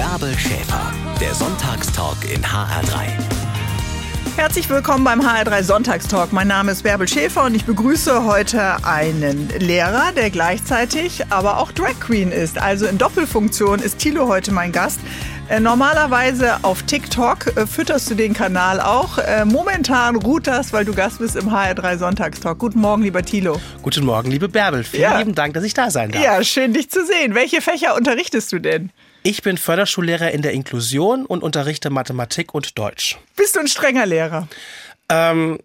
Bärbel 0.00 0.32
Schäfer, 0.38 0.94
der 1.20 1.34
Sonntagstalk 1.34 2.16
in 2.24 2.40
HR3. 2.42 3.04
Herzlich 4.34 4.70
willkommen 4.70 5.04
beim 5.04 5.20
HR3 5.20 5.62
Sonntagstalk. 5.62 6.32
Mein 6.32 6.48
Name 6.48 6.72
ist 6.72 6.84
Bärbel 6.84 7.06
Schäfer 7.06 7.44
und 7.44 7.54
ich 7.54 7.66
begrüße 7.66 8.24
heute 8.24 8.82
einen 8.86 9.50
Lehrer, 9.58 10.12
der 10.16 10.30
gleichzeitig 10.30 11.24
aber 11.28 11.58
auch 11.58 11.70
Drag 11.72 12.00
Queen 12.00 12.32
ist. 12.32 12.56
Also 12.56 12.86
in 12.86 12.96
Doppelfunktion 12.96 13.80
ist 13.80 13.98
Thilo 13.98 14.26
heute 14.26 14.52
mein 14.52 14.72
Gast. 14.72 15.00
Äh, 15.50 15.60
normalerweise 15.60 16.64
auf 16.64 16.82
TikTok 16.84 17.54
äh, 17.58 17.66
fütterst 17.66 18.10
du 18.10 18.14
den 18.14 18.32
Kanal 18.32 18.80
auch. 18.80 19.18
Äh, 19.18 19.44
momentan 19.44 20.16
ruht 20.16 20.46
das, 20.46 20.72
weil 20.72 20.86
du 20.86 20.94
Gast 20.94 21.18
bist 21.18 21.36
im 21.36 21.50
HR3 21.50 21.98
Sonntagstalk. 21.98 22.58
Guten 22.58 22.80
Morgen, 22.80 23.02
lieber 23.02 23.22
Thilo. 23.22 23.60
Guten 23.82 24.06
Morgen, 24.06 24.30
liebe 24.30 24.48
Bärbel. 24.48 24.82
Vielen 24.82 25.02
Ja. 25.02 25.18
lieben 25.18 25.34
Dank, 25.34 25.52
dass 25.52 25.64
ich 25.64 25.74
da 25.74 25.90
sein 25.90 26.10
darf. 26.10 26.22
Ja, 26.24 26.42
schön 26.42 26.72
dich 26.72 26.90
zu 26.90 27.04
sehen. 27.04 27.34
Welche 27.34 27.60
Fächer 27.60 27.94
unterrichtest 27.94 28.50
du 28.50 28.60
denn? 28.60 28.90
Ich 29.22 29.42
bin 29.42 29.58
Förderschullehrer 29.58 30.30
in 30.30 30.40
der 30.40 30.52
Inklusion 30.52 31.26
und 31.26 31.42
unterrichte 31.42 31.90
Mathematik 31.90 32.54
und 32.54 32.78
Deutsch. 32.78 33.18
Bist 33.36 33.54
du 33.54 33.60
ein 33.60 33.68
strenger 33.68 34.06
Lehrer? 34.06 34.48
Ähm, 35.10 35.58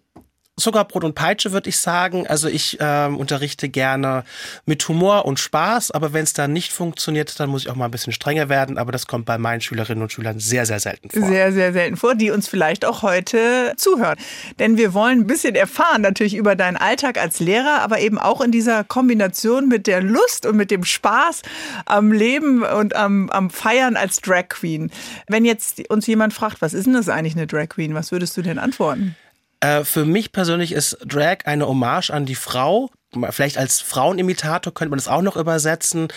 sogar 0.58 0.86
Brot 0.86 1.04
und 1.04 1.14
Peitsche, 1.14 1.52
würde 1.52 1.68
ich 1.68 1.76
sagen. 1.76 2.26
Also 2.26 2.48
ich 2.48 2.78
ähm, 2.80 3.18
unterrichte 3.18 3.68
gerne 3.68 4.24
mit 4.64 4.88
Humor 4.88 5.26
und 5.26 5.38
Spaß, 5.38 5.90
aber 5.90 6.14
wenn 6.14 6.22
es 6.22 6.32
dann 6.32 6.54
nicht 6.54 6.72
funktioniert, 6.72 7.38
dann 7.38 7.50
muss 7.50 7.62
ich 7.62 7.70
auch 7.70 7.76
mal 7.76 7.84
ein 7.84 7.90
bisschen 7.90 8.14
strenger 8.14 8.48
werden. 8.48 8.78
Aber 8.78 8.90
das 8.90 9.06
kommt 9.06 9.26
bei 9.26 9.36
meinen 9.36 9.60
Schülerinnen 9.60 10.02
und 10.02 10.12
Schülern 10.12 10.38
sehr, 10.38 10.64
sehr 10.64 10.80
selten 10.80 11.10
vor. 11.10 11.28
Sehr, 11.28 11.52
sehr 11.52 11.74
selten 11.74 11.98
vor, 11.98 12.14
die 12.14 12.30
uns 12.30 12.48
vielleicht 12.48 12.86
auch 12.86 13.02
heute 13.02 13.74
zuhören. 13.76 14.16
Denn 14.58 14.78
wir 14.78 14.94
wollen 14.94 15.20
ein 15.20 15.26
bisschen 15.26 15.54
erfahren 15.54 16.00
natürlich 16.00 16.34
über 16.34 16.56
deinen 16.56 16.76
Alltag 16.76 17.18
als 17.18 17.38
Lehrer, 17.38 17.82
aber 17.82 18.00
eben 18.00 18.18
auch 18.18 18.40
in 18.40 18.50
dieser 18.50 18.82
Kombination 18.82 19.68
mit 19.68 19.86
der 19.86 20.02
Lust 20.02 20.46
und 20.46 20.56
mit 20.56 20.70
dem 20.70 20.84
Spaß 20.84 21.42
am 21.84 22.12
Leben 22.12 22.62
und 22.62 22.96
am, 22.96 23.28
am 23.28 23.50
Feiern 23.50 23.96
als 23.96 24.22
Drag 24.22 24.48
Queen. 24.48 24.90
Wenn 25.28 25.44
jetzt 25.44 25.86
uns 25.90 26.06
jemand 26.06 26.32
fragt, 26.32 26.62
was 26.62 26.72
ist 26.72 26.86
denn 26.86 26.94
das 26.94 27.10
eigentlich 27.10 27.36
eine 27.36 27.46
Drag 27.46 27.68
Queen, 27.68 27.94
was 27.94 28.10
würdest 28.10 28.36
du 28.38 28.42
denn 28.42 28.58
antworten? 28.58 29.16
Äh, 29.60 29.84
für 29.84 30.04
mich 30.04 30.32
persönlich 30.32 30.72
ist 30.72 30.98
Drag 31.04 31.38
eine 31.44 31.66
Hommage 31.66 32.10
an 32.10 32.26
die 32.26 32.34
Frau. 32.34 32.90
Vielleicht 33.30 33.56
als 33.56 33.80
Frauenimitator 33.80 34.74
könnte 34.74 34.90
man 34.90 34.98
das 34.98 35.08
auch 35.08 35.22
noch 35.22 35.36
übersetzen, 35.36 36.08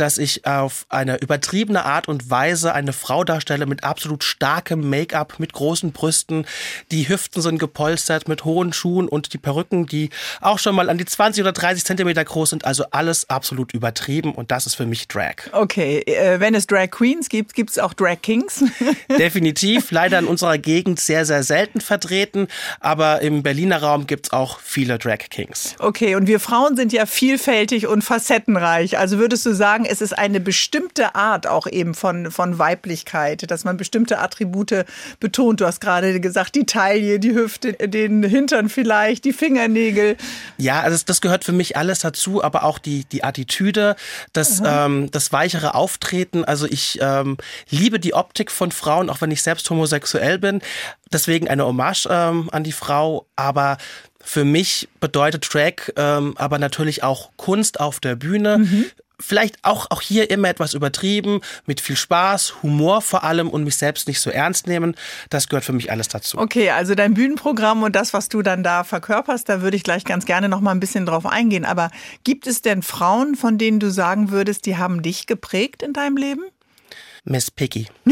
dass 0.00 0.18
ich 0.18 0.46
auf 0.46 0.86
eine 0.88 1.20
übertriebene 1.20 1.84
Art 1.84 2.08
und 2.08 2.30
Weise 2.30 2.72
eine 2.72 2.92
Frau 2.92 3.22
darstelle 3.24 3.66
mit 3.66 3.84
absolut 3.84 4.24
starkem 4.24 4.88
Make-up, 4.88 5.38
mit 5.38 5.52
großen 5.52 5.92
Brüsten. 5.92 6.46
Die 6.90 7.08
Hüften 7.08 7.42
sind 7.42 7.58
gepolstert 7.58 8.26
mit 8.26 8.44
hohen 8.44 8.72
Schuhen 8.72 9.08
und 9.08 9.34
die 9.34 9.38
Perücken, 9.38 9.86
die 9.86 10.10
auch 10.40 10.58
schon 10.58 10.74
mal 10.74 10.88
an 10.88 10.96
die 10.96 11.04
20 11.04 11.42
oder 11.42 11.52
30 11.52 11.84
Zentimeter 11.84 12.24
groß 12.24 12.50
sind. 12.50 12.64
Also 12.64 12.84
alles 12.92 13.28
absolut 13.28 13.74
übertrieben 13.74 14.34
und 14.34 14.50
das 14.50 14.66
ist 14.66 14.74
für 14.74 14.86
mich 14.86 15.06
Drag. 15.08 15.34
Okay, 15.52 15.98
äh, 16.00 16.40
wenn 16.40 16.54
es 16.54 16.66
Drag 16.66 16.90
Queens 16.90 17.28
gibt, 17.28 17.54
gibt 17.54 17.70
es 17.70 17.78
auch 17.78 17.92
Drag 17.92 18.22
Kings. 18.22 18.64
Definitiv, 19.18 19.90
leider 19.90 20.18
in 20.18 20.26
unserer 20.26 20.56
Gegend 20.56 20.98
sehr, 21.00 21.26
sehr 21.26 21.42
selten 21.42 21.80
vertreten, 21.80 22.48
aber 22.80 23.20
im 23.20 23.42
Berliner 23.42 23.82
Raum 23.82 24.06
gibt's 24.06 24.32
auch 24.32 24.60
viele 24.60 24.98
Drag 24.98 25.18
Kings. 25.30 25.74
Okay, 25.78 26.14
und 26.14 26.26
wir 26.26 26.40
Frauen 26.40 26.76
sind 26.76 26.92
ja 26.92 27.06
vielfältig 27.06 27.86
und 27.86 28.02
facettenreich. 28.02 28.96
Also 28.96 29.18
würdest 29.18 29.44
du 29.44 29.54
sagen, 29.54 29.84
es 29.90 30.00
ist 30.00 30.16
eine 30.16 30.38
bestimmte 30.38 31.16
Art 31.16 31.48
auch 31.48 31.66
eben 31.66 31.94
von, 31.94 32.30
von 32.30 32.58
Weiblichkeit, 32.58 33.50
dass 33.50 33.64
man 33.64 33.76
bestimmte 33.76 34.18
Attribute 34.20 34.84
betont. 35.18 35.60
Du 35.60 35.66
hast 35.66 35.80
gerade 35.80 36.20
gesagt, 36.20 36.54
die 36.54 36.64
Taille, 36.64 37.18
die 37.18 37.34
Hüfte, 37.34 37.72
den 37.72 38.22
Hintern 38.22 38.68
vielleicht, 38.68 39.24
die 39.24 39.32
Fingernägel. 39.32 40.16
Ja, 40.58 40.80
also 40.80 41.02
das, 41.04 41.20
gehört 41.20 41.44
für 41.44 41.52
mich 41.52 41.76
alles 41.76 41.98
dazu, 41.98 42.42
aber 42.42 42.62
auch 42.62 42.78
die, 42.78 43.04
die 43.04 43.24
Attitüde, 43.24 43.96
das, 44.32 44.62
ähm, 44.64 45.10
das 45.10 45.32
weichere 45.32 45.74
Auftreten. 45.74 46.44
Also 46.44 46.66
ich 46.66 46.98
ähm, 47.02 47.36
liebe 47.68 47.98
die 47.98 48.14
Optik 48.14 48.52
von 48.52 48.70
Frauen, 48.70 49.10
auch 49.10 49.20
wenn 49.20 49.32
ich 49.32 49.42
selbst 49.42 49.68
homosexuell 49.70 50.38
bin. 50.38 50.62
Deswegen 51.12 51.48
eine 51.48 51.66
Hommage 51.66 52.06
ähm, 52.08 52.48
an 52.52 52.62
die 52.62 52.72
Frau, 52.72 53.26
aber 53.34 53.76
für 54.22 54.44
mich 54.44 54.88
bedeutet 55.00 55.52
Drag 55.52 55.72
ähm, 55.96 56.34
aber 56.36 56.58
natürlich 56.58 57.02
auch 57.02 57.30
Kunst 57.36 57.80
auf 57.80 57.98
der 58.00 58.14
Bühne. 58.14 58.58
Vielleicht 59.20 59.58
auch, 59.62 59.86
auch 59.90 60.00
hier 60.00 60.30
immer 60.30 60.48
etwas 60.48 60.74
übertrieben, 60.74 61.40
mit 61.66 61.80
viel 61.80 61.96
Spaß, 61.96 62.62
Humor 62.62 63.02
vor 63.02 63.24
allem 63.24 63.48
und 63.48 63.64
mich 63.64 63.76
selbst 63.76 64.08
nicht 64.08 64.20
so 64.20 64.30
ernst 64.30 64.66
nehmen. 64.66 64.94
Das 65.28 65.48
gehört 65.48 65.64
für 65.64 65.72
mich 65.72 65.90
alles 65.90 66.08
dazu. 66.08 66.38
Okay, 66.38 66.70
also 66.70 66.94
dein 66.94 67.14
Bühnenprogramm 67.14 67.82
und 67.82 67.94
das, 67.94 68.12
was 68.12 68.28
du 68.28 68.42
dann 68.42 68.62
da 68.62 68.84
verkörperst, 68.84 69.48
da 69.48 69.62
würde 69.62 69.76
ich 69.76 69.84
gleich 69.84 70.04
ganz 70.04 70.24
gerne 70.24 70.48
noch 70.48 70.60
mal 70.60 70.72
ein 70.72 70.80
bisschen 70.80 71.06
drauf 71.06 71.26
eingehen. 71.26 71.64
Aber 71.64 71.90
gibt 72.24 72.46
es 72.46 72.62
denn 72.62 72.82
Frauen, 72.82 73.34
von 73.36 73.58
denen 73.58 73.80
du 73.80 73.90
sagen 73.90 74.30
würdest, 74.30 74.66
die 74.66 74.76
haben 74.76 75.02
dich 75.02 75.26
geprägt 75.26 75.82
in 75.82 75.92
deinem 75.92 76.16
Leben? 76.16 76.42
Miss 77.30 77.50
Piggy. 77.50 77.86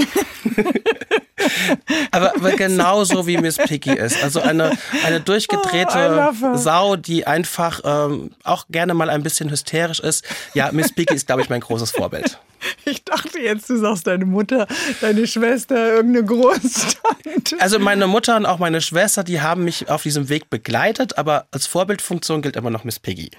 aber, 2.12 2.36
aber 2.36 2.52
genauso 2.52 3.26
wie 3.26 3.36
Miss 3.36 3.56
Piggy 3.56 3.92
ist. 3.92 4.22
Also 4.22 4.40
eine, 4.40 4.78
eine 5.04 5.18
Oh, 5.18 5.22
durchgedrehte 5.24 5.94
her. 5.94 6.32
Sau, 6.54 6.94
die 6.94 7.26
einfach 7.26 7.80
ähm, 7.84 8.30
auch 8.44 8.66
gerne 8.70 8.94
mal 8.94 9.10
ein 9.10 9.24
bisschen 9.24 9.50
hysterisch 9.50 9.98
ist. 9.98 10.24
Ja, 10.54 10.70
Miss 10.70 10.92
Piggy 10.92 11.14
ist, 11.14 11.26
glaube 11.26 11.42
ich, 11.42 11.50
mein 11.50 11.60
großes 11.60 11.90
Vorbild. 11.90 12.38
Ich 12.84 13.04
dachte 13.04 13.38
jetzt, 13.38 13.70
du 13.70 13.76
sagst 13.76 14.08
deine 14.08 14.24
Mutter, 14.24 14.66
deine 15.00 15.28
Schwester, 15.28 15.94
irgendeine 15.94 16.26
Großtante. 16.26 17.56
Also 17.60 17.78
meine 17.78 18.08
Mutter 18.08 18.36
und 18.36 18.46
auch 18.46 18.58
meine 18.58 18.80
Schwester, 18.80 19.22
die 19.22 19.40
haben 19.40 19.62
mich 19.62 19.88
auf 19.88 20.02
diesem 20.02 20.28
Weg 20.28 20.50
begleitet, 20.50 21.18
aber 21.18 21.46
als 21.52 21.68
Vorbildfunktion 21.68 22.42
gilt 22.42 22.56
immer 22.56 22.70
noch 22.70 22.82
Miss 22.82 22.98
Piggy. 22.98 23.30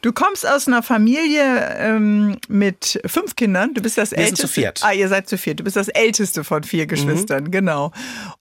Du 0.00 0.12
kommst 0.12 0.46
aus 0.48 0.68
einer 0.68 0.84
Familie 0.84 1.76
ähm, 1.76 2.36
mit 2.48 3.00
fünf 3.04 3.34
Kindern. 3.34 3.74
Du 3.74 3.82
bist 3.82 3.98
das 3.98 4.12
Wir 4.12 4.18
sind 4.18 4.26
älteste. 4.26 4.46
zu 4.46 4.52
viert. 4.52 4.80
Ah, 4.84 4.92
ihr 4.92 5.08
seid 5.08 5.28
zu 5.28 5.36
viert. 5.36 5.58
Du 5.58 5.64
bist 5.64 5.74
das 5.74 5.88
älteste 5.88 6.44
von 6.44 6.62
vier 6.62 6.86
Geschwistern, 6.86 7.50
genau. 7.50 7.90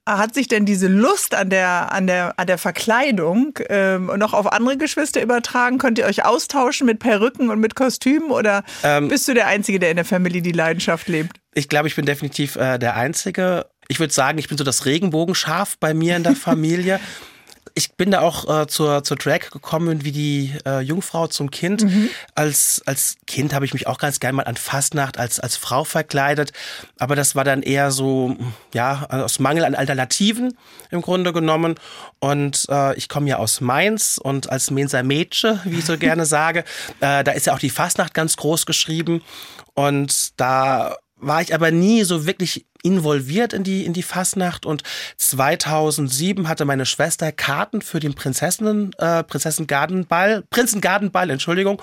Hat 0.07 0.35
sich 0.35 0.47
denn 0.47 0.65
diese 0.67 0.87
Lust 0.87 1.33
an 1.33 1.49
der 1.49 1.91
an 1.91 2.05
der 2.05 2.37
an 2.37 2.45
der 2.45 2.59
Verkleidung 2.59 3.57
ähm, 3.69 4.11
noch 4.17 4.33
auf 4.35 4.51
andere 4.51 4.77
Geschwister 4.77 5.19
übertragen? 5.21 5.79
Könnt 5.79 5.97
ihr 5.97 6.05
euch 6.05 6.23
austauschen 6.25 6.85
mit 6.85 6.99
Perücken 6.99 7.49
und 7.49 7.59
mit 7.59 7.73
Kostümen 7.75 8.29
oder 8.29 8.63
Ähm, 8.83 9.07
bist 9.07 9.27
du 9.27 9.33
der 9.33 9.47
Einzige, 9.47 9.79
der 9.79 9.89
in 9.89 9.95
der 9.95 10.05
Familie 10.05 10.43
die 10.43 10.51
Leidenschaft 10.51 11.07
lebt? 11.07 11.37
Ich 11.55 11.69
glaube, 11.69 11.87
ich 11.87 11.95
bin 11.95 12.05
definitiv 12.05 12.55
äh, 12.57 12.77
der 12.77 12.95
Einzige. 12.95 13.65
Ich 13.87 13.99
würde 13.99 14.13
sagen, 14.13 14.37
ich 14.37 14.47
bin 14.47 14.59
so 14.59 14.63
das 14.63 14.85
Regenbogenschaf 14.85 15.77
bei 15.79 15.95
mir 15.95 16.17
in 16.17 16.23
der 16.23 16.35
Familie. 16.35 16.99
Ich 17.73 17.93
bin 17.93 18.11
da 18.11 18.21
auch 18.21 18.61
äh, 18.61 18.67
zur, 18.67 19.03
zur 19.03 19.17
Drag 19.17 19.49
gekommen 19.51 20.03
wie 20.03 20.11
die 20.11 20.53
äh, 20.65 20.81
Jungfrau 20.81 21.27
zum 21.27 21.51
Kind. 21.51 21.85
Als, 22.35 22.81
als 22.85 23.15
Kind 23.25 23.53
habe 23.53 23.65
ich 23.65 23.73
mich 23.73 23.87
auch 23.87 23.97
ganz 23.97 24.19
gern 24.19 24.35
mal 24.35 24.43
an 24.43 24.55
Fastnacht 24.55 25.17
als, 25.17 25.39
als 25.39 25.57
Frau 25.57 25.83
verkleidet. 25.83 26.53
Aber 26.99 27.15
das 27.15 27.35
war 27.35 27.43
dann 27.43 27.61
eher 27.61 27.91
so, 27.91 28.35
ja, 28.73 29.05
aus 29.09 29.39
Mangel 29.39 29.65
an 29.65 29.75
Alternativen 29.75 30.57
im 30.91 31.01
Grunde 31.01 31.33
genommen. 31.33 31.75
Und 32.19 32.65
äh, 32.69 32.95
ich 32.95 33.09
komme 33.09 33.29
ja 33.29 33.37
aus 33.37 33.61
Mainz 33.61 34.19
und 34.21 34.49
als 34.49 34.71
Mainzer 34.71 35.03
Mädchen, 35.03 35.59
wie 35.65 35.79
ich 35.79 35.85
so 35.85 35.97
gerne 35.97 36.25
sage, 36.25 36.63
äh, 36.99 37.23
da 37.23 37.31
ist 37.31 37.47
ja 37.47 37.53
auch 37.53 37.59
die 37.59 37.69
Fastnacht 37.69 38.13
ganz 38.13 38.37
groß 38.37 38.65
geschrieben. 38.65 39.21
Und 39.73 40.39
da 40.39 40.95
war 41.17 41.41
ich 41.41 41.53
aber 41.53 41.71
nie 41.71 42.03
so 42.03 42.25
wirklich 42.25 42.65
involviert 42.87 43.53
in 43.53 43.63
die, 43.63 43.85
in 43.85 43.93
die 43.93 44.01
Fastnacht 44.01 44.65
und 44.65 44.83
2007 45.17 46.47
hatte 46.47 46.63
meine 46.63 46.85
Schwester 46.85 47.31
Karten 47.31 47.81
für 47.81 47.99
den 47.99 48.13
Prinzessinnen, 48.13 48.93
äh, 48.97 49.23
Prinzessengartenball, 49.23 50.43
Prinzengartenball, 50.49 51.29
Entschuldigung. 51.29 51.81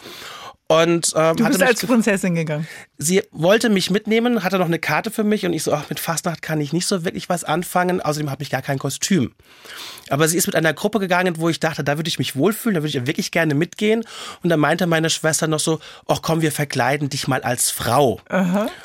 Und 0.83 1.13
ähm, 1.17 1.37
Du 1.37 1.45
bist 1.47 1.63
als 1.63 1.81
ge- 1.81 1.89
Prinzessin 1.89 2.35
gegangen. 2.35 2.67
sie 2.99 3.23
wollte 3.31 3.69
mich 3.71 3.91
mitnehmen, 3.91 4.43
hatte 4.45 4.59
noch 4.59 4.67
eine 4.67 4.79
Karte 4.79 5.11
für 5.11 5.25
mich 5.25 5.45
und 5.47 5.53
ich 5.53 5.63
so, 5.63 5.73
ach, 5.73 5.89
mit 5.89 6.01
Fastnacht 6.01 6.43
kann 6.43 6.61
ich 6.61 6.73
nicht 6.73 6.87
so 6.87 7.05
wirklich 7.05 7.29
was 7.29 7.45
anfangen. 7.45 8.01
Außerdem 8.01 8.31
habe 8.31 8.43
ich 8.43 8.51
gar 8.51 8.63
kein 8.63 8.79
Kostüm. 8.79 9.33
Aber 10.11 10.29
sie 10.29 10.37
ist 10.37 10.47
mit 10.47 10.55
einer 10.57 10.75
Gruppe 10.75 10.99
gegangen, 11.01 11.37
wo 11.39 11.49
ich 11.49 11.61
dachte, 11.61 11.83
da 11.83 11.97
würde 11.99 12.09
ich 12.09 12.19
mich 12.19 12.37
wohlfühlen, 12.37 12.75
da 12.75 12.83
würde 12.83 12.99
ich 12.99 13.07
wirklich 13.07 13.31
gerne 13.31 13.55
mitgehen. 13.55 14.05
Und 14.43 14.51
da 14.51 14.57
meinte 14.57 14.87
meine 14.87 15.09
Schwester 15.11 15.47
noch 15.47 15.61
so, 15.61 15.81
ach 16.07 16.21
komm, 16.23 16.43
wir 16.43 16.53
verkleiden 16.53 17.09
dich 17.09 17.27
mal 17.29 17.43
als 17.43 17.71
Frau. 17.71 18.21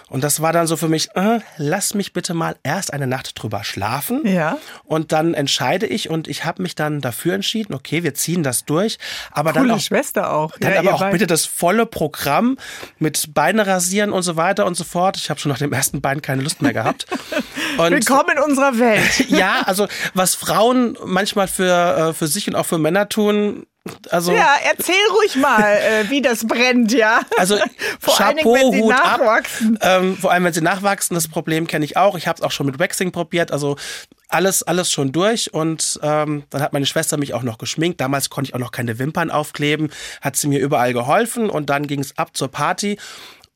Und 0.10 0.24
das 0.24 0.42
war 0.42 0.54
dann 0.54 0.66
so 0.68 0.78
für 0.78 0.88
mich, 0.88 1.10
äh, 1.16 1.40
lass 1.58 1.94
mich 1.94 2.14
bitte 2.14 2.34
mal 2.34 2.56
erst 2.64 2.94
eine 2.94 3.06
Nacht 3.08 3.42
drüber 3.42 3.64
schlafen. 3.66 4.26
Ja. 4.26 4.58
Und 4.86 5.12
dann 5.12 5.34
entscheide 5.34 5.86
ich 5.88 6.10
und 6.10 6.28
ich 6.28 6.46
habe 6.46 6.62
mich 6.62 6.76
dann 6.76 7.02
dafür 7.02 7.34
entschieden, 7.34 7.74
okay, 7.74 8.04
wir 8.04 8.14
ziehen 8.14 8.44
das 8.44 8.64
durch. 8.66 8.98
Aber 9.32 9.52
dann 9.52 9.64
Coole 9.64 9.76
auch 9.76 9.80
Schwester 9.82 10.32
auch. 10.34 10.58
dann 10.60 10.74
Ja, 10.74 10.80
aber 10.80 10.94
auch 10.94 11.00
beide. 11.00 11.12
bitte 11.14 11.28
das 11.28 11.46
volle 11.46 11.79
Programm 11.86 12.58
mit 12.98 13.34
Beine 13.34 13.68
rasieren 13.68 14.12
und 14.12 14.24
so 14.24 14.36
weiter 14.36 14.66
und 14.66 14.76
so 14.76 14.84
fort. 14.84 15.18
Ich 15.18 15.30
habe 15.30 15.40
schon 15.40 15.52
nach 15.52 15.60
dem 15.60 15.74
ersten 15.74 16.02
Bein 16.02 16.22
keine 16.22 16.42
Lust 16.42 16.62
mehr 16.62 16.74
gehabt. 16.74 17.06
Und 17.80 17.92
Willkommen 17.92 18.36
in 18.36 18.44
unserer 18.44 18.78
Welt. 18.78 19.20
ja, 19.30 19.62
also 19.66 19.88
was 20.14 20.36
Frauen 20.36 20.98
manchmal 21.06 21.48
für, 21.48 22.10
äh, 22.10 22.14
für 22.14 22.28
sich 22.28 22.46
und 22.50 22.56
auch 22.56 22.66
für 22.66 22.78
Männer 22.78 23.08
tun, 23.08 23.66
also 24.10 24.34
Ja, 24.34 24.56
erzähl 24.70 24.96
ruhig 25.18 25.38
mal, 25.38 25.64
äh, 25.64 26.10
wie 26.10 26.22
das 26.22 26.46
brennt, 26.46 26.92
ja. 26.92 27.22
Also 27.38 27.58
Vor 28.02 28.20
allen 28.20 28.36
Dingen, 28.36 28.54
Chapeau, 28.54 28.72
wenn 28.72 28.72
sie 28.74 28.82
Hut 28.82 28.94
ab. 28.94 29.20
nachwachsen. 29.20 29.80
Ähm, 29.82 30.18
vor 30.18 30.32
allem, 30.34 30.44
wenn 30.44 30.54
sie 30.54 30.62
nachwachsen, 30.62 31.16
das 31.16 31.30
Problem 31.30 31.68
kenne 31.68 31.86
ich 31.86 31.96
auch. 31.96 32.18
Ich 32.18 32.28
habe 32.28 32.38
es 32.38 32.44
auch 32.44 32.52
schon 32.52 32.66
mit 32.66 32.80
Waxing 32.80 33.14
probiert, 33.14 33.54
also 33.54 33.78
alles, 34.28 34.62
alles 34.62 34.92
schon 34.92 35.14
durch. 35.14 35.54
Und 35.54 36.02
ähm, 36.04 36.44
dann 36.50 36.62
hat 36.62 36.74
meine 36.74 36.86
Schwester 36.86 37.16
mich 37.16 37.34
auch 37.34 37.44
noch 37.44 37.58
geschminkt. 37.58 38.02
Damals 38.02 38.30
konnte 38.30 38.50
ich 38.50 38.56
auch 38.56 38.60
noch 38.60 38.72
keine 38.72 39.00
Wimpern 39.00 39.32
aufkleben, 39.32 39.90
hat 40.22 40.36
sie 40.36 40.50
mir 40.50 40.60
überall 40.60 40.92
geholfen 40.92 41.50
und 41.50 41.70
dann 41.70 41.88
ging 41.88 42.02
es 42.02 42.18
ab 42.18 42.36
zur 42.36 42.50
Party. 42.50 42.98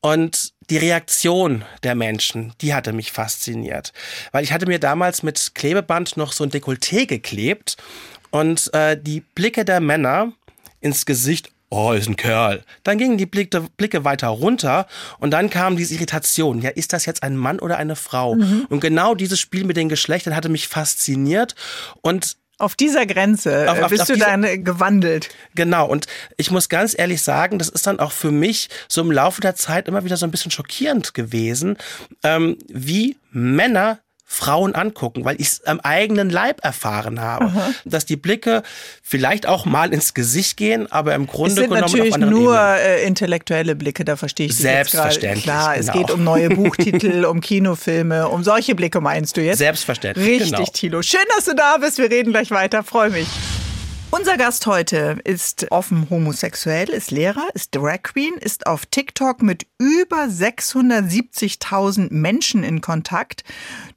Und 0.04 0.52
die 0.68 0.76
Reaktion 0.76 1.64
der 1.82 1.94
Menschen, 1.94 2.52
die 2.60 2.74
hatte 2.74 2.92
mich 2.92 3.10
fasziniert. 3.10 3.94
Weil 4.32 4.44
ich 4.44 4.52
hatte 4.52 4.66
mir 4.66 4.78
damals 4.78 5.22
mit 5.22 5.54
Klebeband 5.54 6.18
noch 6.18 6.32
so 6.32 6.44
ein 6.44 6.50
Dekolleté 6.50 7.06
geklebt 7.06 7.78
und 8.30 8.68
äh, 8.74 9.00
die 9.00 9.22
Blicke 9.22 9.64
der 9.64 9.80
Männer 9.80 10.34
ins 10.82 11.06
Gesicht, 11.06 11.52
oh, 11.70 11.92
ist 11.92 12.06
ein 12.06 12.16
Kerl. 12.16 12.64
Dann 12.82 12.98
gingen 12.98 13.16
die 13.16 13.24
Blicke, 13.24 13.66
Blicke 13.78 14.04
weiter 14.04 14.28
runter 14.28 14.88
und 15.20 15.30
dann 15.30 15.48
kam 15.48 15.74
diese 15.74 15.94
Irritation. 15.94 16.60
Ja, 16.60 16.68
ist 16.68 16.92
das 16.92 17.06
jetzt 17.06 17.22
ein 17.22 17.34
Mann 17.34 17.58
oder 17.58 17.78
eine 17.78 17.96
Frau? 17.96 18.34
Mhm. 18.34 18.66
Und 18.68 18.80
genau 18.80 19.14
dieses 19.14 19.40
Spiel 19.40 19.64
mit 19.64 19.78
den 19.78 19.88
Geschlechtern 19.88 20.36
hatte 20.36 20.50
mich 20.50 20.68
fasziniert 20.68 21.54
und 22.02 22.36
auf 22.58 22.76
dieser 22.76 23.06
Grenze 23.06 23.70
auf, 23.70 23.82
auf, 23.82 23.90
bist 23.90 24.02
auf 24.02 24.08
du 24.08 24.16
dann 24.16 24.64
gewandelt. 24.64 25.30
Genau, 25.54 25.86
und 25.86 26.06
ich 26.36 26.50
muss 26.50 26.68
ganz 26.68 26.96
ehrlich 26.96 27.22
sagen, 27.22 27.58
das 27.58 27.68
ist 27.68 27.86
dann 27.86 28.00
auch 28.00 28.12
für 28.12 28.30
mich 28.30 28.68
so 28.88 29.00
im 29.00 29.10
Laufe 29.10 29.40
der 29.40 29.56
Zeit 29.56 29.88
immer 29.88 30.04
wieder 30.04 30.16
so 30.16 30.26
ein 30.26 30.30
bisschen 30.30 30.50
schockierend 30.50 31.14
gewesen, 31.14 31.76
ähm, 32.22 32.56
wie 32.68 33.16
Männer 33.30 33.98
Frauen 34.26 34.74
angucken, 34.74 35.24
weil 35.24 35.40
ich 35.40 35.48
es 35.48 35.64
am 35.64 35.80
eigenen 35.80 36.30
Leib 36.30 36.64
erfahren 36.64 37.20
habe, 37.20 37.44
Aha. 37.46 37.70
dass 37.84 38.06
die 38.06 38.16
Blicke 38.16 38.62
vielleicht 39.02 39.46
auch 39.46 39.64
mal 39.66 39.92
ins 39.92 40.14
Gesicht 40.14 40.56
gehen, 40.56 40.90
aber 40.90 41.14
im 41.14 41.26
Grunde 41.26 41.50
es 41.50 41.54
sind 41.56 41.70
genommen 41.70 41.80
natürlich 41.82 42.16
nur 42.16 42.58
äh, 42.58 43.06
intellektuelle 43.06 43.76
Blicke, 43.76 44.04
da 44.04 44.16
verstehe 44.16 44.46
ich 44.46 44.56
Selbstverständlich. 44.56 45.44
Klar, 45.44 45.74
genau. 45.74 45.86
es 45.86 45.92
geht 45.92 46.10
um 46.10 46.24
neue 46.24 46.48
Buchtitel, 46.56 47.26
um 47.26 47.40
Kinofilme, 47.40 48.28
um 48.28 48.42
solche 48.42 48.74
Blicke 48.74 49.00
meinst 49.00 49.36
du 49.36 49.42
jetzt? 49.42 49.58
Selbstverständlich. 49.58 50.26
Richtig, 50.26 50.50
genau. 50.50 50.70
Thilo. 50.72 51.02
Schön, 51.02 51.24
dass 51.36 51.44
du 51.44 51.54
da 51.54 51.76
bist. 51.76 51.98
Wir 51.98 52.10
reden 52.10 52.32
gleich 52.32 52.50
weiter. 52.50 52.82
Freue 52.82 53.10
mich. 53.10 53.28
Unser 54.16 54.36
Gast 54.36 54.66
heute 54.66 55.18
ist 55.24 55.72
offen 55.72 56.08
homosexuell, 56.08 56.88
ist 56.88 57.10
Lehrer, 57.10 57.48
ist 57.54 57.74
Drag 57.74 58.04
Queen, 58.04 58.34
ist 58.34 58.68
auf 58.68 58.86
TikTok 58.86 59.42
mit 59.42 59.66
über 59.76 60.26
670.000 60.26 62.12
Menschen 62.12 62.62
in 62.62 62.80
Kontakt. 62.80 63.42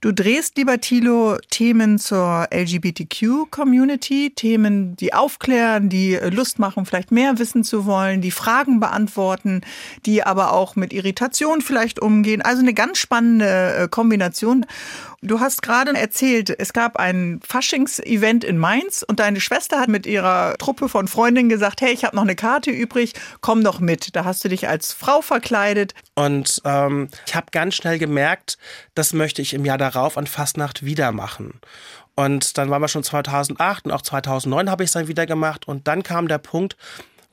Du 0.01 0.11
drehst, 0.11 0.57
lieber 0.57 0.81
Thilo, 0.81 1.37
Themen 1.51 1.99
zur 1.99 2.47
LGBTQ-Community, 2.51 4.31
Themen, 4.35 4.95
die 4.95 5.13
aufklären, 5.13 5.89
die 5.89 6.15
Lust 6.15 6.57
machen, 6.57 6.87
vielleicht 6.87 7.11
mehr 7.11 7.37
wissen 7.37 7.63
zu 7.63 7.85
wollen, 7.85 8.19
die 8.19 8.31
Fragen 8.31 8.79
beantworten, 8.79 9.61
die 10.07 10.23
aber 10.23 10.51
auch 10.51 10.75
mit 10.75 10.93
Irritation 10.93 11.61
vielleicht 11.61 12.01
umgehen. 12.01 12.41
Also 12.41 12.63
eine 12.63 12.73
ganz 12.73 12.97
spannende 12.97 13.75
äh, 13.75 13.87
Kombination. 13.87 14.65
Du 15.21 15.39
hast 15.39 15.63
gerade 15.63 15.97
erzählt, 15.97 16.51
es 16.59 16.73
gab 16.73 16.97
ein 16.97 17.39
Faschings-Event 17.43 18.43
in 18.43 18.59
Mainz 18.59 19.03
und 19.07 19.19
deine 19.19 19.41
Schwester 19.41 19.79
hat 19.79 19.89
mit 19.89 20.05
ihrer 20.05 20.55
Truppe 20.59 20.89
von 20.89 21.07
Freundinnen 21.07 21.49
gesagt, 21.49 21.81
hey, 21.81 21.91
ich 21.91 22.05
habe 22.05 22.15
noch 22.15 22.23
eine 22.23 22.35
Karte 22.35 22.69
übrig, 22.69 23.13
komm 23.41 23.63
doch 23.63 23.79
mit. 23.79 24.15
Da 24.15 24.25
hast 24.25 24.45
du 24.45 24.49
dich 24.49 24.67
als 24.67 24.93
Frau 24.93 25.21
verkleidet. 25.21 25.95
Und 26.13 26.61
ähm, 26.65 27.07
ich 27.25 27.33
habe 27.33 27.47
ganz 27.51 27.73
schnell 27.73 27.97
gemerkt, 27.97 28.59
das 28.93 29.13
möchte 29.13 29.41
ich 29.41 29.55
im 29.55 29.65
Jahr 29.65 29.79
darauf 29.79 30.19
an 30.19 30.27
Fastnacht 30.27 30.85
wieder 30.85 31.11
machen. 31.11 31.61
Und 32.13 32.59
dann 32.59 32.69
waren 32.69 32.81
wir 32.81 32.87
schon 32.87 33.03
2008 33.03 33.85
und 33.85 33.91
auch 33.91 34.03
2009 34.03 34.69
habe 34.69 34.83
ich 34.83 34.89
es 34.89 34.93
dann 34.93 35.07
wieder 35.07 35.25
gemacht. 35.25 35.67
Und 35.67 35.87
dann 35.87 36.03
kam 36.03 36.27
der 36.27 36.39
Punkt, 36.39 36.77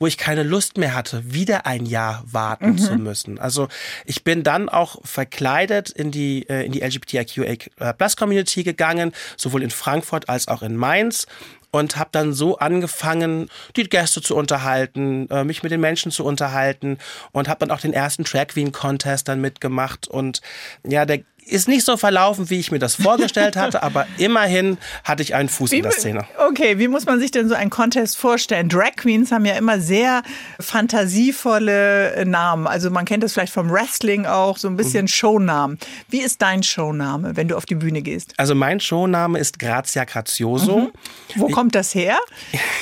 wo 0.04 0.06
ich 0.06 0.18
keine 0.18 0.42
Lust 0.42 0.76
mehr 0.76 0.94
hatte, 0.94 1.32
wieder 1.32 1.64
ein 1.64 1.86
Jahr 1.86 2.22
warten 2.30 2.72
mhm. 2.72 2.78
zu 2.78 2.94
müssen. 2.96 3.38
Also 3.38 3.68
ich 4.04 4.22
bin 4.22 4.42
dann 4.42 4.68
auch 4.68 4.98
verkleidet 5.02 5.88
in 5.88 6.10
die, 6.10 6.46
äh, 6.46 6.66
in 6.66 6.72
die 6.72 6.82
LGBTIQA 6.82 7.92
Plus 7.94 8.14
Community 8.14 8.64
gegangen, 8.64 9.12
sowohl 9.38 9.62
in 9.62 9.70
Frankfurt 9.70 10.28
als 10.28 10.46
auch 10.46 10.60
in 10.60 10.76
Mainz 10.76 11.26
und 11.70 11.96
habe 11.96 12.10
dann 12.12 12.34
so 12.34 12.58
angefangen, 12.58 13.48
die 13.76 13.84
Gäste 13.84 14.20
zu 14.20 14.36
unterhalten, 14.36 15.26
äh, 15.30 15.42
mich 15.42 15.62
mit 15.62 15.72
den 15.72 15.80
Menschen 15.80 16.12
zu 16.12 16.22
unterhalten 16.26 16.98
und 17.32 17.48
habe 17.48 17.60
dann 17.60 17.70
auch 17.70 17.80
den 17.80 17.94
ersten 17.94 18.24
Track 18.24 18.48
Queen 18.48 18.72
Contest 18.72 19.26
dann 19.28 19.40
mitgemacht 19.40 20.06
und 20.06 20.42
ja, 20.86 21.06
der 21.06 21.20
ist 21.46 21.68
nicht 21.68 21.84
so 21.84 21.96
verlaufen, 21.96 22.50
wie 22.50 22.58
ich 22.58 22.70
mir 22.70 22.78
das 22.78 22.94
vorgestellt 22.96 23.56
hatte, 23.56 23.82
aber 23.82 24.06
immerhin 24.18 24.78
hatte 25.04 25.22
ich 25.22 25.34
einen 25.34 25.48
Fuß 25.48 25.70
wie, 25.70 25.76
in 25.76 25.82
der 25.82 25.92
Szene. 25.92 26.24
Okay, 26.48 26.78
wie 26.78 26.88
muss 26.88 27.06
man 27.06 27.20
sich 27.20 27.30
denn 27.30 27.48
so 27.48 27.54
einen 27.54 27.70
Contest 27.70 28.16
vorstellen? 28.16 28.68
Drag 28.68 28.96
Queens 28.96 29.32
haben 29.32 29.44
ja 29.44 29.54
immer 29.54 29.80
sehr 29.80 30.22
fantasievolle 30.60 32.14
äh, 32.14 32.24
Namen. 32.24 32.66
Also 32.66 32.90
man 32.90 33.04
kennt 33.04 33.22
das 33.22 33.32
vielleicht 33.32 33.52
vom 33.52 33.70
Wrestling 33.70 34.26
auch, 34.26 34.56
so 34.56 34.68
ein 34.68 34.76
bisschen 34.76 35.02
mhm. 35.02 35.08
Shownamen. 35.08 35.78
Wie 36.08 36.20
ist 36.20 36.42
dein 36.42 36.62
Showname, 36.62 37.36
wenn 37.36 37.48
du 37.48 37.56
auf 37.56 37.66
die 37.66 37.74
Bühne 37.74 38.02
gehst? 38.02 38.34
Also 38.36 38.54
mein 38.54 38.80
Showname 38.80 39.38
ist 39.38 39.58
Grazia 39.58 40.04
Grazioso. 40.04 40.78
Mhm. 40.78 40.90
Wo 41.36 41.48
ich, 41.48 41.52
kommt 41.52 41.74
das 41.74 41.94
her? 41.94 42.18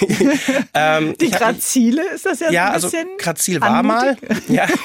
ähm, 0.74 1.14
die 1.20 1.30
Grazile, 1.30 2.02
ist 2.14 2.26
das 2.26 2.40
ja, 2.40 2.50
ja 2.50 2.66
so 2.66 2.68
ein 2.68 2.74
also 2.74 2.88
bisschen 2.88 3.08
Ja, 3.08 3.12
also 3.12 3.24
Grazil 3.24 3.60
war 3.60 3.82
mal. 3.82 4.16
ja. 4.48 4.66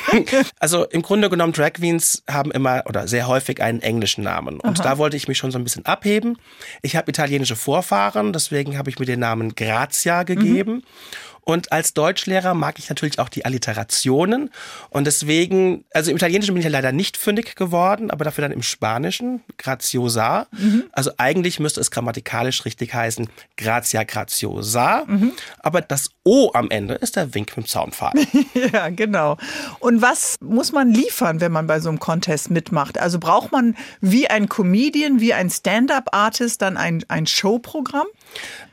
Also 0.59 0.85
im 0.85 1.01
Grunde 1.01 1.29
genommen, 1.29 1.53
Drag 1.53 1.73
Queens 1.73 2.23
haben 2.29 2.51
immer 2.51 2.83
oder 2.87 3.07
sehr 3.07 3.27
häufig 3.27 3.61
einen 3.67 3.81
englischen 3.81 4.23
Namen. 4.23 4.59
Und 4.59 4.79
Aha. 4.79 4.89
da 4.89 4.97
wollte 4.97 5.17
ich 5.17 5.27
mich 5.27 5.37
schon 5.37 5.51
so 5.51 5.59
ein 5.59 5.63
bisschen 5.63 5.85
abheben. 5.85 6.37
Ich 6.81 6.95
habe 6.95 7.09
italienische 7.09 7.55
Vorfahren, 7.55 8.33
deswegen 8.33 8.77
habe 8.77 8.89
ich 8.89 8.99
mir 8.99 9.05
den 9.05 9.19
Namen 9.19 9.55
Grazia 9.55 10.23
gegeben. 10.23 10.73
Mhm. 10.73 10.83
Und 11.47 11.71
als 11.71 11.93
Deutschlehrer 11.93 12.53
mag 12.53 12.77
ich 12.77 12.89
natürlich 12.89 13.19
auch 13.19 13.29
die 13.29 13.45
Alliterationen. 13.45 14.49
Und 14.89 15.07
deswegen, 15.07 15.85
also 15.93 16.11
im 16.11 16.17
Italienischen 16.17 16.53
bin 16.53 16.59
ich 16.59 16.65
ja 16.65 16.69
leider 16.69 16.91
nicht 16.91 17.15
fündig 17.15 17.55
geworden, 17.55 18.11
aber 18.11 18.25
dafür 18.25 18.41
dann 18.41 18.51
im 18.51 18.63
Spanischen, 18.63 19.41
graziosa. 19.57 20.47
Mhm. 20.51 20.83
Also 20.91 21.11
eigentlich 21.15 21.61
müsste 21.61 21.79
es 21.79 21.89
grammatikalisch 21.89 22.65
richtig 22.65 22.93
heißen, 22.93 23.29
grazia 23.55 24.03
graziosa. 24.03 25.05
Mhm. 25.07 25.31
Aber 25.59 25.79
das 25.79 26.09
O 26.25 26.51
am 26.53 26.69
Ende 26.69 26.95
ist 26.95 27.15
der 27.15 27.33
Wink 27.33 27.55
mit 27.55 27.65
dem 27.65 27.69
Zaunpfahl. 27.69 28.11
ja, 28.73 28.89
genau. 28.89 29.37
Und 29.79 30.01
was 30.01 30.35
muss 30.41 30.73
man 30.73 30.91
liefern, 30.91 31.39
wenn 31.39 31.53
man 31.53 31.65
bei 31.65 31.79
so 31.79 31.87
einem 31.87 31.99
Contest 31.99 32.51
mitmacht? 32.51 32.97
Also 32.97 33.19
braucht 33.19 33.53
man 33.53 33.77
wie 34.01 34.29
ein 34.29 34.49
Comedian, 34.49 35.21
wie 35.21 35.33
ein 35.33 35.49
Stand-up-Artist 35.49 36.61
dann 36.61 36.75
ein, 36.75 37.05
ein 37.07 37.25
Showprogramm? 37.25 38.07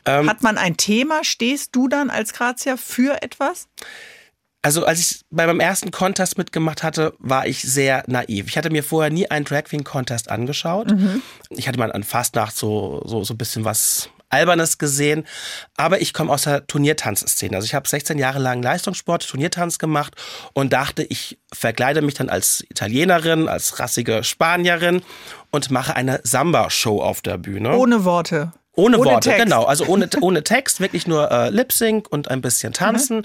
Ähm, 0.05 0.29
Hat 0.29 0.43
man 0.43 0.59
ein 0.59 0.77
Thema? 0.77 1.25
Stehst 1.25 1.75
du 1.75 1.89
dann 1.89 2.11
als 2.11 2.33
Grazia 2.33 2.77
für 2.77 3.23
etwas? 3.23 3.69
Also 4.63 4.87
als 4.87 4.99
ich 4.99 5.21
bei 5.31 5.47
meinem 5.47 5.61
ersten 5.61 5.91
Contest 5.91 6.39
mitgemacht 6.39 6.83
hatte, 6.83 7.15
war 7.19 7.47
ich 7.47 7.61
sehr 7.61 8.03
naiv. 8.07 8.47
Ich 8.49 8.57
hatte 8.57 8.71
mir 8.71 8.83
vorher 8.83 9.11
nie 9.11 9.31
einen 9.31 9.45
Drag 9.45 9.65
Queen 9.65 9.85
Contest 9.85 10.31
angeschaut. 10.31 10.91
Mhm. 10.91 11.21
Ich 11.51 11.69
hatte 11.69 11.79
mal 11.79 11.93
an 11.93 12.03
Fastnacht 12.03 12.57
so, 12.57 13.03
so, 13.05 13.25
so 13.25 13.35
ein 13.35 13.37
bisschen 13.39 13.67
was 13.67 14.09
Albernes 14.31 14.79
gesehen. 14.79 15.27
Aber 15.77 16.01
ich 16.01 16.15
komme 16.15 16.33
aus 16.33 16.43
der 16.43 16.67
Turniertanzszene. 16.67 17.55
Also 17.55 17.67
ich 17.67 17.75
habe 17.75 17.87
16 17.87 18.19
Jahre 18.19 18.39
lang 18.39 18.63
Leistungssport, 18.63 19.29
Turniertanz 19.29 19.79
gemacht 19.79 20.15
und 20.55 20.73
dachte, 20.73 21.03
ich 21.03 21.39
verkleide 21.53 22.03
mich 22.03 22.15
dann 22.15 22.29
als 22.29 22.65
Italienerin, 22.69 23.49
als 23.49 23.79
rassige 23.79 24.25
Spanierin 24.25 25.03
und 25.51 25.71
mache 25.71 25.95
eine 25.95 26.21
Samba-Show 26.25 27.03
auf 27.03 27.21
der 27.21 27.37
Bühne. 27.39 27.77
Ohne 27.77 28.05
Worte. 28.05 28.53
Ohne, 28.77 28.99
ohne 28.99 29.11
Worte, 29.11 29.31
Text. 29.31 29.45
genau. 29.45 29.65
Also 29.65 29.87
ohne, 29.87 30.09
ohne 30.21 30.43
Text, 30.43 30.81
wirklich 30.81 31.07
nur 31.07 31.31
äh, 31.31 31.51
Lip 31.51 31.73
Sync 31.73 32.09
und 32.11 32.31
ein 32.31 32.41
bisschen 32.41 32.73
tanzen. 32.73 33.19
Mhm. 33.19 33.25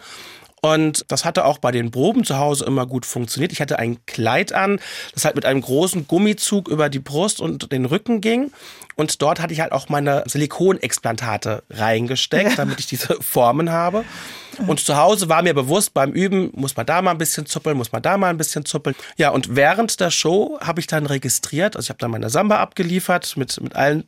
Und 0.61 1.05
das 1.07 1.25
hatte 1.25 1.45
auch 1.45 1.57
bei 1.57 1.71
den 1.71 1.91
Proben 1.91 2.23
zu 2.23 2.37
Hause 2.37 2.65
immer 2.65 2.85
gut 2.85 3.05
funktioniert. 3.05 3.51
Ich 3.51 3.61
hatte 3.61 3.79
ein 3.79 4.05
Kleid 4.05 4.53
an, 4.53 4.79
das 5.13 5.25
halt 5.25 5.35
mit 5.35 5.45
einem 5.45 5.61
großen 5.61 6.07
Gummizug 6.07 6.67
über 6.67 6.89
die 6.89 6.99
Brust 6.99 7.39
und 7.39 7.71
den 7.71 7.85
Rücken 7.85 8.21
ging. 8.21 8.51
Und 8.95 9.21
dort 9.21 9.39
hatte 9.39 9.53
ich 9.53 9.61
halt 9.61 9.71
auch 9.71 9.87
meine 9.87 10.23
Silikonexplantate 10.27 11.63
reingesteckt, 11.69 12.51
ja. 12.51 12.55
damit 12.57 12.79
ich 12.79 12.87
diese 12.87 13.15
Formen 13.21 13.71
habe. 13.71 14.03
Und 14.67 14.81
zu 14.81 14.97
Hause 14.97 15.29
war 15.29 15.41
mir 15.41 15.53
bewusst, 15.53 15.93
beim 15.93 16.11
Üben 16.11 16.51
muss 16.53 16.75
man 16.75 16.85
da 16.85 17.01
mal 17.01 17.11
ein 17.11 17.17
bisschen 17.17 17.45
zuppeln, 17.45 17.77
muss 17.77 17.93
man 17.93 18.01
da 18.01 18.17
mal 18.17 18.29
ein 18.29 18.37
bisschen 18.37 18.65
zuppeln. 18.65 18.95
Ja, 19.15 19.29
und 19.29 19.55
während 19.55 20.01
der 20.01 20.11
Show 20.11 20.57
habe 20.59 20.81
ich 20.81 20.87
dann 20.87 21.05
registriert, 21.05 21.77
also 21.77 21.85
ich 21.85 21.89
habe 21.89 21.99
dann 21.99 22.11
meine 22.11 22.29
Samba 22.29 22.57
abgeliefert 22.57 23.37
mit, 23.37 23.61
mit 23.61 23.75
allen 23.77 24.03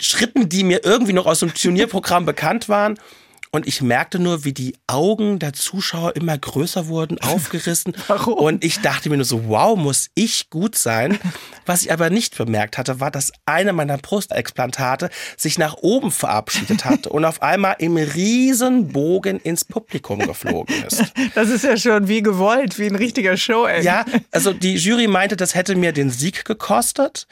Schritten, 0.00 0.48
die 0.48 0.64
mir 0.64 0.84
irgendwie 0.84 1.12
noch 1.12 1.26
aus 1.26 1.40
dem 1.40 1.52
Turnierprogramm 1.52 2.24
bekannt 2.24 2.70
waren. 2.70 2.98
Und 3.54 3.68
ich 3.68 3.82
merkte 3.82 4.18
nur, 4.18 4.44
wie 4.44 4.52
die 4.52 4.74
Augen 4.88 5.38
der 5.38 5.52
Zuschauer 5.52 6.16
immer 6.16 6.36
größer 6.36 6.88
wurden, 6.88 7.20
aufgerissen. 7.22 7.94
Warum? 8.08 8.34
Und 8.34 8.64
ich 8.64 8.80
dachte 8.80 9.08
mir 9.08 9.16
nur 9.16 9.24
so, 9.24 9.46
wow, 9.46 9.78
muss 9.78 10.08
ich 10.16 10.50
gut 10.50 10.74
sein. 10.74 11.20
Was 11.64 11.84
ich 11.84 11.92
aber 11.92 12.10
nicht 12.10 12.36
bemerkt 12.36 12.78
hatte, 12.78 12.98
war, 12.98 13.12
dass 13.12 13.30
eine 13.46 13.72
meiner 13.72 13.96
Brustexplantate 13.96 15.08
sich 15.36 15.56
nach 15.56 15.74
oben 15.74 16.10
verabschiedet 16.10 16.84
hatte 16.84 17.10
und 17.10 17.24
auf 17.24 17.42
einmal 17.42 17.76
im 17.78 17.96
Riesenbogen 17.96 19.38
ins 19.38 19.64
Publikum 19.64 20.18
geflogen 20.18 20.74
ist. 20.84 21.04
Das 21.36 21.48
ist 21.48 21.64
ja 21.64 21.76
schon 21.76 22.08
wie 22.08 22.22
gewollt, 22.22 22.78
wie 22.78 22.86
ein 22.86 22.96
richtiger 22.96 23.36
Show. 23.36 23.66
-End. 23.66 23.82
Ja, 23.82 24.04
also 24.32 24.52
die 24.52 24.74
Jury 24.74 25.06
meinte, 25.06 25.36
das 25.36 25.54
hätte 25.54 25.76
mir 25.76 25.92
den 25.92 26.10
Sieg 26.10 26.44
gekostet. 26.44 27.28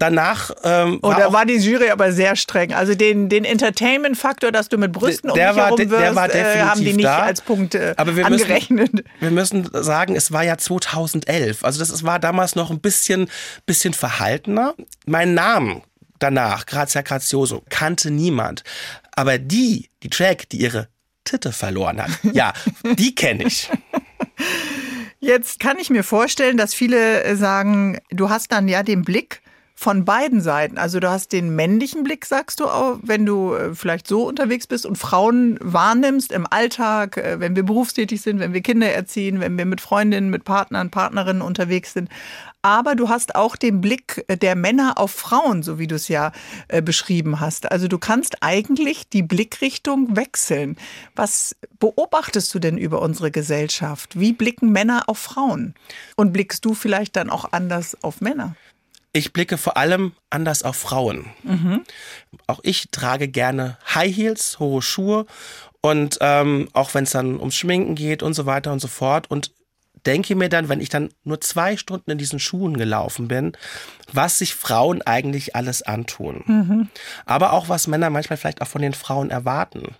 Danach 0.00 0.50
ähm, 0.64 0.98
war, 1.02 1.16
Oder 1.16 1.32
war 1.34 1.44
die 1.44 1.58
Jury 1.58 1.90
aber 1.90 2.10
sehr 2.12 2.34
streng. 2.34 2.72
Also 2.72 2.94
den, 2.94 3.28
den 3.28 3.44
Entertainment-Faktor, 3.44 4.50
dass 4.50 4.70
du 4.70 4.78
mit 4.78 4.92
Brüsten 4.92 5.30
der 5.34 5.50
um 5.50 5.56
dich 5.56 5.62
herum 5.62 5.78
wirst, 5.78 5.92
der 5.92 6.14
war 6.14 6.28
definitiv 6.28 6.56
äh, 6.56 6.64
haben 6.64 6.80
die 6.80 6.92
nicht 6.94 7.04
da. 7.04 7.18
als 7.18 7.42
Punkt 7.42 7.74
äh, 7.74 7.92
aber 7.98 8.16
wir 8.16 8.24
angerechnet. 8.24 8.94
Müssen, 8.94 9.10
wir 9.20 9.30
müssen 9.30 9.68
sagen, 9.72 10.16
es 10.16 10.32
war 10.32 10.42
ja 10.42 10.56
2011. 10.56 11.64
Also 11.64 11.80
das 11.80 12.02
war 12.02 12.18
damals 12.18 12.56
noch 12.56 12.70
ein 12.70 12.80
bisschen, 12.80 13.28
bisschen 13.66 13.92
verhaltener. 13.92 14.74
Mein 15.04 15.34
Name 15.34 15.82
danach, 16.18 16.64
Grazia 16.64 17.02
Grazioso, 17.02 17.62
kannte 17.68 18.10
niemand. 18.10 18.64
Aber 19.12 19.36
die, 19.36 19.90
die 20.02 20.08
Track, 20.08 20.48
die 20.48 20.62
ihre 20.62 20.88
Titte 21.24 21.52
verloren 21.52 22.00
hat, 22.00 22.10
ja, 22.32 22.54
die 22.96 23.14
kenne 23.14 23.44
ich. 23.44 23.68
Jetzt 25.18 25.60
kann 25.60 25.78
ich 25.78 25.90
mir 25.90 26.04
vorstellen, 26.04 26.56
dass 26.56 26.72
viele 26.72 27.22
äh, 27.22 27.36
sagen, 27.36 27.98
du 28.10 28.30
hast 28.30 28.50
dann 28.50 28.66
ja 28.66 28.82
den 28.82 29.02
Blick 29.02 29.42
von 29.80 30.04
beiden 30.04 30.42
Seiten. 30.42 30.76
Also 30.76 31.00
du 31.00 31.08
hast 31.08 31.32
den 31.32 31.56
männlichen 31.56 32.04
Blick, 32.04 32.26
sagst 32.26 32.60
du, 32.60 32.66
wenn 33.00 33.24
du 33.24 33.54
äh, 33.54 33.74
vielleicht 33.74 34.06
so 34.06 34.28
unterwegs 34.28 34.66
bist 34.66 34.84
und 34.84 34.98
Frauen 34.98 35.56
wahrnimmst 35.62 36.32
im 36.32 36.46
Alltag, 36.46 37.16
äh, 37.16 37.40
wenn 37.40 37.56
wir 37.56 37.62
berufstätig 37.62 38.20
sind, 38.20 38.40
wenn 38.40 38.52
wir 38.52 38.60
Kinder 38.60 38.92
erziehen, 38.92 39.40
wenn 39.40 39.56
wir 39.56 39.64
mit 39.64 39.80
Freundinnen, 39.80 40.28
mit 40.28 40.44
Partnern, 40.44 40.90
Partnerinnen 40.90 41.40
unterwegs 41.40 41.94
sind. 41.94 42.10
Aber 42.60 42.94
du 42.94 43.08
hast 43.08 43.36
auch 43.36 43.56
den 43.56 43.80
Blick 43.80 44.22
äh, 44.28 44.36
der 44.36 44.54
Männer 44.54 44.98
auf 44.98 45.12
Frauen, 45.12 45.62
so 45.62 45.78
wie 45.78 45.86
du 45.86 45.94
es 45.94 46.08
ja 46.08 46.32
beschrieben 46.84 47.40
hast. 47.40 47.72
Also 47.72 47.88
du 47.88 47.98
kannst 47.98 48.42
eigentlich 48.42 49.08
die 49.08 49.22
Blickrichtung 49.22 50.14
wechseln. 50.14 50.76
Was 51.16 51.56
beobachtest 51.78 52.52
du 52.54 52.58
denn 52.58 52.76
über 52.76 53.00
unsere 53.00 53.30
Gesellschaft? 53.30 54.20
Wie 54.20 54.34
blicken 54.34 54.72
Männer 54.72 55.04
auf 55.06 55.16
Frauen? 55.16 55.74
Und 56.16 56.34
blickst 56.34 56.66
du 56.66 56.74
vielleicht 56.74 57.16
dann 57.16 57.30
auch 57.30 57.50
anders 57.52 57.96
auf 58.02 58.20
Männer? 58.20 58.56
Ich 59.12 59.32
blicke 59.32 59.58
vor 59.58 59.76
allem 59.76 60.12
anders 60.30 60.62
auf 60.62 60.76
Frauen. 60.76 61.26
Mhm. 61.42 61.82
Auch 62.46 62.60
ich 62.62 62.90
trage 62.90 63.28
gerne 63.28 63.76
High 63.94 64.14
Heels, 64.14 64.58
hohe 64.60 64.82
Schuhe 64.82 65.26
und 65.80 66.18
ähm, 66.20 66.68
auch 66.72 66.94
wenn 66.94 67.04
es 67.04 67.10
dann 67.10 67.38
ums 67.38 67.56
Schminken 67.56 67.94
geht 67.94 68.22
und 68.22 68.34
so 68.34 68.46
weiter 68.46 68.72
und 68.72 68.80
so 68.80 68.88
fort 68.88 69.30
und 69.30 69.52
denke 70.06 70.34
mir 70.34 70.48
dann, 70.48 70.68
wenn 70.68 70.80
ich 70.80 70.88
dann 70.88 71.10
nur 71.24 71.40
zwei 71.40 71.76
Stunden 71.76 72.10
in 72.10 72.18
diesen 72.18 72.38
Schuhen 72.38 72.76
gelaufen 72.76 73.28
bin, 73.28 73.52
was 74.12 74.38
sich 74.38 74.54
Frauen 74.54 75.02
eigentlich 75.02 75.56
alles 75.56 75.82
antun. 75.82 76.42
Mhm. 76.46 76.88
Aber 77.26 77.52
auch 77.52 77.68
was 77.68 77.86
Männer 77.86 78.10
manchmal 78.10 78.36
vielleicht 78.36 78.62
auch 78.62 78.68
von 78.68 78.82
den 78.82 78.94
Frauen 78.94 79.30
erwarten. 79.30 79.94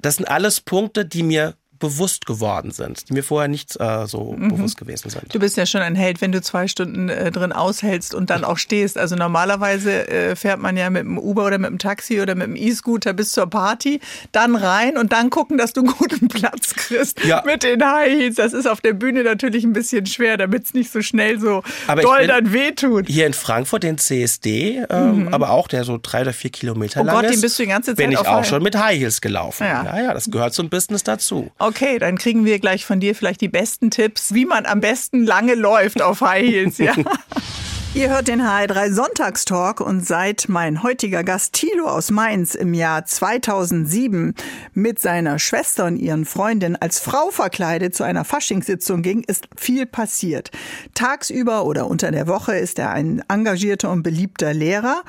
Das 0.00 0.16
sind 0.16 0.26
alles 0.26 0.60
Punkte, 0.60 1.04
die 1.04 1.22
mir 1.22 1.54
bewusst 1.82 2.26
geworden 2.26 2.70
sind, 2.70 3.08
die 3.08 3.12
mir 3.12 3.24
vorher 3.24 3.48
nicht 3.48 3.78
äh, 3.80 4.06
so 4.06 4.36
mhm. 4.38 4.50
bewusst 4.50 4.76
gewesen 4.76 5.10
sind. 5.10 5.34
Du 5.34 5.40
bist 5.40 5.56
ja 5.56 5.66
schon 5.66 5.80
ein 5.80 5.96
Held, 5.96 6.20
wenn 6.20 6.30
du 6.30 6.40
zwei 6.40 6.68
Stunden 6.68 7.08
äh, 7.08 7.32
drin 7.32 7.50
aushältst 7.50 8.14
und 8.14 8.30
dann 8.30 8.44
auch 8.44 8.56
stehst. 8.56 8.96
Also 8.96 9.16
normalerweise 9.16 10.08
äh, 10.08 10.36
fährt 10.36 10.60
man 10.60 10.76
ja 10.76 10.90
mit 10.90 11.02
dem 11.02 11.18
Uber 11.18 11.44
oder 11.44 11.58
mit 11.58 11.70
dem 11.70 11.80
Taxi 11.80 12.20
oder 12.20 12.36
mit 12.36 12.46
dem 12.46 12.54
E-Scooter 12.54 13.14
bis 13.14 13.32
zur 13.32 13.50
Party, 13.50 13.98
dann 14.30 14.54
rein 14.54 14.96
und 14.96 15.12
dann 15.12 15.28
gucken, 15.30 15.58
dass 15.58 15.72
du 15.72 15.80
einen 15.80 15.92
guten 15.92 16.28
Platz 16.28 16.74
kriegst 16.74 17.24
ja. 17.24 17.42
mit 17.44 17.64
den 17.64 17.84
High 17.84 18.12
Heels. 18.12 18.36
Das 18.36 18.52
ist 18.52 18.68
auf 18.68 18.80
der 18.80 18.92
Bühne 18.92 19.24
natürlich 19.24 19.64
ein 19.64 19.72
bisschen 19.72 20.06
schwer, 20.06 20.36
damit 20.36 20.66
es 20.66 20.74
nicht 20.74 20.92
so 20.92 21.02
schnell 21.02 21.40
so 21.40 21.64
aber 21.88 22.02
doll 22.02 22.28
dann 22.28 22.52
wehtut. 22.52 23.08
Hier 23.08 23.26
in 23.26 23.34
Frankfurt 23.34 23.82
den 23.82 23.98
CSD, 23.98 24.84
ähm, 24.88 25.24
mhm. 25.24 25.34
aber 25.34 25.50
auch 25.50 25.66
der 25.66 25.82
so 25.82 25.98
drei 26.00 26.20
oder 26.20 26.32
vier 26.32 26.50
Kilometer 26.50 27.00
oh 27.00 27.04
lang 27.04 27.16
Gott, 27.16 27.24
ist, 27.24 27.32
den 27.32 27.40
bist 27.40 27.58
du 27.58 27.64
die 27.64 27.68
ganze 27.70 27.90
Zeit 27.90 27.96
bin 27.96 28.12
ich 28.12 28.18
auch 28.18 28.44
schon 28.44 28.62
mit 28.62 28.78
High 28.78 29.00
Heels 29.00 29.20
gelaufen. 29.20 29.64
Ja. 29.66 30.00
ja, 30.00 30.14
das 30.14 30.30
gehört 30.30 30.54
zum 30.54 30.68
Business 30.68 31.02
dazu. 31.02 31.50
Okay. 31.58 31.71
Okay, 31.74 31.98
dann 31.98 32.18
kriegen 32.18 32.44
wir 32.44 32.58
gleich 32.58 32.84
von 32.84 33.00
dir 33.00 33.14
vielleicht 33.14 33.40
die 33.40 33.48
besten 33.48 33.90
Tipps, 33.90 34.34
wie 34.34 34.44
man 34.44 34.66
am 34.66 34.80
besten 34.80 35.24
lange 35.24 35.54
läuft 35.54 36.02
auf 36.02 36.20
High 36.20 36.46
Heels. 36.46 36.76
Ja. 36.76 36.94
Ihr 37.94 38.08
hört 38.08 38.28
den 38.28 38.40
HR3 38.40 38.90
Sonntagstalk 38.90 39.82
und 39.82 40.06
seit 40.06 40.48
mein 40.48 40.82
heutiger 40.82 41.22
Gast 41.24 41.52
Thilo 41.52 41.86
aus 41.86 42.10
Mainz 42.10 42.54
im 42.54 42.72
Jahr 42.72 43.04
2007 43.04 44.34
mit 44.72 44.98
seiner 44.98 45.38
Schwester 45.38 45.84
und 45.84 45.98
ihren 45.98 46.24
Freundinnen 46.24 46.76
als 46.76 47.00
Frau 47.00 47.28
verkleidet 47.30 47.94
zu 47.94 48.02
einer 48.02 48.24
Faschingssitzung 48.24 49.02
ging, 49.02 49.22
ist 49.24 49.46
viel 49.58 49.84
passiert. 49.84 50.50
Tagsüber 50.94 51.66
oder 51.66 51.86
unter 51.86 52.10
der 52.12 52.26
Woche 52.28 52.56
ist 52.56 52.78
er 52.78 52.92
ein 52.92 53.22
engagierter 53.28 53.90
und 53.90 54.02
beliebter 54.02 54.54
Lehrer 54.54 55.02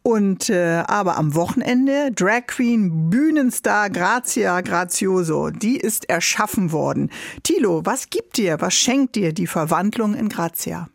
und 0.00 0.48
äh, 0.48 0.82
aber 0.86 1.18
am 1.18 1.34
Wochenende 1.34 2.10
Drag 2.10 2.46
Queen 2.46 3.10
Bühnenstar 3.10 3.90
Grazia 3.90 4.62
Grazioso, 4.62 5.50
die 5.50 5.76
ist 5.76 6.08
erschaffen 6.08 6.72
worden. 6.72 7.10
Tilo, 7.42 7.82
was 7.84 8.08
gibt 8.08 8.38
dir, 8.38 8.62
was 8.62 8.72
schenkt 8.72 9.14
dir 9.16 9.34
die 9.34 9.46
Verwandlung 9.46 10.14
in 10.14 10.30
Grazia? 10.30 10.88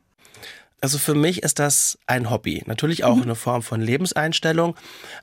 Also 0.86 1.00
für 1.00 1.16
mich 1.16 1.42
ist 1.42 1.58
das 1.58 1.98
ein 2.06 2.30
Hobby, 2.30 2.62
natürlich 2.68 3.06
auch 3.06 3.16
mhm. 3.16 3.24
eine 3.24 3.34
Form 3.34 3.64
von 3.64 3.82
Lebenseinstellung, 3.82 4.76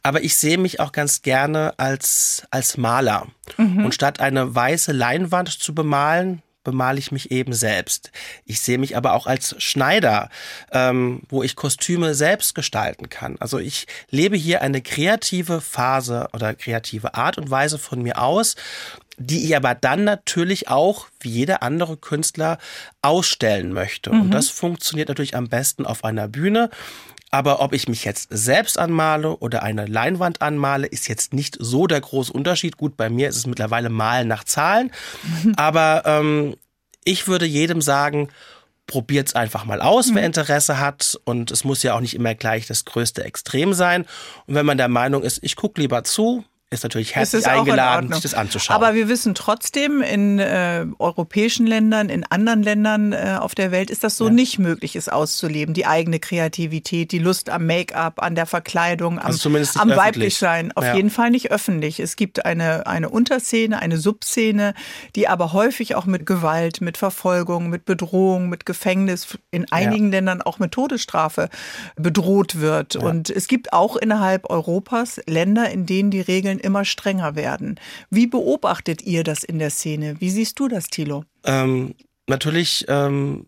aber 0.03 0.25
ich 0.25 0.37
sehe 0.37 0.59
mich 0.59 0.81
auch 0.81 0.91
ganz 0.91 1.23
gerne 1.23 1.75
als 1.77 2.43
als 2.51 2.77
Maler. 2.77 3.29
Mhm. 3.59 3.85
Und 3.85 3.95
statt 3.95 4.19
eine 4.19 4.57
weiße 4.57 4.91
Leinwand 4.91 5.51
zu 5.51 5.73
bemalen, 5.73 6.43
bemale 6.65 6.99
ich 6.99 7.13
mich 7.13 7.31
eben 7.31 7.53
selbst. 7.53 8.11
Ich 8.45 8.61
sehe 8.61 8.77
mich 8.77 8.97
aber 8.97 9.13
auch 9.13 9.29
als 9.29 9.55
Schneider, 9.63 10.31
ähm, 10.73 11.23
wo 11.29 11.45
ich 11.45 11.55
Kostüme 11.55 12.17
selbst 12.17 12.57
gestalten 12.57 13.09
kann. 13.09 13.37
Also 13.39 13.61
ich 13.61 13.87
lebe 14.11 14.37
hier 14.37 14.63
eine 14.63 14.83
kreative 14.83 15.61
Phase 15.61 16.29
oder 16.33 16.55
kreative 16.55 17.15
Art 17.15 17.39
und 17.39 17.51
Weise 17.51 17.79
von 17.79 18.03
mir 18.03 18.21
aus, 18.21 18.57
die 19.19 19.45
ich 19.45 19.57
aber 19.57 19.75
dann 19.75 20.05
natürlich 20.05 20.69
auch, 20.69 21.07
wie 21.21 21.31
jeder 21.31 21.63
andere 21.63 21.97
Künstler, 21.97 22.59
ausstellen 23.03 23.73
möchte. 23.73 24.13
Mhm. 24.13 24.23
Und 24.23 24.31
das 24.31 24.49
funktioniert 24.49 25.09
natürlich 25.09 25.37
am 25.37 25.49
besten 25.49 25.87
auf 25.87 26.05
einer 26.05 26.29
Bühne. 26.29 26.71
Aber 27.31 27.61
ob 27.61 27.73
ich 27.73 27.89
mich 27.89 28.05
jetzt 28.05 28.29
selbst 28.31 28.79
anmale 28.79 29.37
oder 29.39 29.63
eine 29.63 29.87
Leinwand 29.87 30.43
anmale, 30.43 30.87
ist 30.87 31.09
jetzt 31.09 31.33
nicht 31.33 31.57
so 31.59 31.87
der 31.87 32.01
große 32.01 32.33
Unterschied. 32.33 32.77
Gut, 32.77 32.97
bei 32.97 33.09
mir 33.09 33.29
ist 33.31 33.37
es 33.37 33.47
mittlerweile 33.47 33.89
Malen 33.89 34.29
nach 34.29 34.45
Zahlen. 34.45 34.91
Aber 35.57 36.03
ähm, 36.05 36.57
ich 37.05 37.29
würde 37.29 37.47
jedem 37.47 37.81
sagen, 37.81 38.29
probiert's 38.87 39.35
einfach 39.35 39.65
mal 39.65 39.81
aus, 39.81 40.11
mhm. 40.11 40.17
wer 40.17 40.27
Interesse 40.27 40.79
hat. 40.79 41.19
Und 41.25 41.51
es 41.51 41.65
muss 41.65 41.83
ja 41.83 41.95
auch 41.95 42.01
nicht 42.01 42.15
immer 42.15 42.35
gleich 42.35 42.67
das 42.67 42.85
größte 42.85 43.25
Extrem 43.25 43.73
sein. 43.73 44.05
Und 44.47 44.55
wenn 44.55 44.67
man 44.67 44.77
der 44.77 44.89
Meinung 44.89 45.23
ist, 45.23 45.39
ich 45.43 45.57
gucke 45.57 45.81
lieber 45.81 46.05
zu, 46.05 46.45
ist 46.73 46.83
natürlich 46.83 47.15
herzlich 47.15 47.47
eingeladen, 47.47 48.13
sich 48.13 48.23
das 48.23 48.35
anzuschauen. 48.35 48.75
Aber 48.75 48.95
wir 48.95 49.09
wissen 49.09 49.35
trotzdem, 49.35 50.01
in 50.03 50.39
äh, 50.39 50.87
europäischen 50.99 51.67
Ländern, 51.67 52.09
in 52.09 52.25
anderen 52.25 52.63
Ländern 52.63 53.13
äh, 53.13 53.37
auf 53.39 53.55
der 53.55 53.71
Welt 53.71 53.91
ist 53.91 54.05
das 54.05 54.17
so 54.17 54.27
ja. 54.27 54.33
nicht 54.33 54.59
möglich, 54.59 54.97
es 54.97 55.09
auszuleben. 55.09 55.75
Die 55.75 55.87
eigene 55.87 56.19
Kreativität, 56.19 57.13
die 57.13 57.19
Lust 57.19 57.51
am 57.51 57.67
Make-up, 57.67 58.23
an 58.23 58.35
der 58.35 58.47
Verkleidung, 58.47 59.19
am, 59.19 59.27
also 59.27 59.51
am 59.79 59.91
Weiblichsein. 59.91 60.73
Auf 60.73 60.85
ja. 60.85 60.95
jeden 60.95 61.11
Fall 61.11 61.31
nicht 61.31 61.51
öffentlich. 61.51 62.01
Es 62.01 62.17
gibt 62.17 62.47
eine, 62.47 62.87
eine 62.87 63.11
Unterszene, 63.11 63.79
eine 63.79 63.99
Subszene, 63.99 64.75
die 65.15 65.29
aber 65.29 65.53
häufig 65.53 65.95
auch 65.95 66.07
mit 66.07 66.25
Gewalt, 66.25 66.81
mit 66.81 66.97
Verfolgung, 66.97 67.69
mit 67.69 67.85
Bedrohung, 67.85 68.49
mit 68.49 68.65
Gefängnis, 68.65 69.39
in 69.51 69.71
einigen 69.71 70.07
ja. 70.07 70.19
Ländern 70.19 70.43
auch 70.43 70.59
mit 70.59 70.73
Todesstrafe 70.73 71.51
bedroht 71.97 72.61
wird. 72.61 72.97
Und 72.97 73.29
es 73.29 73.47
gibt 73.47 73.73
auch 73.73 73.97
innerhalb 73.97 74.49
Europas 74.49 75.21
Länder, 75.27 75.71
in 75.71 75.87
denen 75.87 76.11
die 76.11 76.21
Regeln 76.21 76.59
immer 76.63 76.85
strenger 76.85 77.35
werden. 77.35 77.79
Wie 78.11 78.27
beobachtet 78.27 79.03
ihr 79.03 79.25
das 79.25 79.45
in 79.45 79.59
der 79.59 79.71
Szene? 79.71 80.21
Wie 80.21 80.31
siehst 80.31 80.59
du 80.59 80.69
das, 80.69 80.89
Thilo? 80.89 81.25
Ähm, 81.45 81.95
natürlich 82.27 82.85
ähm, 82.89 83.47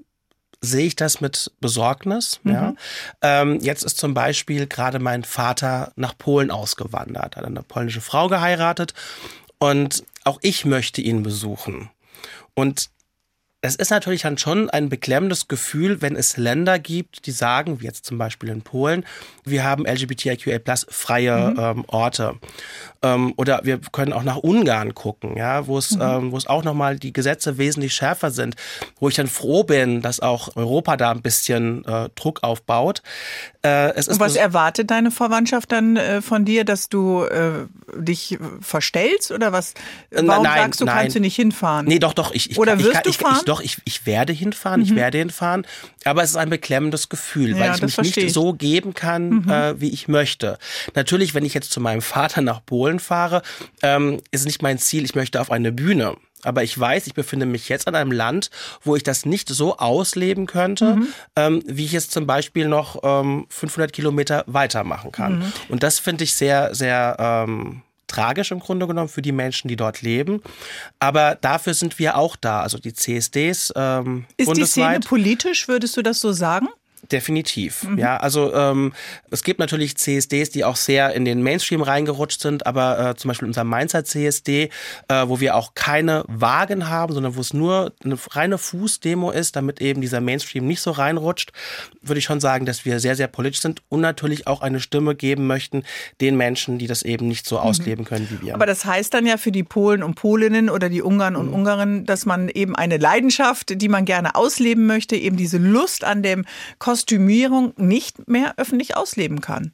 sehe 0.61 0.87
ich 0.87 0.97
das 0.97 1.21
mit 1.21 1.53
Besorgnis. 1.61 2.41
Mhm. 2.43 2.53
Ja. 2.53 2.75
Ähm, 3.23 3.61
jetzt 3.61 3.85
ist 3.85 3.99
zum 3.99 4.15
Beispiel 4.15 4.67
gerade 4.67 4.99
mein 4.99 5.25
Vater 5.25 5.93
nach 5.97 6.17
Polen 6.17 6.51
ausgewandert, 6.51 7.37
hat 7.37 7.45
eine 7.45 7.63
polnische 7.63 8.01
Frau 8.01 8.29
geheiratet 8.29 8.95
und 9.59 10.05
auch 10.25 10.39
ich 10.43 10.65
möchte 10.65 11.01
ihn 11.01 11.23
besuchen. 11.23 11.91
Und 12.55 12.91
es 13.65 13.77
ist 13.77 13.91
natürlich 13.91 14.21
dann 14.21 14.37
schon 14.37 14.69
ein 14.69 14.91
beklemmendes 14.91 15.49
Gefühl, 15.49 16.03
wenn 16.03 16.17
es 16.17 16.37
Länder 16.37 16.79
gibt, 16.79 17.25
die 17.25 17.31
sagen, 17.31 17.81
wie 17.81 17.87
jetzt 17.87 18.05
zum 18.05 18.19
Beispiel 18.19 18.51
in 18.51 18.61
Polen, 18.61 19.07
wir 19.43 19.65
haben 19.65 19.87
LGBTIQA 19.87 20.59
plus 20.59 20.87
freie 20.91 21.51
mhm. 21.51 21.59
ähm, 21.59 21.85
Orte. 21.87 22.35
Ähm, 23.05 23.33
oder 23.37 23.61
wir 23.65 23.81
können 23.93 24.13
auch 24.13 24.23
nach 24.23 24.37
Ungarn 24.37 24.95
gucken, 24.95 25.37
ja, 25.37 25.67
wo 25.67 25.79
es, 25.79 25.93
mhm. 25.93 26.03
ähm, 26.03 26.33
wo 26.33 26.37
es 26.37 26.47
auch 26.47 26.63
nochmal 26.63 26.99
die 26.99 27.15
Gesetze 27.15 27.57
wesentlich 27.57 27.95
schärfer 27.95 28.31
sind, 28.31 28.57
wo 28.99 29.09
ich 29.09 29.15
dann 29.15 29.29
froh 29.29 29.65
bin, 29.65 30.03
dass 30.03 30.21
auch 30.21 30.57
Europa 30.57 30.99
da 30.99 31.11
ein 31.11 31.23
bisschen 31.23 31.87
äh, 31.87 32.11
Druck 32.15 32.43
aufbaut. 32.43 33.03
Äh, 33.63 33.93
es 33.95 34.09
ist 34.09 34.15
Und 34.15 34.21
was 34.21 34.37
erwartet 34.37 34.91
deine 34.91 35.11
Verwandtschaft 35.11 35.73
dann 35.73 35.97
äh, 35.97 36.21
von 36.23 36.45
dir, 36.45 36.65
dass 36.65 36.89
du 36.89 37.25
äh, 37.25 37.67
dich 37.97 38.39
verstellst 38.61 39.33
oder 39.33 39.53
was? 39.53 39.75
Warum 40.11 40.43
nein, 40.43 40.63
sagst 40.65 40.81
du, 40.81 40.85
nein. 40.85 40.97
kannst 40.97 41.17
du 41.17 41.21
nicht 41.21 41.37
hinfahren? 41.37 41.87
Nee, 41.87 41.99
doch, 41.99 42.15
doch. 42.15 42.33
Ich, 42.33 42.51
ich, 42.51 42.59
oder 42.59 42.79
wirst 42.79 43.07
ich, 43.07 43.19
du 43.19 43.25
fahren? 43.25 43.37
Ich, 43.39 43.45
doch, 43.45 43.54
ich, 43.61 43.79
ich 43.85 44.07
werde 44.07 44.33
hinfahren, 44.33 44.81
mhm. 44.81 44.87
ich 44.87 44.95
werde 44.95 45.19
hinfahren, 45.19 45.67
aber 46.05 46.23
es 46.23 46.31
ist 46.31 46.37
ein 46.37 46.51
beklemmendes 46.51 47.09
Gefühl, 47.09 47.51
ja, 47.51 47.59
weil 47.59 47.75
ich 47.75 47.83
mich 47.83 47.99
nicht 47.99 48.17
ich. 48.17 48.33
so 48.33 48.53
geben 48.53 48.95
kann, 48.95 49.29
mhm. 49.29 49.51
äh, 49.51 49.81
wie 49.81 49.91
ich 49.91 50.09
möchte. 50.09 50.59
Natürlich, 50.95 51.35
wenn 51.35 51.45
ich 51.45 51.55
jetzt 51.55 51.73
zu 51.73 51.81
meinem 51.81 52.03
Vater 52.03 52.41
nach 52.41 52.65
Polen 52.65 53.01
fahre, 53.01 53.43
ähm, 53.83 54.21
ist 54.31 54.47
nicht 54.47 54.63
mein 54.63 54.79
Ziel, 54.79 55.05
ich 55.05 55.15
möchte 55.15 55.41
auf 55.41 55.51
eine 55.51 55.73
Bühne. 55.73 56.17
Aber 56.45 56.63
ich 56.63 56.79
weiß, 56.79 57.07
ich 57.07 57.15
befinde 57.15 57.47
mich 57.47 57.69
jetzt 57.69 57.89
an 57.89 57.95
einem 57.95 58.13
Land, 58.13 58.51
wo 58.83 58.97
ich 58.97 59.03
das 59.03 59.27
nicht 59.27 59.49
so 59.49 59.79
ausleben 59.79 60.47
könnte, 60.47 60.97
mhm. 60.97 61.09
ähm, 61.37 61.63
wie 61.67 61.87
ich 61.87 61.95
es 61.95 62.11
zum 62.11 62.27
Beispiel 62.27 62.69
noch 62.69 63.01
ähm, 63.03 63.47
500 63.49 63.93
Kilometer 63.93 64.45
weitermachen 64.47 65.11
kann. 65.11 65.39
Mhm. 65.39 65.53
Und 65.69 65.83
das 65.83 65.99
finde 65.99 66.25
ich 66.25 66.35
sehr, 66.35 66.75
sehr 66.75 67.17
ähm, 67.19 67.83
tragisch 68.15 68.51
im 68.53 68.61
Grunde 68.61 68.87
genommen 68.87 69.09
für 69.09 69.23
die 69.23 69.33
Menschen, 69.33 69.69
die 69.69 69.77
dort 69.77 70.03
leben. 70.03 70.43
Aber 71.01 71.37
dafür 71.41 71.75
sind 71.75 71.99
wir 71.99 72.17
auch 72.17 72.37
da. 72.37 72.61
Also 72.61 72.79
die 72.79 72.93
CSDs 72.93 73.73
ähm, 73.77 74.27
Ist 74.37 74.47
bundesweit. 74.47 74.57
die 74.57 74.67
Szene 74.67 75.01
politisch, 75.01 75.69
würdest 75.69 75.97
du 75.97 76.03
das 76.03 76.21
so 76.21 76.33
sagen? 76.33 76.69
Definitiv. 77.11 77.85
Mhm. 77.85 77.99
Ja, 77.99 78.17
also 78.17 78.53
ähm, 78.55 78.93
es 79.31 79.43
gibt 79.43 79.61
natürlich 79.61 79.97
CSDs, 79.97 80.51
die 80.51 80.65
auch 80.65 80.77
sehr 80.77 81.13
in 81.13 81.25
den 81.25 81.43
Mainstream 81.43 81.83
reingerutscht 81.83 82.41
sind, 82.41 82.67
aber 82.67 83.11
äh, 83.11 83.17
zum 83.17 83.29
Beispiel 83.29 83.49
unser 83.49 83.65
Mainzer 83.65 84.05
CSD, 84.05 84.71
äh, 85.09 85.25
wo 85.27 85.41
wir 85.41 85.57
auch 85.57 85.75
keine 85.75 86.25
Wagen 86.29 86.89
haben, 86.89 87.13
sondern 87.13 87.37
wo 87.37 87.41
es 87.41 87.53
nur 87.53 87.93
eine 88.05 88.17
reine 88.31 88.59
Fußdemo 88.59 89.31
ist, 89.31 89.57
damit 89.57 89.81
eben 89.81 90.01
dieser 90.01 90.21
Mainstream 90.21 90.67
nicht 90.67 90.81
so 90.81 90.91
reinrutscht, 90.91 91.53
würde 92.03 92.19
ich 92.19 92.25
schon 92.25 92.41
sagen, 92.41 92.67
dass 92.67 92.85
wir 92.85 93.01
sehr, 93.01 93.17
sehr 93.17 93.29
politisch 93.29 93.61
sind 93.61 93.83
und 93.89 94.01
natürlich 94.01 94.47
auch 94.47 94.63
eine 94.63 94.81
Stimme 94.81 95.15
geben 95.15 95.47
möchten 95.47 95.85
den 96.21 96.37
Menschen, 96.37 96.79
die 96.79 96.87
das 96.87 97.03
eben 97.03 97.29
nicht 97.29 97.47
so 97.47 97.57
mhm. 97.57 97.63
ausleben 97.63 98.05
können 98.05 98.29
wie 98.31 98.47
wir. 98.47 98.55
Aber 98.55 98.67
das 98.67 98.85
heißt 98.85 99.13
dann 99.15 99.27
ja 99.27 99.37
für 99.37 99.53
die 99.53 99.63
Polen 99.63 100.03
und 100.03 100.15
Polinnen 100.15 100.71
oder 100.71 100.89
die 100.89 101.03
Ungarn 101.03 101.37
und 101.37 101.49
mhm. 101.49 101.55
Ungarinnen, 101.55 102.07
dass 102.07 102.27
man 102.27 102.49
eben 102.49 102.77
eine 102.77 102.97
Leidenschaft, 102.97 103.81
die 103.81 103.89
man 103.89 104.05
gerne 104.05 104.35
ausleben 104.35 104.87
möchte, 104.87 105.17
eben 105.17 105.37
diese 105.37 105.59
Lust 105.59 106.05
an 106.05 106.23
dem 106.23 106.45
Kostümierung 106.95 107.75
nicht 107.77 108.29
mehr 108.29 108.55
öffentlich 108.57 108.97
ausleben 108.97 109.41
kann. 109.41 109.73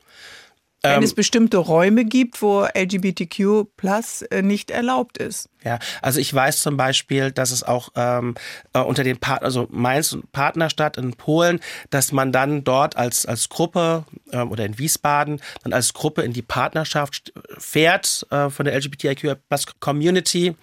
Wenn 0.83 0.93
ähm, 0.93 1.03
es 1.03 1.13
bestimmte 1.13 1.59
Räume 1.59 2.07
gibt, 2.07 2.41
wo 2.41 2.65
LGBTQ 2.65 3.67
plus 3.77 4.23
äh, 4.23 4.41
nicht 4.41 4.71
erlaubt 4.71 5.19
ist. 5.19 5.51
Ja, 5.63 5.79
also 6.01 6.19
ich 6.19 6.33
weiß 6.33 6.63
zum 6.63 6.79
Beispiel, 6.79 7.31
dass 7.31 7.51
es 7.51 7.63
auch 7.63 7.91
ähm, 7.95 8.37
äh, 8.73 8.81
unter 8.81 9.05
den 9.05 9.19
Partner, 9.19 9.45
also 9.45 9.69
Mainz 9.71 10.15
und 10.15 10.33
Partnerstadt 10.33 10.97
in 10.97 11.13
Polen, 11.13 11.61
dass 11.91 12.11
man 12.11 12.33
dann 12.33 12.65
dort 12.65 12.97
als, 12.97 13.27
als 13.27 13.51
Gruppe 13.51 14.05
ähm, 14.33 14.51
oder 14.51 14.65
in 14.65 14.79
Wiesbaden 14.79 15.43
dann 15.63 15.75
als 15.75 15.93
Gruppe 15.93 16.23
in 16.23 16.33
die 16.33 16.41
Partnerschaft 16.41 17.35
fährt 17.59 18.27
äh, 18.31 18.49
von 18.49 18.65
der 18.65 18.75
LGBTIQ 18.79 19.37
plus 19.51 19.67
Community 19.81 20.57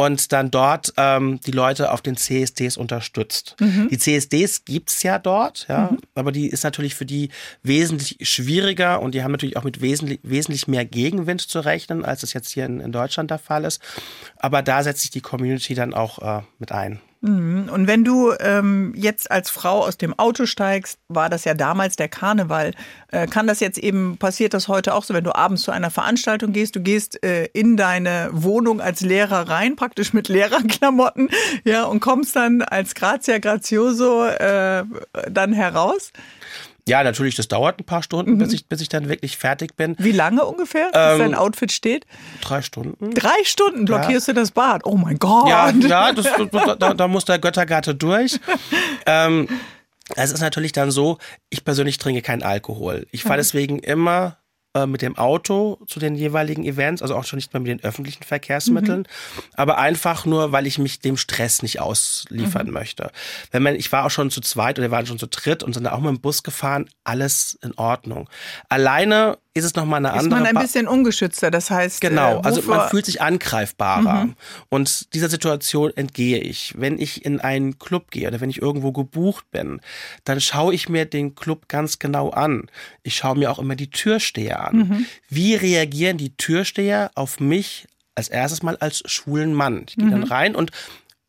und 0.00 0.32
dann 0.32 0.50
dort 0.50 0.94
ähm, 0.96 1.40
die 1.40 1.50
Leute 1.50 1.92
auf 1.92 2.00
den 2.00 2.16
CSDs 2.16 2.78
unterstützt. 2.78 3.54
Mhm. 3.60 3.88
Die 3.90 3.98
CSDs 3.98 4.64
gibt's 4.64 5.02
ja 5.02 5.18
dort, 5.18 5.66
ja, 5.68 5.90
mhm. 5.90 5.98
aber 6.14 6.32
die 6.32 6.48
ist 6.48 6.64
natürlich 6.64 6.94
für 6.94 7.04
die 7.04 7.28
wesentlich 7.62 8.16
schwieriger 8.22 9.02
und 9.02 9.14
die 9.14 9.22
haben 9.22 9.32
natürlich 9.32 9.58
auch 9.58 9.64
mit 9.64 9.82
wesentlich, 9.82 10.18
wesentlich 10.22 10.66
mehr 10.66 10.86
Gegenwind 10.86 11.42
zu 11.42 11.60
rechnen, 11.60 12.02
als 12.02 12.22
es 12.22 12.32
jetzt 12.32 12.48
hier 12.48 12.64
in, 12.64 12.80
in 12.80 12.92
Deutschland 12.92 13.30
der 13.30 13.38
Fall 13.38 13.66
ist. 13.66 13.82
Aber 14.38 14.62
da 14.62 14.82
setzt 14.82 15.02
sich 15.02 15.10
die 15.10 15.20
Community 15.20 15.74
dann 15.74 15.92
auch 15.92 16.18
äh, 16.20 16.42
mit 16.58 16.72
ein. 16.72 17.02
Mhm. 17.22 17.68
Und 17.70 17.86
wenn 17.86 18.02
du 18.02 18.32
ähm, 18.40 18.94
jetzt 18.96 19.30
als 19.30 19.50
Frau 19.50 19.84
aus 19.84 19.98
dem 19.98 20.18
Auto 20.18 20.46
steigst, 20.46 20.98
war 21.08 21.28
das 21.28 21.44
ja 21.44 21.52
damals 21.52 21.96
der 21.96 22.08
Karneval. 22.08 22.72
Äh, 23.08 23.26
kann 23.26 23.46
das 23.46 23.60
jetzt 23.60 23.78
eben, 23.78 24.16
passiert 24.16 24.54
das 24.54 24.68
heute 24.68 24.94
auch 24.94 25.04
so, 25.04 25.12
wenn 25.12 25.24
du 25.24 25.34
abends 25.34 25.62
zu 25.62 25.70
einer 25.70 25.90
Veranstaltung 25.90 26.52
gehst, 26.52 26.76
du 26.76 26.80
gehst 26.80 27.22
äh, 27.22 27.44
in 27.52 27.76
deine 27.76 28.30
Wohnung 28.32 28.80
als 28.80 29.02
Lehrer 29.02 29.48
rein, 29.48 29.76
praktisch 29.76 30.14
mit 30.14 30.28
Lehrerklamotten, 30.30 31.28
ja, 31.64 31.84
und 31.84 32.00
kommst 32.00 32.36
dann 32.36 32.62
als 32.62 32.94
Grazia 32.94 33.38
Grazioso 33.38 34.24
äh, 34.24 34.84
dann 35.30 35.52
heraus? 35.52 36.12
Ja, 36.90 37.04
natürlich, 37.04 37.36
das 37.36 37.46
dauert 37.46 37.78
ein 37.78 37.84
paar 37.84 38.02
Stunden, 38.02 38.32
mhm. 38.32 38.38
bis, 38.38 38.52
ich, 38.52 38.66
bis 38.66 38.80
ich 38.80 38.88
dann 38.88 39.08
wirklich 39.08 39.36
fertig 39.36 39.76
bin. 39.76 39.94
Wie 40.00 40.10
lange 40.10 40.44
ungefähr, 40.44 40.86
bis 40.86 41.00
ähm, 41.00 41.18
dein 41.20 41.34
Outfit 41.36 41.70
steht? 41.70 42.04
Drei 42.40 42.62
Stunden. 42.62 43.14
Drei 43.14 43.44
Stunden 43.44 43.84
blockierst 43.84 44.26
ja. 44.26 44.34
du 44.34 44.40
das 44.40 44.50
Bad. 44.50 44.84
Oh 44.84 44.96
mein 44.96 45.16
Gott. 45.20 45.48
Ja, 45.48 45.70
ja 45.70 46.12
das, 46.12 46.26
da, 46.50 46.94
da 46.94 47.06
muss 47.06 47.24
der 47.26 47.38
Göttergatte 47.38 47.94
durch. 47.94 48.40
ähm, 49.06 49.48
es 50.16 50.32
ist 50.32 50.40
natürlich 50.40 50.72
dann 50.72 50.90
so, 50.90 51.18
ich 51.48 51.64
persönlich 51.64 51.98
trinke 51.98 52.22
keinen 52.22 52.42
Alkohol. 52.42 53.06
Ich 53.12 53.22
fahre 53.22 53.36
mhm. 53.36 53.42
deswegen 53.42 53.78
immer 53.78 54.39
äh, 54.74 54.86
mit 54.86 55.02
dem 55.02 55.18
Auto 55.18 55.78
zu 55.86 55.98
den 55.98 56.14
jeweiligen 56.14 56.64
Events, 56.64 57.02
also 57.02 57.16
auch 57.16 57.24
schon 57.24 57.38
nicht 57.38 57.52
mehr 57.52 57.60
mit 57.60 57.70
den 57.70 57.82
öffentlichen 57.82 58.22
Verkehrsmitteln, 58.22 59.00
mhm. 59.00 59.42
aber 59.54 59.78
einfach 59.78 60.26
nur, 60.26 60.52
weil 60.52 60.66
ich 60.66 60.78
mich 60.78 61.00
dem 61.00 61.16
Stress 61.16 61.62
nicht 61.62 61.80
ausliefern 61.80 62.68
mhm. 62.68 62.74
möchte. 62.74 63.10
Wenn 63.50 63.64
man, 63.64 63.74
ich 63.74 63.90
war 63.90 64.04
auch 64.04 64.10
schon 64.10 64.30
zu 64.30 64.40
zweit 64.40 64.78
oder 64.78 64.88
wir 64.88 64.92
waren 64.92 65.06
schon 65.06 65.18
zu 65.18 65.26
dritt 65.26 65.64
und 65.64 65.72
sind 65.72 65.88
auch 65.88 65.98
mit 65.98 66.10
dem 66.10 66.20
Bus 66.20 66.44
gefahren, 66.44 66.88
alles 67.02 67.58
in 67.62 67.76
Ordnung. 67.76 68.30
Alleine 68.68 69.38
ist 69.52 69.64
es 69.64 69.74
nochmal 69.74 69.98
eine 69.98 70.12
andere. 70.12 70.26
Ist 70.26 70.30
man 70.30 70.46
ein 70.46 70.62
bisschen 70.62 70.86
ungeschützter, 70.86 71.50
das 71.50 71.70
heißt. 71.70 72.00
Genau, 72.00 72.38
äh, 72.38 72.42
also 72.44 72.62
man 72.62 72.88
fühlt 72.88 73.04
sich 73.04 73.20
angreifbarer. 73.20 74.26
Mhm. 74.26 74.36
Und 74.68 75.12
dieser 75.12 75.28
Situation 75.28 75.92
entgehe 75.96 76.38
ich. 76.38 76.74
Wenn 76.76 76.98
ich 76.98 77.24
in 77.24 77.40
einen 77.40 77.78
Club 77.78 78.12
gehe 78.12 78.28
oder 78.28 78.40
wenn 78.40 78.50
ich 78.50 78.62
irgendwo 78.62 78.92
gebucht 78.92 79.50
bin, 79.50 79.80
dann 80.24 80.40
schaue 80.40 80.72
ich 80.72 80.88
mir 80.88 81.04
den 81.04 81.34
Club 81.34 81.68
ganz 81.68 81.98
genau 81.98 82.30
an. 82.30 82.70
Ich 83.02 83.16
schaue 83.16 83.36
mir 83.36 83.50
auch 83.50 83.58
immer 83.58 83.74
die 83.74 83.90
Türsteher 83.90 84.68
an. 84.68 84.76
Mhm. 84.76 85.06
Wie 85.28 85.56
reagieren 85.56 86.16
die 86.16 86.36
Türsteher 86.36 87.10
auf 87.16 87.40
mich 87.40 87.88
als 88.14 88.28
erstes 88.28 88.62
mal 88.62 88.76
als 88.76 89.02
schwulen 89.06 89.52
Mann? 89.52 89.84
Ich 89.88 89.96
gehe 89.96 90.06
mhm. 90.06 90.10
dann 90.12 90.22
rein 90.24 90.54
und 90.54 90.70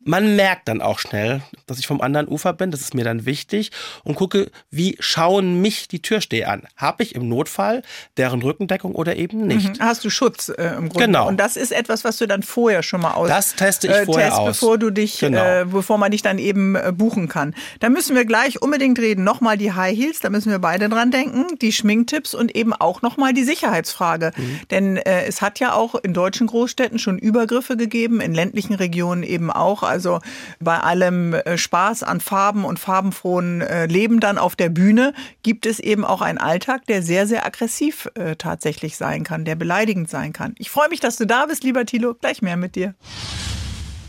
man 0.03 0.35
merkt 0.35 0.67
dann 0.67 0.81
auch 0.81 0.99
schnell, 0.99 1.41
dass 1.67 1.79
ich 1.79 1.87
vom 1.87 2.01
anderen 2.01 2.27
Ufer 2.27 2.53
bin, 2.53 2.71
das 2.71 2.81
ist 2.81 2.93
mir 2.93 3.03
dann 3.03 3.25
wichtig 3.25 3.71
und 4.03 4.15
gucke, 4.15 4.51
wie 4.69 4.97
schauen 4.99 5.61
mich 5.61 5.87
die 5.87 6.01
Türsteher 6.01 6.49
an. 6.49 6.63
Habe 6.75 7.03
ich 7.03 7.15
im 7.15 7.29
Notfall 7.29 7.83
deren 8.17 8.41
Rückendeckung 8.41 8.95
oder 8.95 9.15
eben 9.15 9.45
nicht? 9.45 9.79
Mhm. 9.79 9.83
Hast 9.83 10.03
du 10.03 10.09
Schutz 10.09 10.49
äh, 10.49 10.75
im 10.77 10.89
Grunde? 10.89 11.05
Genau. 11.05 11.27
Und 11.27 11.37
das 11.37 11.55
ist 11.55 11.71
etwas, 11.71 12.03
was 12.03 12.17
du 12.17 12.27
dann 12.27 12.41
vorher 12.41 12.83
schon 12.83 13.01
mal 13.01 13.13
aus. 13.13 13.29
Das 13.29 13.55
teste 13.55 13.87
ich 13.87 13.93
äh, 13.93 14.05
vorher 14.05 14.29
test, 14.29 14.39
aus. 14.39 14.59
bevor 14.59 14.77
du 14.77 14.89
dich, 14.89 15.19
genau. 15.19 15.43
äh, 15.43 15.65
bevor 15.65 15.97
man 15.97 16.11
dich 16.11 16.21
dann 16.21 16.39
eben 16.39 16.75
äh, 16.75 16.91
buchen 16.95 17.27
kann. 17.27 17.53
Da 17.79 17.89
müssen 17.89 18.15
wir 18.15 18.25
gleich 18.25 18.61
unbedingt 18.61 18.97
reden. 18.99 19.23
Nochmal 19.23 19.57
die 19.57 19.73
High 19.73 19.95
Heels, 19.95 20.19
da 20.19 20.29
müssen 20.29 20.51
wir 20.51 20.59
beide 20.59 20.89
dran 20.89 21.11
denken, 21.11 21.45
die 21.59 21.71
Schminktipps 21.71 22.33
und 22.33 22.55
eben 22.55 22.73
auch 22.73 23.01
nochmal 23.01 23.33
die 23.33 23.43
Sicherheitsfrage. 23.43 24.31
Mhm. 24.35 24.59
Denn 24.71 24.97
äh, 24.97 25.25
es 25.25 25.41
hat 25.41 25.59
ja 25.59 25.73
auch 25.73 25.95
in 25.95 26.13
deutschen 26.13 26.47
Großstädten 26.47 26.97
schon 26.97 27.19
Übergriffe 27.19 27.77
gegeben, 27.77 28.19
in 28.19 28.33
ländlichen 28.33 28.73
Regionen 28.73 29.21
eben 29.23 29.51
auch. 29.51 29.83
Also 29.91 30.19
bei 30.59 30.79
allem 30.79 31.33
äh, 31.33 31.57
Spaß 31.57 32.03
an 32.03 32.19
Farben 32.19 32.65
und 32.65 32.79
farbenfrohen 32.79 33.61
äh, 33.61 33.85
Leben 33.85 34.19
dann 34.19 34.37
auf 34.37 34.55
der 34.55 34.69
Bühne 34.69 35.13
gibt 35.43 35.65
es 35.65 35.79
eben 35.79 36.03
auch 36.03 36.21
einen 36.21 36.39
Alltag, 36.39 36.85
der 36.87 37.03
sehr, 37.03 37.27
sehr 37.27 37.45
aggressiv 37.45 38.09
äh, 38.15 38.35
tatsächlich 38.35 38.97
sein 38.97 39.23
kann, 39.23 39.45
der 39.45 39.55
beleidigend 39.55 40.09
sein 40.09 40.33
kann. 40.33 40.55
Ich 40.57 40.71
freue 40.71 40.89
mich, 40.89 40.99
dass 40.99 41.17
du 41.17 41.27
da 41.27 41.45
bist, 41.45 41.63
lieber 41.63 41.85
Thilo. 41.85 42.15
Gleich 42.15 42.41
mehr 42.41 42.57
mit 42.57 42.75
dir. 42.75 42.95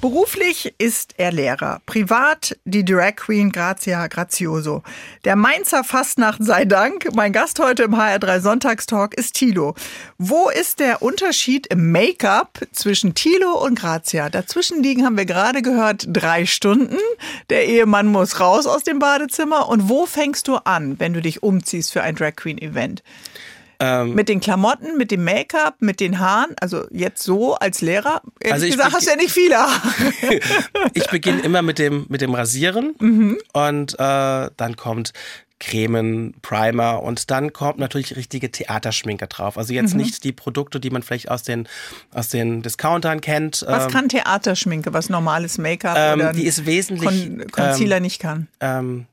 Beruflich 0.03 0.75
ist 0.79 1.15
er 1.17 1.31
Lehrer, 1.31 1.81
privat 1.87 2.59
die 2.65 2.85
Drag 2.85 3.15
Queen 3.15 3.53
Grazia 3.53 4.09
Grazioso. 4.09 4.83
Der 5.25 5.37
Mainzer 5.37 5.85
Fastnacht 5.85 6.43
sei 6.43 6.65
Dank. 6.65 7.15
Mein 7.15 7.33
Gast 7.33 7.61
heute 7.61 7.85
im 7.85 7.95
HR3 7.95 8.41
Sonntagstalk 8.41 9.15
ist 9.15 9.35
Thilo. 9.35 9.77
Wo 10.19 10.49
ist 10.49 10.81
der 10.81 11.03
Unterschied 11.03 11.69
im 11.69 11.93
Make-up 11.93 12.67
zwischen 12.73 13.15
Thilo 13.15 13.65
und 13.65 13.79
Grazia? 13.79 14.29
Dazwischen 14.29 14.83
liegen, 14.83 15.05
haben 15.05 15.17
wir 15.17 15.25
gerade 15.25 15.63
gehört, 15.63 16.05
drei 16.09 16.47
Stunden. 16.47 16.99
Der 17.49 17.65
Ehemann 17.69 18.09
muss 18.09 18.41
raus 18.41 18.67
aus 18.67 18.83
dem 18.83 18.99
Badezimmer. 18.99 19.69
Und 19.69 19.89
wo 19.89 20.07
fängst 20.07 20.49
du 20.49 20.57
an, 20.57 20.99
wenn 20.99 21.13
du 21.13 21.23
dich 21.23 21.45
umziehst 21.45 21.93
für 21.93 22.03
ein 22.03 22.17
Drag 22.17 22.35
Queen 22.35 22.59
Event? 22.59 23.05
Ähm, 23.83 24.15
mit 24.15 24.29
den 24.29 24.39
Klamotten, 24.39 24.97
mit 24.97 25.11
dem 25.11 25.25
Make-up, 25.25 25.75
mit 25.81 25.99
den 25.99 26.21
Haaren, 26.21 26.55
also 26.61 26.87
jetzt 26.93 27.21
so 27.25 27.57
als 27.57 27.81
Lehrer, 27.81 28.23
ehrlich 28.39 28.53
also 28.53 28.67
gesagt, 28.77 28.95
hast 28.95 29.07
ja 29.09 29.17
nicht 29.17 29.33
viele 29.33 29.57
Haare. 29.57 29.81
ich 30.95 31.09
beginne 31.09 31.41
immer 31.41 31.63
mit 31.63 31.81
dem, 31.81 32.07
mit 32.09 32.21
dem 32.21 32.33
Rasieren 32.33 32.95
mhm. 33.01 33.39
und 33.53 33.95
äh, 33.95 34.51
dann 34.57 34.77
kommt 34.77 35.13
Cremen, 35.59 36.35
Primer 36.43 37.03
und 37.03 37.33
dann 37.33 37.53
kommt 37.53 37.79
natürlich 37.79 38.15
richtige 38.15 38.53
Theaterschminke 38.53 39.27
drauf. 39.27 39.59
Also 39.59 39.73
jetzt 39.73 39.95
mhm. 39.95 40.03
nicht 40.03 40.23
die 40.23 40.33
Produkte, 40.33 40.79
die 40.79 40.91
man 40.91 41.03
vielleicht 41.03 41.29
aus 41.29 41.43
den, 41.43 41.69
aus 42.13 42.29
den 42.29 42.63
Discountern 42.63 43.21
kennt. 43.21 43.65
Was 43.67 43.87
ähm, 43.87 43.91
kann 43.91 44.09
Theaterschminke, 44.09 44.93
was 44.93 45.09
normales 45.09 45.59
Make-up 45.59 45.97
ähm, 45.99 46.21
oder 46.21 46.33
die 46.33 46.47
ist 46.47 46.67
wesentlich 46.67 47.27
Con 47.27 47.47
Concealer 47.51 47.97
ähm, 47.97 48.03
nicht 48.03 48.21
kann? 48.21 48.47
Ähm, 48.61 49.07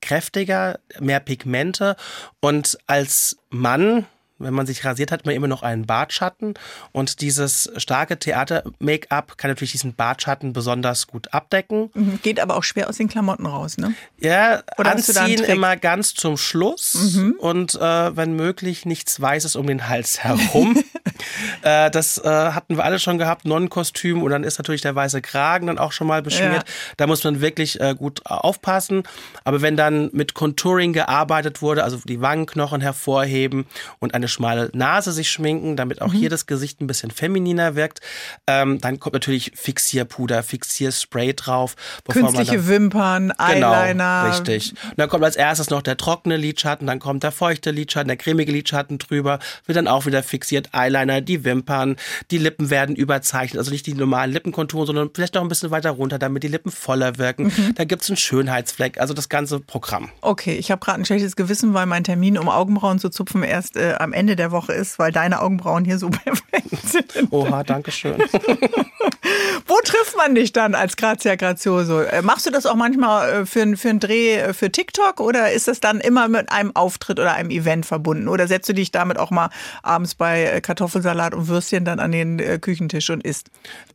kräftiger, 0.00 0.78
mehr 1.00 1.20
Pigmente 1.20 1.96
und 2.40 2.78
als 2.86 3.38
Mann 3.50 4.06
wenn 4.42 4.54
man 4.54 4.66
sich 4.66 4.84
rasiert, 4.84 5.12
hat 5.12 5.26
man 5.26 5.34
immer 5.34 5.48
noch 5.48 5.62
einen 5.62 5.86
Bartschatten. 5.86 6.54
Und 6.92 7.20
dieses 7.20 7.70
starke 7.76 8.18
Theater-Make-up 8.18 9.38
kann 9.38 9.50
natürlich 9.50 9.72
diesen 9.72 9.94
Bartschatten 9.94 10.52
besonders 10.52 11.06
gut 11.06 11.32
abdecken. 11.32 11.90
Mhm. 11.94 12.20
Geht 12.22 12.40
aber 12.40 12.56
auch 12.56 12.64
schwer 12.64 12.88
aus 12.88 12.96
den 12.96 13.08
Klamotten 13.08 13.46
raus, 13.46 13.78
ne? 13.78 13.94
Ja, 14.20 14.62
Oder 14.78 14.92
anziehen 14.92 15.44
immer 15.44 15.76
ganz 15.76 16.14
zum 16.14 16.36
Schluss 16.36 17.14
mhm. 17.14 17.36
und 17.38 17.74
äh, 17.74 18.16
wenn 18.16 18.34
möglich 18.34 18.86
nichts 18.86 19.20
Weißes 19.20 19.56
um 19.56 19.66
den 19.66 19.88
Hals 19.88 20.22
herum. 20.22 20.82
äh, 21.62 21.90
das 21.90 22.18
äh, 22.18 22.28
hatten 22.28 22.76
wir 22.76 22.84
alle 22.84 22.98
schon 22.98 23.18
gehabt, 23.18 23.44
Nonnenkostüm 23.44 24.22
und 24.22 24.30
dann 24.30 24.44
ist 24.44 24.58
natürlich 24.58 24.80
der 24.80 24.94
weiße 24.94 25.22
Kragen 25.22 25.66
dann 25.66 25.78
auch 25.78 25.92
schon 25.92 26.06
mal 26.06 26.22
beschmiert. 26.22 26.68
Ja. 26.68 26.94
Da 26.96 27.06
muss 27.06 27.24
man 27.24 27.40
wirklich 27.40 27.80
äh, 27.80 27.94
gut 27.94 28.24
aufpassen. 28.26 29.02
Aber 29.44 29.62
wenn 29.62 29.76
dann 29.76 30.10
mit 30.12 30.34
Contouring 30.34 30.92
gearbeitet 30.92 31.62
wurde, 31.62 31.84
also 31.84 31.98
die 32.04 32.20
Wangenknochen 32.20 32.80
hervorheben 32.80 33.66
und 33.98 34.14
eine 34.14 34.28
schmale 34.32 34.70
Nase 34.72 35.12
sich 35.12 35.30
schminken, 35.30 35.76
damit 35.76 36.02
auch 36.02 36.12
mhm. 36.12 36.18
hier 36.18 36.30
das 36.30 36.46
Gesicht 36.46 36.80
ein 36.80 36.86
bisschen 36.86 37.10
femininer 37.10 37.76
wirkt. 37.76 38.00
Ähm, 38.46 38.80
dann 38.80 38.98
kommt 38.98 39.14
natürlich 39.14 39.52
Fixierpuder, 39.54 40.42
Fixierspray 40.42 41.34
drauf. 41.34 41.76
Künstliche 42.08 42.66
Wimpern, 42.66 43.32
genau, 43.38 43.72
Eyeliner. 43.72 43.88
Genau, 43.88 44.26
richtig. 44.30 44.74
Und 44.90 44.98
dann 44.98 45.08
kommt 45.08 45.24
als 45.24 45.36
erstes 45.36 45.70
noch 45.70 45.82
der 45.82 45.96
trockene 45.96 46.36
Lidschatten, 46.36 46.86
dann 46.86 46.98
kommt 46.98 47.22
der 47.22 47.32
feuchte 47.32 47.70
Lidschatten, 47.70 48.08
der 48.08 48.16
cremige 48.16 48.52
Lidschatten 48.52 48.98
drüber, 48.98 49.38
wird 49.66 49.76
dann 49.76 49.88
auch 49.88 50.06
wieder 50.06 50.22
fixiert, 50.22 50.70
Eyeliner 50.72 51.20
die 51.20 51.44
Wimpern, 51.44 51.96
die 52.30 52.38
Lippen 52.38 52.70
werden 52.70 52.96
überzeichnet, 52.96 53.58
also 53.58 53.70
nicht 53.70 53.86
die 53.86 53.94
normalen 53.94 54.32
Lippenkonturen, 54.32 54.86
sondern 54.86 55.10
vielleicht 55.14 55.34
noch 55.34 55.42
ein 55.42 55.48
bisschen 55.48 55.70
weiter 55.70 55.90
runter, 55.90 56.18
damit 56.18 56.42
die 56.42 56.48
Lippen 56.48 56.70
voller 56.70 57.18
wirken. 57.18 57.44
Mhm. 57.44 57.74
Da 57.74 57.84
gibt's 57.84 58.08
einen 58.08 58.16
Schönheitsfleck, 58.16 58.98
also 59.00 59.14
das 59.14 59.28
ganze 59.28 59.60
Programm. 59.60 60.10
Okay, 60.20 60.54
ich 60.54 60.70
habe 60.70 60.84
gerade 60.84 61.00
ein 61.00 61.04
schlechtes 61.04 61.36
Gewissen, 61.36 61.74
weil 61.74 61.86
mein 61.86 62.04
Termin, 62.04 62.38
um 62.38 62.48
Augenbrauen 62.48 62.98
zu 62.98 63.08
zupfen, 63.08 63.42
erst 63.42 63.76
äh, 63.76 63.94
am 63.98 64.12
Ende 64.12 64.21
der 64.26 64.50
Woche 64.50 64.72
ist, 64.72 64.98
weil 64.98 65.12
deine 65.12 65.40
Augenbrauen 65.40 65.84
hier 65.84 65.98
so 65.98 66.10
perfekt 66.10 66.70
sind. 66.84 67.32
Oha, 67.32 67.62
danke 67.62 67.90
schön. 67.90 68.18
Wo 69.66 69.76
trifft 69.84 70.16
man 70.16 70.34
dich 70.34 70.52
dann 70.52 70.74
als 70.74 70.96
Grazia 70.96 71.36
Grazioso? 71.36 72.00
Äh, 72.00 72.22
machst 72.22 72.46
du 72.46 72.50
das 72.50 72.66
auch 72.66 72.74
manchmal 72.74 73.30
äh, 73.30 73.46
für, 73.46 73.76
für 73.76 73.90
einen 73.90 74.00
Dreh 74.00 74.36
äh, 74.36 74.52
für 74.52 74.70
TikTok 74.70 75.20
oder 75.20 75.52
ist 75.52 75.68
das 75.68 75.80
dann 75.80 76.00
immer 76.00 76.28
mit 76.28 76.50
einem 76.50 76.74
Auftritt 76.74 77.20
oder 77.20 77.34
einem 77.34 77.50
Event 77.50 77.86
verbunden? 77.86 78.28
Oder 78.28 78.48
setzt 78.48 78.68
du 78.68 78.74
dich 78.74 78.90
damit 78.90 79.18
auch 79.18 79.30
mal 79.30 79.50
abends 79.82 80.14
bei 80.14 80.60
Kartoffelsalat 80.60 81.34
und 81.34 81.48
Würstchen 81.48 81.84
dann 81.84 82.00
an 82.00 82.12
den 82.12 82.60
Küchentisch 82.60 83.10
und 83.10 83.24
isst? 83.24 83.50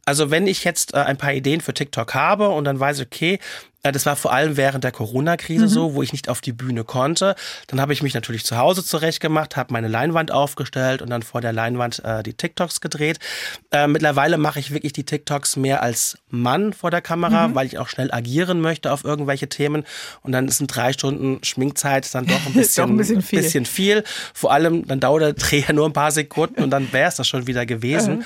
Also 0.08 0.32
wenn 0.32 0.48
ich 0.48 0.64
jetzt 0.64 0.96
ein 0.96 1.18
paar 1.18 1.34
Ideen 1.34 1.60
für 1.60 1.74
TikTok 1.74 2.14
habe 2.14 2.48
und 2.48 2.64
dann 2.64 2.80
weiß 2.80 3.02
okay, 3.02 3.40
das 3.84 4.06
war 4.06 4.16
vor 4.16 4.34
allem 4.34 4.58
während 4.58 4.84
der 4.84 4.92
Corona-Krise 4.92 5.66
mhm. 5.66 5.70
so, 5.70 5.94
wo 5.96 6.02
ich 6.02 6.12
nicht 6.12 6.30
auf 6.30 6.40
die 6.40 6.54
Bühne 6.54 6.84
konnte. 6.84 7.36
Dann 7.68 7.82
habe 7.82 7.92
ich 7.94 8.02
mich 8.02 8.14
natürlich 8.14 8.46
zu 8.46 8.58
Hause 8.58 8.84
zurechtgemacht, 8.86 9.58
habe 9.58 9.74
meine 9.74 9.88
Leinwand 9.88 10.32
aufgestellt 10.32 11.02
und 11.02 11.10
dann 11.10 11.24
vor 11.24 11.42
der 11.42 11.52
Leinwand 11.52 12.04
äh, 12.06 12.24
die 12.24 12.34
TikToks 12.34 12.82
gedreht. 12.82 13.20
Äh, 13.72 13.88
mittlerweile 13.88 14.38
mache 14.38 14.60
ich 14.60 14.72
wirklich 14.72 14.94
die 14.94 15.04
TikToks 15.04 15.58
mehr 15.58 15.84
als 15.84 16.18
Mann 16.30 16.72
vor 16.74 16.90
der 16.90 17.02
Kamera, 17.02 17.50
mhm. 17.50 17.56
weil 17.56 17.68
ich 17.68 17.78
auch 17.78 17.90
schnell 17.90 18.12
agieren 18.12 18.62
möchte 18.62 18.92
auf 18.94 19.04
irgendwelche 19.04 19.50
Themen. 19.50 19.84
Und 20.22 20.32
dann 20.32 20.48
ist 20.48 20.62
ein 20.62 20.68
drei 20.68 20.94
Stunden 20.94 21.44
Schminkzeit 21.44 22.14
dann 22.16 22.26
doch 22.26 22.46
ein 22.46 22.54
bisschen, 22.54 22.84
doch 22.86 22.90
ein 22.92 22.98
bisschen, 22.98 23.22
viel. 23.22 23.42
bisschen 23.42 23.66
viel. 23.66 24.04
Vor 24.34 24.54
allem, 24.54 24.88
dann 24.88 25.02
dauert 25.02 25.22
der 25.22 25.34
Dreh 25.34 25.66
ja 25.68 25.74
nur 25.74 25.86
ein 25.86 25.94
paar 25.94 26.12
Sekunden 26.12 26.64
und 26.64 26.70
dann 26.70 26.92
wäre 26.94 27.10
es 27.10 27.16
das 27.16 27.28
schon 27.28 27.48
wieder 27.48 27.66
gewesen. 27.66 28.18
Mhm. 28.18 28.26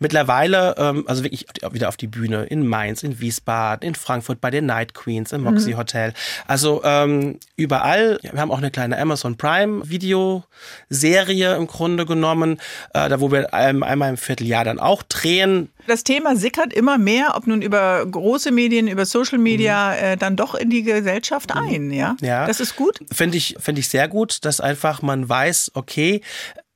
Mittlerweile, 0.00 0.76
ähm, 0.78 1.04
also 1.08 1.24
wirklich 1.24 1.46
wieder 1.72 1.88
auf 1.88 1.96
die 1.96 2.06
Bühne 2.06 2.44
in 2.44 2.66
Mainz, 2.66 3.02
in 3.02 3.18
Wiesbaden, 3.18 3.86
in 3.86 3.96
Frankfurt 3.96 4.40
bei 4.40 4.50
den 4.50 4.66
Night 4.66 4.94
Queens, 4.94 5.32
im 5.32 5.42
Moxie 5.42 5.72
mhm. 5.72 5.78
Hotel. 5.78 6.14
Also 6.46 6.82
ähm, 6.84 7.40
überall. 7.56 8.20
Wir 8.22 8.40
haben 8.40 8.52
auch 8.52 8.58
eine 8.58 8.70
kleine 8.70 8.96
Amazon 8.96 9.36
Prime 9.36 9.88
Videoserie 9.88 11.56
im 11.56 11.66
Grunde 11.66 12.06
genommen, 12.06 12.60
äh, 12.94 13.08
da 13.08 13.20
wo 13.20 13.32
wir 13.32 13.52
einmal 13.52 14.10
im 14.10 14.16
Vierteljahr 14.16 14.62
dann 14.62 14.78
auch 14.78 15.02
drehen. 15.02 15.70
Das 15.88 16.04
Thema 16.04 16.36
sickert 16.36 16.72
immer 16.72 16.96
mehr, 16.96 17.32
ob 17.34 17.48
nun 17.48 17.60
über 17.60 18.06
große 18.06 18.52
Medien, 18.52 18.86
über 18.86 19.04
Social 19.04 19.38
Media, 19.38 19.90
mhm. 19.90 20.04
äh, 20.04 20.16
dann 20.16 20.36
doch 20.36 20.54
in 20.54 20.70
die 20.70 20.84
Gesellschaft 20.84 21.52
mhm. 21.54 21.60
ein. 21.60 21.90
Ja, 21.90 22.16
ja. 22.20 22.46
das 22.46 22.60
ist 22.60 22.76
gut. 22.76 23.00
Finde 23.12 23.36
ich, 23.36 23.56
finde 23.58 23.80
ich 23.80 23.88
sehr 23.88 24.06
gut, 24.06 24.44
dass 24.44 24.60
einfach 24.60 25.02
man 25.02 25.28
weiß, 25.28 25.72
okay, 25.74 26.20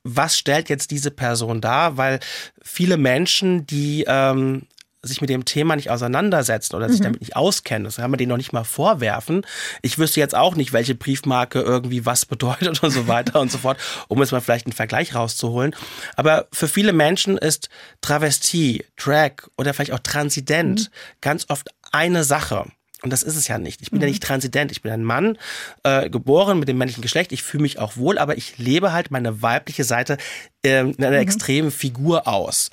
was 0.03 0.37
stellt 0.37 0.69
jetzt 0.69 0.91
diese 0.91 1.11
Person 1.11 1.61
dar? 1.61 1.97
Weil 1.97 2.19
viele 2.61 2.97
Menschen, 2.97 3.65
die 3.65 4.05
ähm, 4.07 4.63
sich 5.03 5.19
mit 5.19 5.29
dem 5.29 5.43
Thema 5.43 5.75
nicht 5.75 5.89
auseinandersetzen 5.89 6.75
oder 6.75 6.89
sich 6.89 6.99
mhm. 6.99 7.03
damit 7.03 7.21
nicht 7.21 7.35
auskennen. 7.35 7.83
Das 7.83 7.97
kann 7.97 8.09
man 8.09 8.17
denen 8.17 8.29
noch 8.29 8.37
nicht 8.37 8.53
mal 8.53 8.63
vorwerfen. 8.63 9.45
Ich 9.81 9.99
wüsste 9.99 10.21
jetzt 10.21 10.33
auch 10.33 10.55
nicht, 10.55 10.71
welche 10.71 10.95
Briefmarke 10.95 11.59
irgendwie 11.59 12.05
was 12.05 12.25
bedeutet 12.25 12.81
und 12.81 12.89
so 12.89 13.07
weiter 13.07 13.39
und 13.39 13.51
so 13.51 13.57
fort, 13.57 13.77
um 14.07 14.19
jetzt 14.19 14.31
mal 14.31 14.41
vielleicht 14.41 14.65
einen 14.65 14.73
Vergleich 14.73 15.13
rauszuholen. 15.13 15.75
Aber 16.15 16.47
für 16.53 16.69
viele 16.69 16.93
Menschen 16.93 17.37
ist 17.37 17.69
Travestie, 18.01 18.85
Drag 18.95 19.33
oder 19.57 19.73
vielleicht 19.73 19.91
auch 19.91 19.99
Transident 19.99 20.89
mhm. 20.89 21.17
ganz 21.21 21.45
oft 21.49 21.69
eine 21.91 22.23
Sache. 22.23 22.65
Und 23.03 23.11
das 23.11 23.21
ist 23.21 23.35
es 23.35 23.49
ja 23.49 23.57
nicht. 23.57 23.81
Ich 23.81 23.91
bin 23.91 23.99
mhm. 23.99 24.03
ja 24.03 24.07
nicht 24.07 24.23
transident. 24.23 24.71
Ich 24.71 24.81
bin 24.81 24.91
ein 24.91 25.03
Mann, 25.03 25.37
äh, 25.83 26.09
geboren 26.09 26.57
mit 26.57 26.69
dem 26.69 26.77
männlichen 26.77 27.01
Geschlecht. 27.01 27.33
Ich 27.33 27.43
fühle 27.43 27.63
mich 27.63 27.77
auch 27.77 27.97
wohl, 27.97 28.17
aber 28.17 28.37
ich 28.37 28.57
lebe 28.57 28.93
halt 28.93 29.11
meine 29.11 29.41
weibliche 29.41 29.83
Seite 29.83 30.17
äh, 30.65 30.79
in 30.79 30.97
einer 30.97 31.17
mhm. 31.17 31.23
extremen 31.23 31.71
Figur 31.71 32.27
aus. 32.27 32.71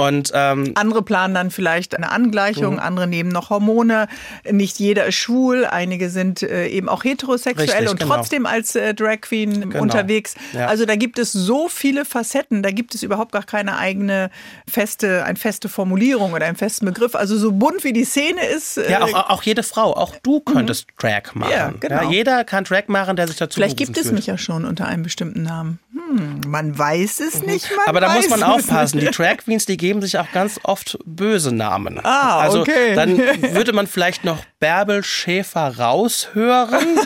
Und 0.00 0.30
ähm, 0.32 0.74
andere 0.76 1.02
planen 1.02 1.34
dann 1.34 1.50
vielleicht 1.50 1.96
eine 1.96 2.12
Angleichung, 2.12 2.74
mhm. 2.74 2.78
andere 2.78 3.08
nehmen 3.08 3.30
noch 3.30 3.50
Hormone. 3.50 4.06
Nicht 4.48 4.78
jeder 4.78 5.06
ist 5.06 5.16
schwul, 5.16 5.64
einige 5.64 6.08
sind 6.08 6.40
äh, 6.44 6.68
eben 6.68 6.88
auch 6.88 7.02
heterosexuell 7.02 7.68
Richtig, 7.68 7.90
und 7.90 7.98
genau. 7.98 8.14
trotzdem 8.14 8.46
als 8.46 8.76
äh, 8.76 8.94
Drag 8.94 9.22
Queen 9.22 9.70
genau. 9.70 9.82
unterwegs. 9.82 10.36
Ja. 10.52 10.68
Also 10.68 10.86
da 10.86 10.94
gibt 10.94 11.18
es 11.18 11.32
so 11.32 11.68
viele 11.68 12.04
Facetten, 12.04 12.62
da 12.62 12.70
gibt 12.70 12.94
es 12.94 13.02
überhaupt 13.02 13.32
gar 13.32 13.42
keine 13.42 13.76
eigene 13.76 14.30
feste, 14.68 15.24
eine 15.24 15.36
feste 15.36 15.68
Formulierung 15.68 16.32
oder 16.32 16.46
einen 16.46 16.56
festen 16.56 16.86
Begriff. 16.86 17.16
Also 17.16 17.36
so 17.36 17.50
bunt 17.50 17.82
wie 17.82 17.92
die 17.92 18.04
Szene 18.04 18.46
ist. 18.46 18.78
Äh, 18.78 18.92
ja, 18.92 19.02
auch, 19.02 19.30
auch 19.30 19.42
jede 19.42 19.64
Frau, 19.64 19.96
auch 19.96 20.14
du 20.22 20.36
mhm. 20.38 20.44
könntest 20.52 20.86
mhm. 20.86 20.92
Drag 20.98 21.34
machen. 21.34 21.50
Ja, 21.50 21.72
genau. 21.80 22.02
Ja, 22.02 22.08
jeder 22.08 22.44
kann 22.44 22.62
Drag 22.62 22.86
machen, 22.86 23.16
der 23.16 23.26
sich 23.26 23.36
dazu 23.36 23.56
Vielleicht 23.56 23.76
gibt 23.76 23.96
es 23.96 24.04
fühlt. 24.04 24.14
mich 24.14 24.26
ja 24.26 24.38
schon 24.38 24.64
unter 24.64 24.86
einem 24.86 25.02
bestimmten 25.02 25.42
Namen. 25.42 25.80
Hm, 25.92 26.42
man 26.46 26.78
weiß 26.78 27.18
es 27.18 27.40
mhm. 27.40 27.46
nicht. 27.50 27.68
Aber 27.86 28.00
da 28.00 28.12
muss 28.14 28.28
man 28.28 28.44
aufpassen. 28.44 29.00
Die 29.00 29.06
Drag 29.06 29.38
Queens, 29.38 29.66
die 29.66 29.76
geben 29.88 30.02
sich 30.02 30.18
auch 30.18 30.30
ganz 30.32 30.60
oft 30.64 30.98
böse 31.06 31.50
Namen. 31.50 31.98
Ah, 32.04 32.40
also 32.40 32.60
okay. 32.60 32.94
dann 32.94 33.16
würde 33.54 33.72
man 33.72 33.86
vielleicht 33.86 34.22
noch 34.22 34.44
Bärbel 34.60 35.02
Schäfer 35.02 35.78
raushören, 35.78 37.00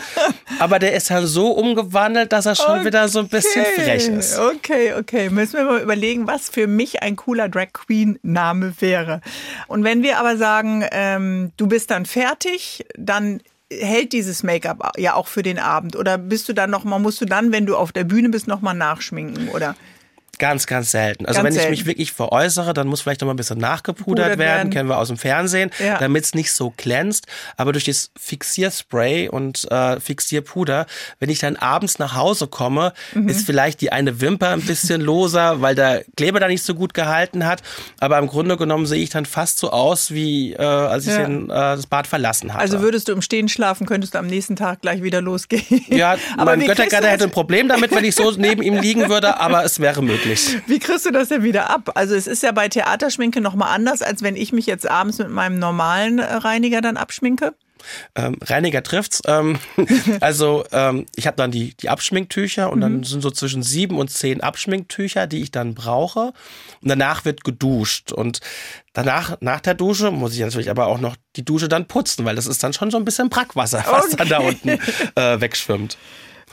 aber 0.59 0.79
der 0.79 0.93
ist 0.93 1.09
ja 1.09 1.21
so 1.25 1.51
umgewandelt, 1.51 2.33
dass 2.33 2.45
er 2.45 2.55
schon 2.55 2.79
okay. 2.79 2.85
wieder 2.87 3.07
so 3.07 3.19
ein 3.19 3.29
bisschen 3.29 3.63
frech 3.63 4.09
ist. 4.09 4.37
Okay, 4.37 4.95
okay. 4.99 5.29
Müssen 5.29 5.59
wir 5.59 5.63
mal 5.63 5.81
überlegen, 5.81 6.27
was 6.27 6.49
für 6.49 6.67
mich 6.67 7.01
ein 7.01 7.15
cooler 7.15 7.47
Drag 7.47 7.71
Queen 7.71 8.19
Name 8.21 8.73
wäre. 8.79 9.21
Und 9.67 9.85
wenn 9.85 10.03
wir 10.03 10.19
aber 10.19 10.35
sagen, 10.35 10.83
ähm, 10.91 11.53
du 11.55 11.67
bist 11.67 11.89
dann 11.89 12.05
fertig, 12.05 12.85
dann 12.97 13.39
hält 13.71 14.11
dieses 14.11 14.43
Make-up 14.43 14.91
ja 14.97 15.13
auch 15.13 15.27
für 15.27 15.41
den 15.41 15.57
Abend? 15.57 15.95
Oder 15.95 16.17
bist 16.17 16.49
du 16.49 16.53
dann 16.53 16.69
noch 16.69 16.83
mal, 16.83 16.99
musst 16.99 17.21
du 17.21 17.25
dann, 17.25 17.53
wenn 17.53 17.65
du 17.65 17.77
auf 17.77 17.93
der 17.93 18.03
Bühne 18.03 18.27
bist, 18.27 18.45
noch 18.45 18.59
mal 18.59 18.73
nachschminken? 18.73 19.47
Oder? 19.47 19.77
Ganz, 20.39 20.65
ganz 20.65 20.89
selten. 20.89 21.27
Also 21.27 21.37
ganz 21.37 21.45
wenn 21.45 21.53
ich 21.53 21.61
selten. 21.61 21.71
mich 21.71 21.85
wirklich 21.85 22.11
veräußere, 22.11 22.73
dann 22.73 22.87
muss 22.87 23.01
vielleicht 23.01 23.21
noch 23.21 23.27
mal 23.27 23.33
ein 23.33 23.37
bisschen 23.37 23.59
nachgepudert 23.59 24.29
werden, 24.29 24.39
werden, 24.39 24.69
kennen 24.71 24.89
wir 24.89 24.97
aus 24.97 25.09
dem 25.09 25.17
Fernsehen, 25.17 25.69
ja. 25.77 25.99
damit 25.99 26.23
es 26.23 26.33
nicht 26.33 26.51
so 26.51 26.73
glänzt. 26.75 27.27
Aber 27.55 27.71
durch 27.71 27.83
das 27.83 28.09
Fixierspray 28.19 29.29
und 29.29 29.71
äh, 29.71 29.99
Fixierpuder, 29.99 30.87
wenn 31.19 31.29
ich 31.29 31.37
dann 31.37 31.55
abends 31.55 31.99
nach 31.99 32.15
Hause 32.15 32.47
komme, 32.47 32.93
mhm. 33.13 33.29
ist 33.29 33.45
vielleicht 33.45 33.81
die 33.81 33.91
eine 33.91 34.21
Wimper 34.21 34.49
ein 34.49 34.61
bisschen 34.61 35.01
loser, 35.01 35.61
weil 35.61 35.75
der 35.75 36.03
Kleber 36.17 36.39
da 36.39 36.47
nicht 36.47 36.63
so 36.63 36.73
gut 36.73 36.95
gehalten 36.95 37.45
hat. 37.45 37.61
Aber 37.99 38.17
im 38.17 38.25
Grunde 38.25 38.57
genommen 38.57 38.87
sehe 38.87 39.03
ich 39.03 39.11
dann 39.11 39.27
fast 39.27 39.59
so 39.59 39.69
aus, 39.69 40.11
wie 40.11 40.53
äh, 40.53 40.63
als 40.63 41.05
ich 41.05 41.13
ja. 41.13 41.25
den, 41.25 41.45
äh, 41.51 41.53
das 41.53 41.85
Bad 41.85 42.07
verlassen 42.07 42.53
hatte. 42.53 42.61
Also 42.61 42.81
würdest 42.81 43.07
du 43.07 43.11
im 43.11 43.21
Stehen 43.21 43.49
schlafen, 43.49 43.85
könntest 43.85 44.15
du 44.15 44.17
am 44.17 44.27
nächsten 44.27 44.55
Tag 44.55 44.81
gleich 44.81 45.03
wieder 45.03 45.21
losgehen. 45.21 45.85
Ja, 45.89 46.17
aber 46.37 46.55
mein 46.57 46.65
Göttergatter 46.65 47.07
hätte 47.07 47.25
ein 47.25 47.31
Problem 47.31 47.67
damit, 47.67 47.91
wenn 47.91 48.03
ich 48.03 48.15
so 48.15 48.31
neben 48.37 48.63
ihm 48.63 48.77
liegen 48.77 49.09
würde, 49.09 49.39
aber 49.39 49.63
es 49.63 49.79
wäre 49.79 50.01
möglich 50.01 50.22
möglich. 50.25 50.57
Wie 50.67 50.79
kriegst 50.79 51.05
du 51.05 51.11
das 51.11 51.29
denn 51.29 51.43
wieder 51.43 51.69
ab? 51.69 51.91
Also 51.95 52.15
es 52.15 52.27
ist 52.27 52.43
ja 52.43 52.51
bei 52.51 52.69
Theaterschminke 52.69 53.41
nochmal 53.41 53.73
anders, 53.73 54.01
als 54.01 54.23
wenn 54.23 54.35
ich 54.35 54.51
mich 54.53 54.65
jetzt 54.65 54.89
abends 54.89 55.17
mit 55.17 55.29
meinem 55.29 55.59
normalen 55.59 56.19
äh, 56.19 56.33
Reiniger 56.33 56.81
dann 56.81 56.97
abschminke. 56.97 57.53
Ähm, 58.15 58.37
Reiniger 58.41 58.81
trifft's. 58.81 59.21
Ähm, 59.25 59.59
also 60.21 60.63
ähm, 60.71 61.05
ich 61.15 61.27
habe 61.27 61.35
dann 61.35 61.51
die, 61.51 61.75
die 61.75 61.89
Abschminktücher 61.89 62.71
und 62.71 62.77
mhm. 62.77 62.81
dann 62.81 63.03
sind 63.03 63.21
so 63.21 63.29
zwischen 63.29 63.61
sieben 63.61 63.97
und 63.97 64.09
zehn 64.09 64.41
Abschminktücher, 64.41 65.27
die 65.27 65.41
ich 65.41 65.51
dann 65.51 65.73
brauche. 65.75 66.33
Und 66.81 66.89
danach 66.89 67.25
wird 67.25 67.43
geduscht. 67.43 68.13
Und 68.13 68.39
danach, 68.93 69.37
nach 69.41 69.59
der 69.59 69.73
Dusche, 69.73 70.11
muss 70.11 70.33
ich 70.33 70.39
natürlich 70.39 70.69
aber 70.69 70.87
auch 70.87 70.99
noch 70.99 71.17
die 71.35 71.43
Dusche 71.43 71.67
dann 71.67 71.87
putzen, 71.87 72.23
weil 72.23 72.37
das 72.37 72.47
ist 72.47 72.63
dann 72.63 72.71
schon 72.71 72.89
so 72.89 72.97
ein 72.97 73.05
bisschen 73.05 73.29
Brackwasser, 73.29 73.83
was 73.85 74.05
okay. 74.05 74.15
dann 74.17 74.29
da 74.29 74.37
unten 74.39 74.69
äh, 75.15 75.41
wegschwimmt. 75.41 75.97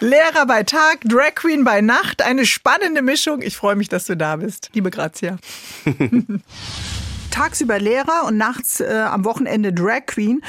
Lehrer 0.00 0.46
bei 0.46 0.62
Tag, 0.62 1.02
Drag 1.04 1.34
Queen 1.34 1.62
bei 1.62 1.82
Nacht. 1.82 2.22
Eine 2.22 2.46
spannende 2.46 3.02
Mischung. 3.02 3.42
Ich 3.42 3.56
freue 3.56 3.76
mich, 3.76 3.88
dass 3.88 4.06
du 4.06 4.16
da 4.16 4.36
bist. 4.36 4.70
Liebe 4.72 4.90
Grazia. 4.90 5.36
tagsüber 7.30 7.78
Lehrer 7.78 8.24
und 8.26 8.36
nachts 8.36 8.80
äh, 8.80 9.04
am 9.08 9.24
Wochenende 9.24 9.72
Drag 9.72 10.06
Queen. 10.06 10.42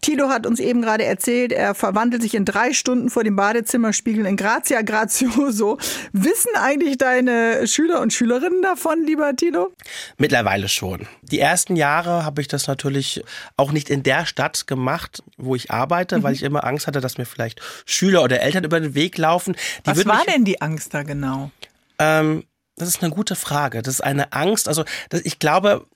Tilo 0.00 0.28
hat 0.28 0.46
uns 0.46 0.60
eben 0.60 0.82
gerade 0.82 1.04
erzählt, 1.04 1.52
er 1.52 1.74
verwandelt 1.74 2.22
sich 2.22 2.34
in 2.34 2.44
drei 2.44 2.72
Stunden 2.72 3.10
vor 3.10 3.24
dem 3.24 3.36
Badezimmerspiegel 3.36 4.26
in 4.26 4.36
Grazia 4.36 4.82
Grazioso. 4.82 5.78
Wissen 6.12 6.50
eigentlich 6.54 6.98
deine 6.98 7.66
Schüler 7.66 8.00
und 8.00 8.12
Schülerinnen 8.12 8.62
davon, 8.62 9.04
lieber 9.04 9.34
Tilo? 9.36 9.72
Mittlerweile 10.16 10.68
schon. 10.68 11.06
Die 11.22 11.40
ersten 11.40 11.76
Jahre 11.76 12.24
habe 12.24 12.40
ich 12.40 12.48
das 12.48 12.66
natürlich 12.66 13.22
auch 13.56 13.72
nicht 13.72 13.90
in 13.90 14.02
der 14.02 14.26
Stadt 14.26 14.66
gemacht, 14.66 15.22
wo 15.36 15.54
ich 15.54 15.70
arbeite, 15.70 16.18
mhm. 16.18 16.22
weil 16.22 16.34
ich 16.34 16.42
immer 16.42 16.64
Angst 16.64 16.86
hatte, 16.86 17.00
dass 17.00 17.18
mir 17.18 17.26
vielleicht 17.26 17.60
Schüler 17.86 18.22
oder 18.22 18.40
Eltern 18.40 18.64
über 18.64 18.80
den 18.80 18.94
Weg 18.94 19.18
laufen. 19.18 19.56
Die 19.86 19.90
Was 19.90 20.06
war 20.06 20.24
denn 20.24 20.44
die 20.44 20.60
Angst 20.60 20.94
da 20.94 21.02
genau? 21.02 21.50
Ähm, 21.98 22.44
das 22.76 22.88
ist 22.88 23.02
eine 23.02 23.12
gute 23.12 23.34
Frage. 23.34 23.82
Das 23.82 23.94
ist 23.94 24.00
eine 24.00 24.32
Angst. 24.32 24.68
Also 24.68 24.84
das, 25.10 25.22
ich 25.24 25.38
glaube, 25.38 25.86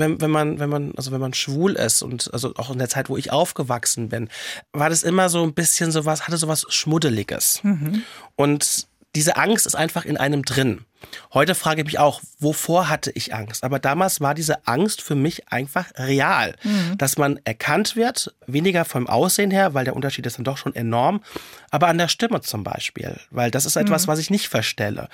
wenn, 0.00 0.20
wenn 0.20 0.30
man, 0.30 0.58
wenn 0.58 0.70
man, 0.70 0.92
also 0.96 1.12
wenn 1.12 1.20
man 1.20 1.34
schwul 1.34 1.72
ist 1.72 2.02
und 2.02 2.32
also 2.32 2.54
auch 2.56 2.70
in 2.70 2.78
der 2.78 2.88
Zeit, 2.88 3.08
wo 3.08 3.16
ich 3.16 3.32
aufgewachsen 3.32 4.08
bin, 4.08 4.28
war 4.72 4.90
das 4.90 5.02
immer 5.02 5.28
so 5.28 5.42
ein 5.42 5.54
bisschen 5.54 5.92
sowas, 5.92 6.26
hatte 6.26 6.36
sowas 6.36 6.64
Schmuddeliges. 6.68 7.60
Mhm. 7.62 8.02
Und 8.36 8.86
diese 9.14 9.36
Angst 9.36 9.66
ist 9.66 9.74
einfach 9.74 10.04
in 10.04 10.16
einem 10.16 10.44
drin. 10.44 10.84
Heute 11.32 11.54
frage 11.54 11.80
ich 11.80 11.86
mich 11.86 11.98
auch, 11.98 12.20
wovor 12.38 12.88
hatte 12.88 13.10
ich 13.14 13.34
Angst? 13.34 13.64
Aber 13.64 13.78
damals 13.78 14.20
war 14.20 14.34
diese 14.34 14.66
Angst 14.66 15.00
für 15.00 15.14
mich 15.14 15.50
einfach 15.50 15.86
real. 15.96 16.54
Mhm. 16.62 16.98
Dass 16.98 17.16
man 17.16 17.40
erkannt 17.44 17.96
wird, 17.96 18.34
weniger 18.46 18.84
vom 18.84 19.06
Aussehen 19.06 19.50
her, 19.50 19.74
weil 19.74 19.84
der 19.84 19.96
Unterschied 19.96 20.26
ist 20.26 20.38
dann 20.38 20.44
doch 20.44 20.58
schon 20.58 20.74
enorm, 20.74 21.22
aber 21.70 21.88
an 21.88 21.98
der 21.98 22.08
Stimme 22.08 22.40
zum 22.42 22.64
Beispiel, 22.64 23.18
weil 23.30 23.50
das 23.50 23.64
ist 23.64 23.76
etwas, 23.76 24.06
mhm. 24.06 24.12
was 24.12 24.18
ich 24.18 24.30
nicht 24.30 24.48
verstelle. 24.48 25.08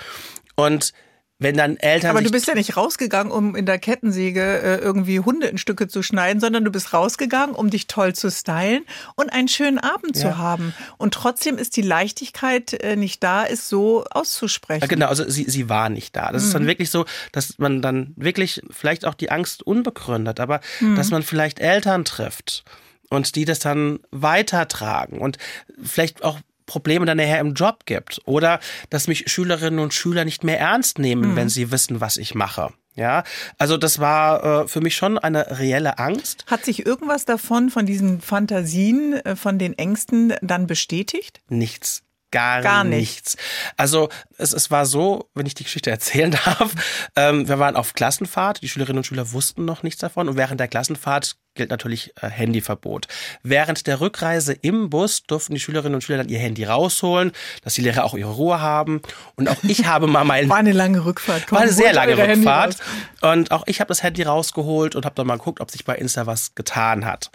Und 0.57 0.93
wenn 1.41 1.57
dann 1.57 1.77
Eltern. 1.77 2.11
Aber 2.11 2.23
du 2.23 2.31
bist 2.31 2.47
ja 2.47 2.55
nicht 2.55 2.77
rausgegangen, 2.77 3.33
um 3.33 3.57
in 3.57 3.67
der 3.67 3.79
Kettensäge 3.79 4.41
äh, 4.41 4.77
irgendwie 4.77 5.19
Hunde 5.21 5.49
in 5.49 5.59
Stücke 5.59 5.89
zu 5.89 6.03
schneiden, 6.03 6.41
sondern 6.41 6.65
du 6.65 6.71
bist 6.71 6.93
rausgegangen, 6.93 7.55
um 7.57 7.71
dich 7.71 7.89
toll 7.89 8.15
zu 8.15 8.31
stylen 8.31 8.85
und 9.17 9.33
einen 9.33 9.49
schönen 9.49 9.79
Abend 9.79 10.17
Ja. 10.17 10.23
zu 10.23 10.39
haben. 10.39 10.75
Und 10.97 11.13
trotzdem 11.13 11.59
ist 11.59 11.77
die 11.77 11.83
Leichtigkeit 11.83 12.73
äh, 12.75 12.95
nicht 12.97 13.23
da, 13.25 13.45
es 13.47 13.69
so 13.69 14.05
auszusprechen. 14.11 14.83
Ja, 14.83 14.87
genau, 14.87 15.07
also 15.09 15.29
sie, 15.29 15.45
sie 15.51 15.69
war 15.69 15.89
nicht 15.89 16.15
da. 16.15 16.31
Das 16.31 16.43
ist 16.45 16.51
Mhm. 16.51 16.59
dann 16.61 16.67
wirklich 16.69 16.91
so, 16.91 17.05
dass 17.33 17.59
man 17.59 17.83
dann 17.83 18.13
wirklich 18.17 18.63
vielleicht 18.71 19.05
auch 19.05 19.15
die 19.15 19.31
Angst 19.31 19.63
unbegründet, 19.65 20.39
aber 20.39 20.61
Mhm. 20.81 20.95
dass 20.97 21.11
man 21.11 21.23
vielleicht 21.25 21.59
Eltern 21.59 22.05
trifft 22.05 22.65
und 23.11 23.35
die 23.35 23.45
das 23.45 23.59
dann 23.59 23.99
weitertragen 24.13 25.19
und 25.19 25.39
vielleicht 25.83 26.23
auch 26.23 26.39
Probleme 26.67 27.07
dann 27.07 27.17
nachher 27.19 27.41
im 27.41 27.55
Job 27.55 27.87
gibt 27.87 28.21
oder 28.25 28.61
dass 28.91 29.07
mich 29.09 29.31
Schülerinnen 29.31 29.79
und 29.81 29.95
Schüler 29.95 30.25
nicht 30.25 30.45
mehr 30.45 30.59
ernst 30.59 30.99
nehmen, 30.99 31.33
Mhm. 31.33 31.37
wenn 31.37 31.49
sie 31.49 31.71
wissen, 31.71 32.01
was 32.01 32.17
ich 32.17 32.35
mache. 32.35 32.73
Ja, 32.97 33.25
also 33.59 33.77
das 33.77 33.99
war 33.99 34.63
äh, 34.65 34.69
für 34.69 34.81
mich 34.81 34.95
schon 34.95 35.19
eine 35.19 35.59
reelle 35.59 35.99
Angst. 35.99 36.45
Hat 36.47 36.65
sich 36.65 36.87
irgendwas 36.87 37.25
davon, 37.25 37.71
von 37.71 37.87
diesen 37.87 38.21
Fantasien, 38.21 39.15
äh, 39.15 39.35
von 39.37 39.59
den 39.59 39.77
Ängsten 39.77 40.33
dann 40.43 40.67
bestätigt? 40.69 41.41
Nichts. 41.49 42.03
Gar, 42.31 42.63
Gar 42.63 42.85
nicht. 42.85 42.99
nichts. 42.99 43.37
Also 43.77 44.09
es, 44.39 44.53
es 44.53 44.71
war 44.71 44.87
so, 44.87 45.29
wenn 45.35 45.47
ich 45.47 45.55
die 45.55 45.65
Geschichte 45.65 45.91
erzählen 45.93 46.31
darf, 46.33 46.73
ähm, 47.17 47.49
wir 47.49 47.59
waren 47.59 47.77
auf 47.77 47.95
Klassenfahrt, 47.95 48.63
die 48.63 48.69
Schülerinnen 48.69 48.99
und 48.99 49.05
Schüler 49.07 49.33
wussten 49.33 49.65
noch 49.65 49.83
nichts 49.83 50.01
davon 50.01 50.29
und 50.29 50.37
während 50.37 50.59
der 50.61 50.69
Klassenfahrt 50.69 51.37
gilt 51.55 51.71
natürlich 51.71 52.13
äh, 52.21 52.29
Handyverbot. 52.29 53.09
Während 53.43 53.87
der 53.87 54.01
Rückreise 54.01 54.53
im 54.53 54.91
Bus 54.91 55.25
durften 55.25 55.55
die 55.55 55.61
Schülerinnen 55.61 55.95
und 55.95 56.03
Schüler 56.03 56.19
dann 56.19 56.29
ihr 56.29 56.39
Handy 56.39 56.65
rausholen, 56.65 57.33
dass 57.63 57.75
die 57.75 57.83
Lehrer 57.83 58.05
auch 58.05 58.15
ihre 58.15 58.33
Ruhe 58.33 58.61
haben 58.61 59.01
und 59.37 59.49
auch 59.49 59.63
ich 59.63 59.87
habe 59.87 60.07
mal 60.07 60.25
mein 60.25 60.49
War 60.55 60.59
eine 60.59 60.73
lange 60.73 61.05
Rückfahrt. 61.05 61.51
war 61.51 61.61
eine 61.61 61.69
Komm, 61.69 61.77
sehr 61.77 61.93
lange 61.93 62.17
Rückfahrt. 62.17 62.77
Und 63.23 63.51
auch 63.51 63.65
ich 63.67 63.81
habe 63.81 63.89
das 63.89 64.03
Handy 64.03 64.23
rausgeholt 64.23 64.95
und 64.95 65.05
habe 65.05 65.15
dann 65.15 65.27
mal 65.27 65.39
geguckt, 65.39 65.61
ob 65.61 65.71
sich 65.71 65.85
bei 65.85 65.95
Insta 65.97 66.27
was 66.27 66.55
getan 66.55 67.05
hat. 67.05 67.31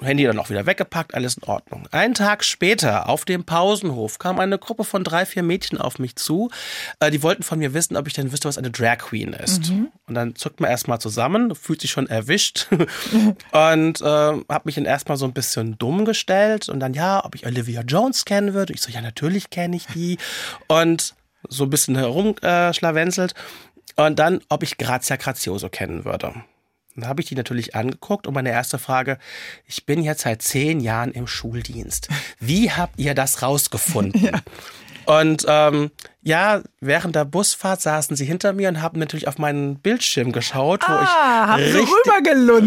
Handy 0.00 0.24
dann 0.24 0.38
auch 0.38 0.50
wieder 0.50 0.66
weggepackt, 0.66 1.14
alles 1.14 1.36
in 1.38 1.44
Ordnung. 1.44 1.88
Einen 1.90 2.14
Tag 2.14 2.44
später 2.44 3.08
auf 3.08 3.24
dem 3.24 3.44
Pausenhof 3.44 4.18
kam 4.18 4.38
eine 4.38 4.58
Gruppe 4.58 4.84
von 4.84 5.02
drei, 5.04 5.26
vier 5.26 5.42
Mädchen 5.42 5.78
auf 5.80 5.98
mich 5.98 6.16
zu. 6.16 6.50
Äh, 7.00 7.10
die 7.10 7.22
wollten 7.22 7.42
von 7.42 7.58
mir 7.58 7.74
wissen, 7.74 7.96
ob 7.96 8.06
ich 8.06 8.12
denn 8.12 8.32
wüsste, 8.32 8.48
was 8.48 8.58
eine 8.58 8.70
Drag 8.70 8.98
Queen 8.98 9.32
ist. 9.32 9.72
Und 10.06 10.14
dann 10.14 10.34
zuckt 10.36 10.60
man 10.60 10.70
erstmal 10.70 11.00
zusammen, 11.00 11.54
fühlt 11.54 11.80
sich 11.80 11.90
schon 11.90 12.06
erwischt 12.06 12.68
und 13.58 14.00
äh, 14.02 14.04
habe 14.04 14.62
mich 14.64 14.76
dann 14.76 14.84
erstmal 14.84 15.16
so 15.16 15.24
ein 15.24 15.32
bisschen 15.32 15.76
dumm 15.78 16.04
gestellt 16.04 16.68
und 16.68 16.78
dann 16.78 16.94
ja, 16.94 17.24
ob 17.24 17.34
ich 17.34 17.44
Olivia 17.44 17.82
Jones 17.82 18.24
kennen 18.24 18.54
würde. 18.54 18.72
Ich 18.72 18.80
so, 18.80 18.92
ja, 18.92 19.00
natürlich 19.00 19.50
kenne 19.50 19.74
ich 19.76 19.86
die. 19.86 20.18
Und 20.68 21.14
so 21.48 21.64
ein 21.64 21.70
bisschen 21.70 21.96
herumschlawenzelt. 21.96 23.34
Und 23.96 24.18
dann, 24.18 24.40
ob 24.48 24.62
ich 24.62 24.78
Grazia 24.78 25.16
Grazioso 25.16 25.68
kennen 25.70 26.04
würde. 26.04 26.34
Dann 26.94 27.08
habe 27.08 27.20
ich 27.20 27.28
die 27.28 27.34
natürlich 27.34 27.74
angeguckt 27.74 28.26
und 28.26 28.34
meine 28.34 28.50
erste 28.50 28.78
Frage, 28.78 29.18
ich 29.66 29.86
bin 29.86 30.02
jetzt 30.02 30.22
seit 30.22 30.42
zehn 30.42 30.80
Jahren 30.80 31.12
im 31.12 31.26
Schuldienst. 31.26 32.08
Wie 32.40 32.70
habt 32.70 32.98
ihr 32.98 33.14
das 33.14 33.42
rausgefunden? 33.42 34.40
Und 35.08 35.46
ähm, 35.48 35.90
ja, 36.22 36.60
während 36.80 37.16
der 37.16 37.24
Busfahrt 37.24 37.80
saßen 37.80 38.14
sie 38.14 38.26
hinter 38.26 38.52
mir 38.52 38.68
und 38.68 38.82
haben 38.82 38.98
natürlich 38.98 39.26
auf 39.26 39.38
meinen 39.38 39.76
Bildschirm 39.78 40.32
geschaut, 40.32 40.82
wo 40.86 40.92
Ah, 40.92 41.56
ich 41.58 41.74
richtig, 41.74 41.88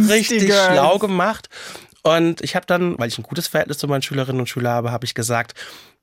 richtig 0.09 0.51
schlau 0.51 0.97
gemacht. 0.97 1.49
Und 2.03 2.41
ich 2.41 2.55
habe 2.55 2.65
dann, 2.65 2.97
weil 2.97 3.09
ich 3.09 3.17
ein 3.17 3.23
gutes 3.23 3.47
Verhältnis 3.47 3.77
zu 3.77 3.87
meinen 3.87 4.01
Schülerinnen 4.01 4.39
und 4.39 4.49
Schülern 4.49 4.73
habe, 4.73 4.91
habe 4.91 5.05
ich 5.05 5.13
gesagt, 5.13 5.53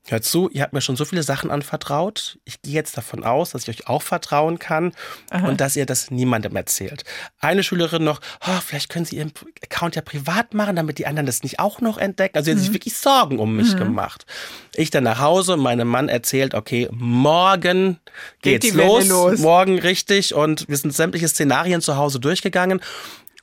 hört 0.07 0.23
zu, 0.23 0.49
ihr 0.49 0.61
habt 0.63 0.73
mir 0.73 0.81
schon 0.81 0.95
so 0.95 1.05
viele 1.05 1.23
Sachen 1.23 1.51
anvertraut. 1.51 2.39
Ich 2.45 2.61
gehe 2.61 2.73
jetzt 2.73 2.97
davon 2.97 3.23
aus, 3.23 3.51
dass 3.51 3.63
ich 3.63 3.69
euch 3.69 3.87
auch 3.87 4.01
vertrauen 4.01 4.57
kann 4.57 4.93
und 5.31 5.59
dass 5.61 5.75
ihr 5.75 5.85
das 5.85 6.09
niemandem 6.09 6.55
erzählt. 6.55 7.03
Eine 7.39 7.63
Schülerin 7.63 8.03
noch, 8.03 8.21
oh, 8.47 8.59
vielleicht 8.65 8.89
können 8.89 9.05
Sie 9.05 9.17
Ihren 9.17 9.33
Account 9.61 9.95
ja 9.95 10.01
privat 10.01 10.53
machen, 10.53 10.77
damit 10.77 10.97
die 10.97 11.05
anderen 11.05 11.25
das 11.25 11.43
nicht 11.43 11.59
auch 11.59 11.81
noch 11.81 11.97
entdecken. 11.97 12.37
Also 12.37 12.45
sie 12.45 12.51
hat 12.51 12.63
sich 12.63 12.73
wirklich 12.73 12.95
Sorgen 12.95 13.39
um 13.39 13.55
mich 13.55 13.75
gemacht. 13.75 14.25
Ich 14.73 14.89
dann 14.89 15.03
nach 15.03 15.19
Hause, 15.19 15.57
meinem 15.57 15.87
Mann 15.87 16.09
erzählt, 16.09 16.53
okay, 16.53 16.87
morgen 16.91 17.99
Geht 18.41 18.61
geht's 18.61 18.75
los, 18.75 19.07
los. 19.07 19.39
morgen 19.39 19.79
richtig 19.79 20.33
und 20.33 20.67
wir 20.67 20.77
sind 20.77 20.93
sämtliche 20.93 21.27
Szenarien 21.27 21.81
zu 21.81 21.97
Hause 21.97 22.19
durchgegangen 22.19 22.79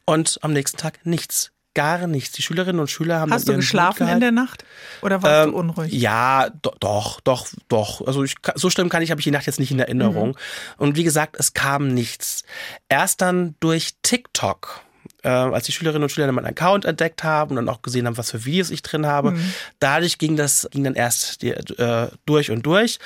und 0.05 0.39
am 0.43 0.53
nächsten 0.53 0.79
Tag 0.79 1.05
nichts. 1.05 1.53
Gar 1.77 2.07
nichts. 2.07 2.33
Die 2.33 2.41
Schülerinnen 2.43 2.81
und 2.81 2.89
Schüler 2.91 3.21
haben 3.21 3.31
Hast 3.31 3.49
du 3.49 3.55
geschlafen 3.55 4.09
in 4.09 4.19
der 4.21 4.33
Nacht? 4.33 4.65
Oder 5.03 5.23
warst 5.23 5.45
Ähm, 5.47 5.53
du 5.53 5.59
unruhig? 5.59 5.93
Ja, 5.93 6.49
do, 6.63 6.73
doch, 6.81 7.21
doch, 7.21 7.47
doch. 7.69 8.07
Also 8.07 8.25
ich, 8.25 8.35
so 8.55 8.71
schlimm 8.71 8.89
kann 8.89 9.03
ich, 9.03 9.11
habe 9.11 9.21
ich 9.21 9.25
die 9.25 9.31
Nacht 9.31 9.45
jetzt 9.47 9.61
nicht 9.61 9.71
in 9.71 9.79
Erinnerung. 9.79 10.31
Mhm. 10.31 10.35
Und 10.79 10.97
wie 10.97 11.05
gesagt, 11.05 11.37
es 11.39 11.53
kam 11.53 11.89
nichts. 11.89 12.45
Erst 12.89 13.21
dann 13.21 13.57
durch 13.61 13.93
TikTok. 14.01 14.81
Äh, 15.23 15.29
als 15.29 15.67
die 15.67 15.73
Schülerinnen 15.73 16.03
und 16.05 16.09
Schüler 16.11 16.27
dann 16.27 16.35
meinen 16.35 16.47
Account 16.47 16.85
entdeckt 16.85 17.25
haben 17.25 17.51
und 17.51 17.57
dann 17.57 17.69
auch 17.69 17.83
gesehen 17.83 18.07
haben, 18.07 18.17
was 18.17 18.31
für 18.31 18.45
Videos 18.45 18.71
ich 18.71 18.83
drin 18.83 19.07
habe, 19.07 19.33
Mhm. 19.33 19.53
dadurch 19.79 20.19
ging 20.19 20.37
das 20.37 20.69
ging 20.71 20.85
dann 20.85 20.95
erst 20.95 21.43
die, 21.43 21.51
äh, 21.51 22.09
durch 22.27 22.51
und 22.51 22.65
durch. 22.65 22.99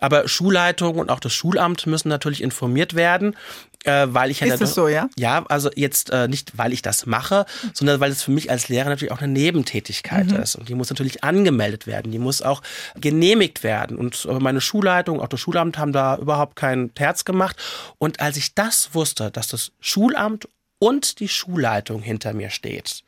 Aber 0.00 0.28
Schulleitung 0.28 0.96
und 0.98 1.10
auch 1.10 1.20
das 1.20 1.32
Schulamt 1.32 1.86
müssen 1.86 2.08
natürlich 2.08 2.42
informiert 2.42 2.94
werden, 2.94 3.36
äh, 3.84 4.06
weil 4.08 4.30
ich 4.30 4.40
ja 4.40 4.46
Ist 4.48 4.60
dann 4.60 4.68
es 4.68 4.74
so, 4.74 4.88
ja? 4.88 5.08
ja, 5.16 5.44
also 5.48 5.70
jetzt 5.74 6.10
äh, 6.10 6.28
nicht, 6.28 6.58
weil 6.58 6.72
ich 6.72 6.82
das 6.82 7.06
mache, 7.06 7.46
sondern 7.72 8.00
weil 8.00 8.10
es 8.10 8.22
für 8.22 8.30
mich 8.30 8.50
als 8.50 8.68
Lehrer 8.68 8.88
natürlich 8.88 9.12
auch 9.12 9.20
eine 9.22 9.32
Nebentätigkeit 9.32 10.30
ist. 10.32 10.56
Und 10.56 10.68
die 10.68 10.74
muss 10.74 10.90
natürlich 10.90 11.22
angemeldet 11.24 11.86
werden, 11.86 12.10
die 12.12 12.18
muss 12.18 12.42
auch 12.42 12.62
genehmigt 12.96 13.62
werden. 13.62 13.96
Und 13.96 14.26
äh, 14.28 14.34
meine 14.40 14.60
Schulleitung, 14.60 15.20
auch 15.20 15.28
das 15.28 15.40
Schulamt 15.40 15.78
haben 15.78 15.92
da 15.92 16.16
überhaupt 16.16 16.56
kein 16.56 16.92
Terz 16.94 17.24
gemacht. 17.24 17.56
Und 17.98 18.20
als 18.20 18.36
ich 18.36 18.54
das 18.54 18.94
wusste, 18.94 19.30
dass 19.30 19.48
das 19.48 19.72
Schulamt 19.80 20.48
und 20.78 21.20
die 21.20 21.28
Schulleitung 21.28 22.02
hinter 22.02 22.32
mir 22.32 22.50
steht, 22.50 23.02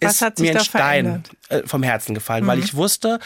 Was 0.00 0.22
ist 0.22 0.38
mir 0.38 0.52
ein 0.52 0.64
Stein 0.64 1.04
verändert? 1.04 1.30
äh, 1.48 1.66
vom 1.66 1.82
Herzen 1.82 2.14
gefallen, 2.14 2.46
weil 2.46 2.58
ich 2.58 2.74
wusste, 2.74 3.18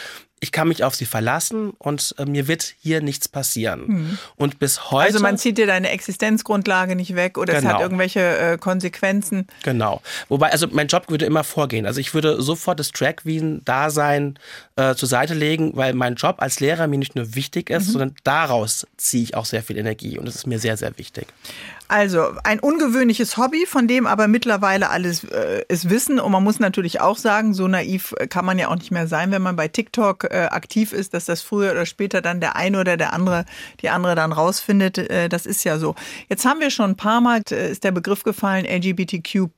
ich 0.45 0.51
kann 0.51 0.67
mich 0.67 0.83
auf 0.83 0.93
sie 0.93 1.05
verlassen 1.05 1.71
und 1.79 2.13
äh, 2.19 2.25
mir 2.25 2.47
wird 2.47 2.75
hier 2.79 3.01
nichts 3.01 3.27
passieren. 3.27 4.19
Und 4.35 4.59
bis 4.59 4.91
heute. 4.91 5.07
Also 5.07 5.19
man 5.19 5.39
zieht 5.39 5.57
dir 5.57 5.65
deine 5.65 5.89
Existenzgrundlage 5.89 6.95
nicht 6.95 7.15
weg 7.15 7.39
oder 7.39 7.53
es 7.55 7.61
Genau. 7.61 7.73
hat 7.73 7.81
irgendwelche 7.81 8.19
äh, 8.37 8.57
Konsequenzen. 8.59 9.47
Genau. 9.63 10.01
Wobei, 10.29 10.51
also 10.51 10.67
mein 10.69 10.85
Job 10.87 11.09
würde 11.09 11.25
immer 11.25 11.43
vorgehen. 11.43 11.87
Also 11.87 11.99
ich 11.99 12.13
würde 12.13 12.41
sofort 12.43 12.79
das 12.79 12.91
Drag 12.91 13.15
Queen 13.17 13.61
Dasein 13.65 14.37
äh, 14.75 14.93
zur 14.93 15.09
Seite 15.09 15.33
legen, 15.33 15.71
weil 15.75 15.93
mein 15.95 16.13
Job 16.13 16.35
als 16.39 16.59
Lehrer 16.59 16.85
mir 16.85 16.99
nicht 16.99 17.15
nur 17.15 17.33
wichtig 17.33 17.71
ist, 17.71 17.87
sondern 17.87 18.13
daraus 18.23 18.85
ziehe 18.97 19.23
ich 19.23 19.35
auch 19.35 19.45
sehr 19.45 19.63
viel 19.63 19.77
Energie 19.77 20.19
und 20.19 20.25
das 20.27 20.35
ist 20.35 20.45
mir 20.45 20.59
sehr, 20.59 20.77
sehr 20.77 20.95
wichtig. 20.99 21.25
Also 21.87 22.31
ein 22.43 22.59
ungewöhnliches 22.59 23.37
Hobby, 23.37 23.65
von 23.67 23.87
dem 23.87 24.07
aber 24.07 24.27
mittlerweile 24.27 24.89
alles 24.89 25.23
äh, 25.23 25.63
es 25.67 25.89
wissen. 25.89 26.19
Und 26.19 26.31
man 26.31 26.43
muss 26.43 26.59
natürlich 26.59 26.99
auch 26.99 27.17
sagen, 27.17 27.53
so 27.53 27.67
naiv 27.67 28.15
äh, 28.17 28.27
kann 28.27 28.45
man 28.45 28.57
ja 28.57 28.69
auch 28.69 28.75
nicht 28.75 28.91
mehr 28.91 29.07
sein, 29.07 29.31
wenn 29.31 29.43
man 29.43 29.55
bei 29.55 29.67
TikTok 29.67 30.25
äh, 30.25 30.47
aktiv 30.51 30.93
ist, 30.93 31.13
dass 31.13 31.25
das 31.25 31.41
früher 31.41 31.71
oder 31.71 31.85
später 31.85 32.21
dann 32.21 32.39
der 32.39 32.55
eine 32.55 32.79
oder 32.79 32.97
der 32.97 33.13
andere, 33.13 33.45
die 33.81 33.89
andere 33.89 34.15
dann 34.15 34.31
rausfindet. 34.31 34.97
Äh, 34.97 35.29
das 35.29 35.45
ist 35.45 35.63
ja 35.63 35.77
so. 35.77 35.95
Jetzt 36.27 36.45
haben 36.45 36.59
wir 36.59 36.71
schon 36.71 36.91
ein 36.91 36.97
paar 36.97 37.21
Mal, 37.21 37.41
äh, 37.51 37.71
ist 37.71 37.83
der 37.83 37.91
Begriff 37.91 38.23
gefallen, 38.23 38.65
LGBTQ+. 38.65 39.49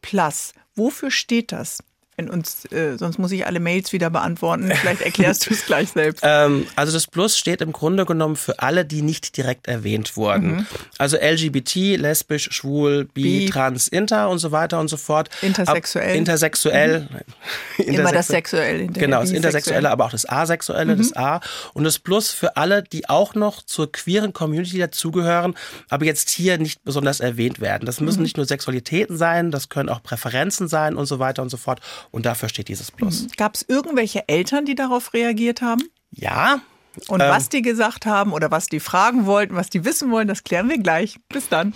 Wofür 0.76 1.12
steht 1.12 1.52
das? 1.54 1.80
Wenn 2.20 2.32
uns, 2.32 2.66
äh, 2.72 2.98
sonst 2.98 3.20
muss 3.20 3.32
ich 3.32 3.46
alle 3.46 3.60
Mails 3.60 3.94
wieder 3.94 4.10
beantworten. 4.10 4.72
Vielleicht 4.74 5.02
erklärst 5.04 5.48
du 5.48 5.54
es 5.54 5.66
gleich 5.66 5.90
selbst. 5.90 6.24
Ähm, 6.38 6.66
also 6.76 6.92
das 6.92 7.08
Plus 7.08 7.38
steht 7.38 7.62
im 7.62 7.72
Grunde 7.72 8.06
genommen 8.06 8.36
für 8.36 8.60
alle, 8.60 8.86
die 8.86 9.02
nicht 9.02 9.38
direkt 9.38 9.68
erwähnt 9.68 10.18
wurden. 10.18 10.68
Also 10.98 11.16
LGBT, 11.16 11.96
lesbisch, 11.96 12.50
schwul, 12.52 13.06
bi, 13.06 13.46
Bi. 13.46 13.50
trans, 13.50 13.88
inter 13.88 14.30
und 14.30 14.40
so 14.40 14.52
weiter 14.52 14.80
und 14.80 14.88
so 14.88 14.98
fort. 14.98 15.30
Intersexuell. 15.42 16.10
Ab, 16.10 16.16
intersexuell. 16.16 17.08
Immer 17.78 18.12
das 18.12 18.28
Sexuelle. 18.28 18.88
Genau, 18.88 19.22
das. 19.22 19.32
Intersexuelle, 19.32 19.90
aber 19.90 20.06
auch 20.06 20.12
das 20.12 20.28
Asexuelle, 20.28 20.96
das 20.96 21.16
A. 21.16 21.40
Und 21.74 21.84
das 21.84 22.00
Plus 22.00 22.32
für 22.32 22.58
alle, 22.58 22.84
die 22.84 23.08
auch 23.10 23.36
noch 23.36 23.62
zur 23.62 23.92
queeren 23.92 24.34
Community 24.34 24.80
dazugehören, 24.80 25.56
aber 25.90 26.06
jetzt 26.06 26.30
hier 26.30 26.58
nicht 26.58 26.84
besonders 26.84 27.20
erwähnt 27.20 27.62
werden. 27.62 27.86
Das 27.86 28.02
müssen 28.02 28.24
nicht 28.24 28.38
nur 28.38 28.46
Sexualitäten 28.46 29.18
sein, 29.18 29.52
das 29.52 29.70
können 29.70 29.90
auch 29.90 30.02
Präferenzen 30.02 30.68
sein 30.68 30.96
und 30.96 31.06
so 31.06 31.20
weiter 31.20 31.42
und 31.42 31.50
so 31.50 31.58
fort. 31.58 31.80
Und 32.12 32.26
dafür 32.26 32.50
steht 32.50 32.68
dieses 32.68 32.92
Plus. 32.92 33.28
Gab 33.38 33.56
es 33.56 33.66
irgendwelche 33.68 34.28
Eltern, 34.28 34.66
die 34.66 34.76
darauf 34.76 35.14
reagiert 35.14 35.62
haben? 35.62 35.84
Ja. 36.12 36.62
Und 37.08 37.22
Ähm. 37.22 37.30
was 37.30 37.50
die 37.50 37.62
gesagt 37.62 38.06
haben 38.06 38.34
oder 38.34 38.50
was 38.50 38.68
die 38.68 38.80
fragen 38.80 39.26
wollten, 39.26 39.56
was 39.56 39.70
die 39.70 39.86
wissen 39.86 40.10
wollen, 40.12 40.28
das 40.28 40.44
klären 40.44 40.70
wir 40.70 40.80
gleich. 40.80 41.18
Bis 41.30 41.48
dann. 41.50 41.74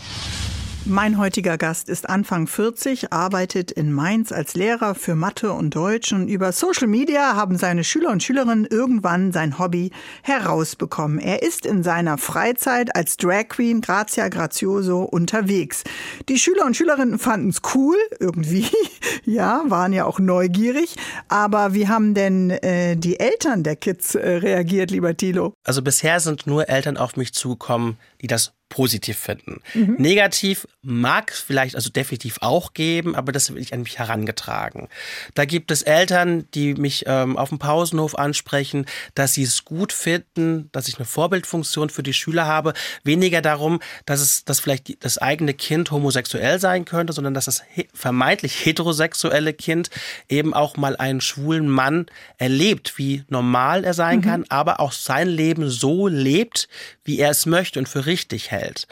Mein 0.92 1.18
heutiger 1.18 1.58
Gast 1.58 1.88
ist 1.88 2.10
Anfang 2.10 2.48
40, 2.48 3.14
arbeitet 3.14 3.72
in 3.72 3.94
Mainz 3.94 4.34
als 4.34 4.56
Lehrer 4.56 4.94
für 4.94 5.16
Mathe 5.16 5.54
und 5.54 5.74
Deutsch 5.74 6.12
und 6.12 6.28
über 6.28 6.52
Social 6.52 6.88
Media 6.88 7.34
haben 7.34 7.58
seine 7.58 7.86
Schüler 7.86 8.10
und 8.10 8.22
Schülerinnen 8.22 8.66
irgendwann 8.66 9.32
sein 9.32 9.58
Hobby 9.58 9.92
herausbekommen. 10.22 11.20
Er 11.20 11.44
ist 11.44 11.66
in 11.66 11.82
seiner 11.82 12.18
Freizeit 12.18 12.94
als 12.94 13.16
Drag 13.16 13.48
Queen 13.48 13.80
Grazia 13.80 14.28
Grazioso 14.28 15.04
unterwegs. 15.04 15.86
Die 16.28 16.38
Schüler 16.38 16.66
und 16.66 16.76
Schülerinnen 16.76 17.20
fanden 17.20 17.52
es 17.52 17.62
cool, 17.74 17.96
irgendwie, 18.20 18.68
ja, 19.24 19.64
waren 19.68 19.94
ja 19.94 20.04
auch 20.04 20.20
neugierig. 20.20 20.98
Aber 21.30 21.74
wie 21.74 21.88
haben 21.88 22.14
denn 22.16 22.50
äh, 22.50 22.98
die 22.98 23.18
Eltern 23.18 23.64
der 23.64 23.78
Kids 23.78 24.16
äh, 24.16 24.30
reagiert, 24.30 24.92
lieber 24.92 25.16
Thilo? 25.16 25.54
Also 25.64 25.82
bisher 25.82 26.20
sind 26.20 26.48
nur 26.48 26.68
Eltern 26.68 26.98
auf 26.98 27.16
mich 27.16 27.34
zugekommen, 27.34 27.98
die 28.20 28.28
das 28.28 28.52
positiv 28.72 29.18
finden. 29.18 29.62
Mhm. 29.74 29.98
Negativ 30.00 30.66
mag 30.82 31.32
es 31.32 31.40
vielleicht 31.40 31.76
also 31.76 31.90
definitiv 31.90 32.38
auch 32.40 32.74
geben, 32.74 33.16
aber 33.16 33.32
das 33.32 33.54
will 33.54 33.62
ich 33.62 33.74
an 33.74 33.84
mich 33.84 34.00
herangetragen. 34.00 34.88
Da 35.36 35.46
gibt 35.46 35.72
es 35.72 35.82
Eltern, 35.84 36.48
die 36.54 36.74
mich 36.74 37.04
ähm, 37.06 37.38
auf 37.38 37.50
dem 37.50 37.60
Pausenhof 37.60 38.18
ansprechen, 38.18 38.86
dass 39.14 39.34
sie 39.34 39.44
es 39.44 39.66
gut 39.66 39.92
finden, 39.92 40.70
dass 40.72 40.88
ich 40.88 40.96
eine 40.96 41.06
Vorbildfunktion 41.06 41.90
für 41.90 42.02
die 42.02 42.14
Schüler 42.14 42.48
habe. 42.48 42.74
Weniger 43.04 43.42
darum, 43.42 43.82
dass 44.06 44.22
es, 44.22 44.46
dass 44.46 44.62
vielleicht 44.62 45.04
das 45.04 45.18
eigene 45.18 45.54
Kind 45.54 45.92
homosexuell 45.92 46.58
sein 46.58 46.86
könnte, 46.86 47.12
sondern 47.12 47.34
dass 47.34 47.46
das 47.46 47.64
vermeintlich 47.94 48.66
heterosexuelle 48.66 49.54
Kind 49.54 49.90
eben 50.30 50.54
auch 50.54 50.78
mal 50.78 50.96
einen 50.96 51.20
schwulen 51.20 51.68
Mann 51.68 52.06
erlebt, 52.38 52.98
wie 52.98 53.26
normal 53.28 53.84
er 53.84 53.94
sein 53.94 54.20
mhm. 54.20 54.24
kann, 54.24 54.46
aber 54.48 54.80
auch 54.80 54.94
sein 54.94 55.28
Leben 55.28 55.70
so 55.70 56.08
lebt, 56.08 56.70
wie 57.04 57.20
er 57.20 57.32
es 57.32 57.46
möchte 57.46 57.78
und 57.78 57.90
für 57.90 58.06
richtig 58.06 58.50
hält 58.50 58.61
hält. 58.62 58.88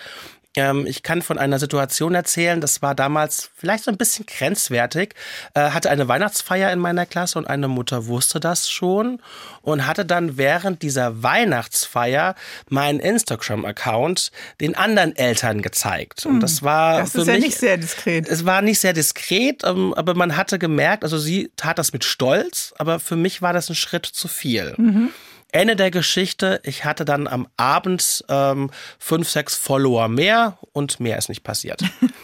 Ähm, 0.55 0.85
ich 0.87 1.03
kann 1.03 1.21
von 1.21 1.37
einer 1.37 1.59
Situation 1.59 2.15
erzählen, 2.15 2.59
das 2.59 2.81
war 2.81 2.95
damals 2.95 3.51
vielleicht 3.55 3.83
so 3.83 3.91
ein 3.91 3.97
bisschen 3.97 4.25
grenzwertig. 4.25 5.13
Äh, 5.53 5.71
hatte 5.71 5.89
eine 5.89 6.07
Weihnachtsfeier 6.07 6.71
in 6.73 6.79
meiner 6.79 7.05
Klasse 7.05 7.37
und 7.37 7.45
eine 7.45 7.67
Mutter 7.67 8.07
wusste 8.07 8.39
das 8.39 8.69
schon 8.69 9.21
und 9.61 9.85
hatte 9.85 10.05
dann 10.05 10.37
während 10.37 10.81
dieser 10.81 11.21
Weihnachtsfeier 11.21 12.35
meinen 12.67 12.99
Instagram-Account 12.99 14.31
den 14.59 14.75
anderen 14.75 15.15
Eltern 15.15 15.61
gezeigt. 15.61 16.25
Und 16.25 16.39
das 16.39 16.63
war 16.63 16.99
das 16.99 17.13
ist 17.15 17.27
ja 17.27 17.33
mich, 17.33 17.43
nicht 17.43 17.57
sehr 17.57 17.77
diskret. 17.77 18.27
Es 18.27 18.45
war 18.45 18.61
nicht 18.61 18.79
sehr 18.79 18.93
diskret, 18.93 19.63
ähm, 19.63 19.93
aber 19.93 20.15
man 20.15 20.35
hatte 20.35 20.57
gemerkt, 20.57 21.03
also 21.03 21.19
sie 21.19 21.51
tat 21.57 21.77
das 21.77 21.93
mit 21.93 22.03
Stolz, 22.03 22.73
aber 22.77 22.99
für 22.99 23.15
mich 23.15 23.43
war 23.43 23.53
das 23.53 23.69
ein 23.69 23.75
Schritt 23.75 24.07
zu 24.07 24.27
viel. 24.27 24.73
Mhm. 24.77 25.09
Ende 25.51 25.75
der 25.75 25.91
Geschichte, 25.91 26.61
ich 26.63 26.85
hatte 26.85 27.05
dann 27.05 27.27
am 27.27 27.47
Abend 27.57 28.23
ähm, 28.29 28.69
fünf, 28.99 29.29
sechs 29.29 29.55
Follower 29.55 30.07
mehr 30.07 30.57
und 30.73 30.99
mehr 30.99 31.17
ist 31.17 31.29
nicht 31.29 31.43
passiert. 31.43 31.81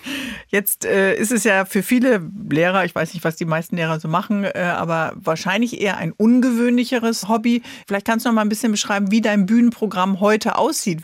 Jetzt 0.48 0.86
äh, 0.86 1.16
ist 1.16 1.32
es 1.32 1.44
ja 1.44 1.66
für 1.66 1.82
viele 1.82 2.22
Lehrer, 2.50 2.86
ich 2.86 2.94
weiß 2.94 3.14
nicht, 3.14 3.24
was 3.24 3.36
die 3.36 3.46
meisten 3.46 3.78
Lehrer 3.78 4.00
so 4.00 4.08
machen, 4.08 4.44
äh, 4.44 4.74
aber 4.76 5.14
wahrscheinlich 5.16 5.82
eher 5.82 5.98
ein 5.98 6.12
ungewöhnlicheres 6.12 7.28
Hobby. 7.28 7.64
Vielleicht 7.88 8.06
kannst 8.06 8.26
du 8.26 8.30
noch 8.30 8.36
mal 8.36 8.42
ein 8.42 8.50
bisschen 8.50 8.72
beschreiben, 8.72 9.10
wie 9.10 9.22
dein 9.22 9.48
Bühnenprogramm 9.48 10.20
heute 10.20 10.58
aussieht. 10.58 11.02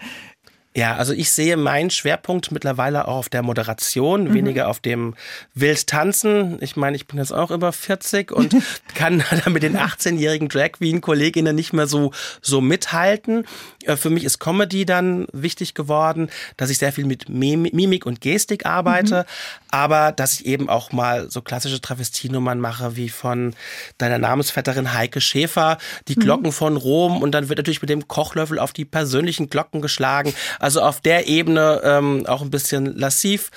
Ja, 0.73 0.95
also 0.95 1.12
ich 1.12 1.31
sehe 1.31 1.57
meinen 1.57 1.89
Schwerpunkt 1.89 2.53
mittlerweile 2.53 3.07
auch 3.10 3.17
auf 3.17 3.29
der 3.29 3.43
Moderation, 3.43 4.25
mhm. 4.25 4.34
weniger 4.34 4.69
auf 4.69 4.79
dem 4.79 5.15
Wildtanzen. 5.53 6.60
Ich 6.62 6.77
meine, 6.77 6.95
ich 6.95 7.07
bin 7.07 7.19
jetzt 7.19 7.34
auch 7.34 7.51
über 7.51 7.73
40 7.73 8.31
und 8.31 8.55
kann 8.95 9.21
da 9.43 9.49
mit 9.49 9.63
den 9.63 9.77
18-jährigen 9.77 10.47
Drag 10.47 10.71
Queen 10.73 11.01
Kolleginnen 11.01 11.57
nicht 11.57 11.73
mehr 11.73 11.88
so 11.88 12.12
so 12.41 12.62
mithalten. 12.62 13.45
Äh, 13.84 13.97
für 13.97 14.10
mich 14.10 14.23
ist 14.23 14.39
Comedy 14.39 14.86
dann 14.86 15.27
wichtig 15.34 15.73
geworden, 15.73 16.29
dass 16.55 16.69
ich 16.69 16.77
sehr 16.77 16.93
viel 16.93 17.05
mit 17.05 17.27
Mimik 17.27 18.05
und 18.05 18.21
Gestik 18.21 18.65
arbeite, 18.65 19.25
mhm. 19.27 19.61
Aber 19.71 20.12
dass 20.12 20.34
ich 20.34 20.45
eben 20.45 20.69
auch 20.69 20.91
mal 20.91 21.29
so 21.29 21.41
klassische 21.41 21.81
Travestienummern 21.81 22.60
mache, 22.60 22.95
wie 22.95 23.10
von 23.10 23.55
deiner 23.97 24.17
Namensvetterin 24.17 24.93
Heike 24.93 25.21
Schäfer, 25.21 25.77
die 26.07 26.15
mhm. 26.15 26.21
Glocken 26.21 26.51
von 26.51 26.77
Rom 26.77 27.21
und 27.21 27.31
dann 27.31 27.49
wird 27.49 27.57
natürlich 27.57 27.81
mit 27.81 27.89
dem 27.89 28.07
Kochlöffel 28.07 28.60
auf 28.60 28.73
die 28.73 28.86
persönlichen 28.86 29.49
Glocken 29.49 29.81
geschlagen. 29.81 30.34
Also 30.60 30.81
auf 30.81 31.01
der 31.01 31.27
Ebene 31.27 31.81
ähm, 31.84 32.25
auch 32.27 32.41
ein 32.41 32.51
bisschen 32.51 32.86
lassiv 32.86 33.49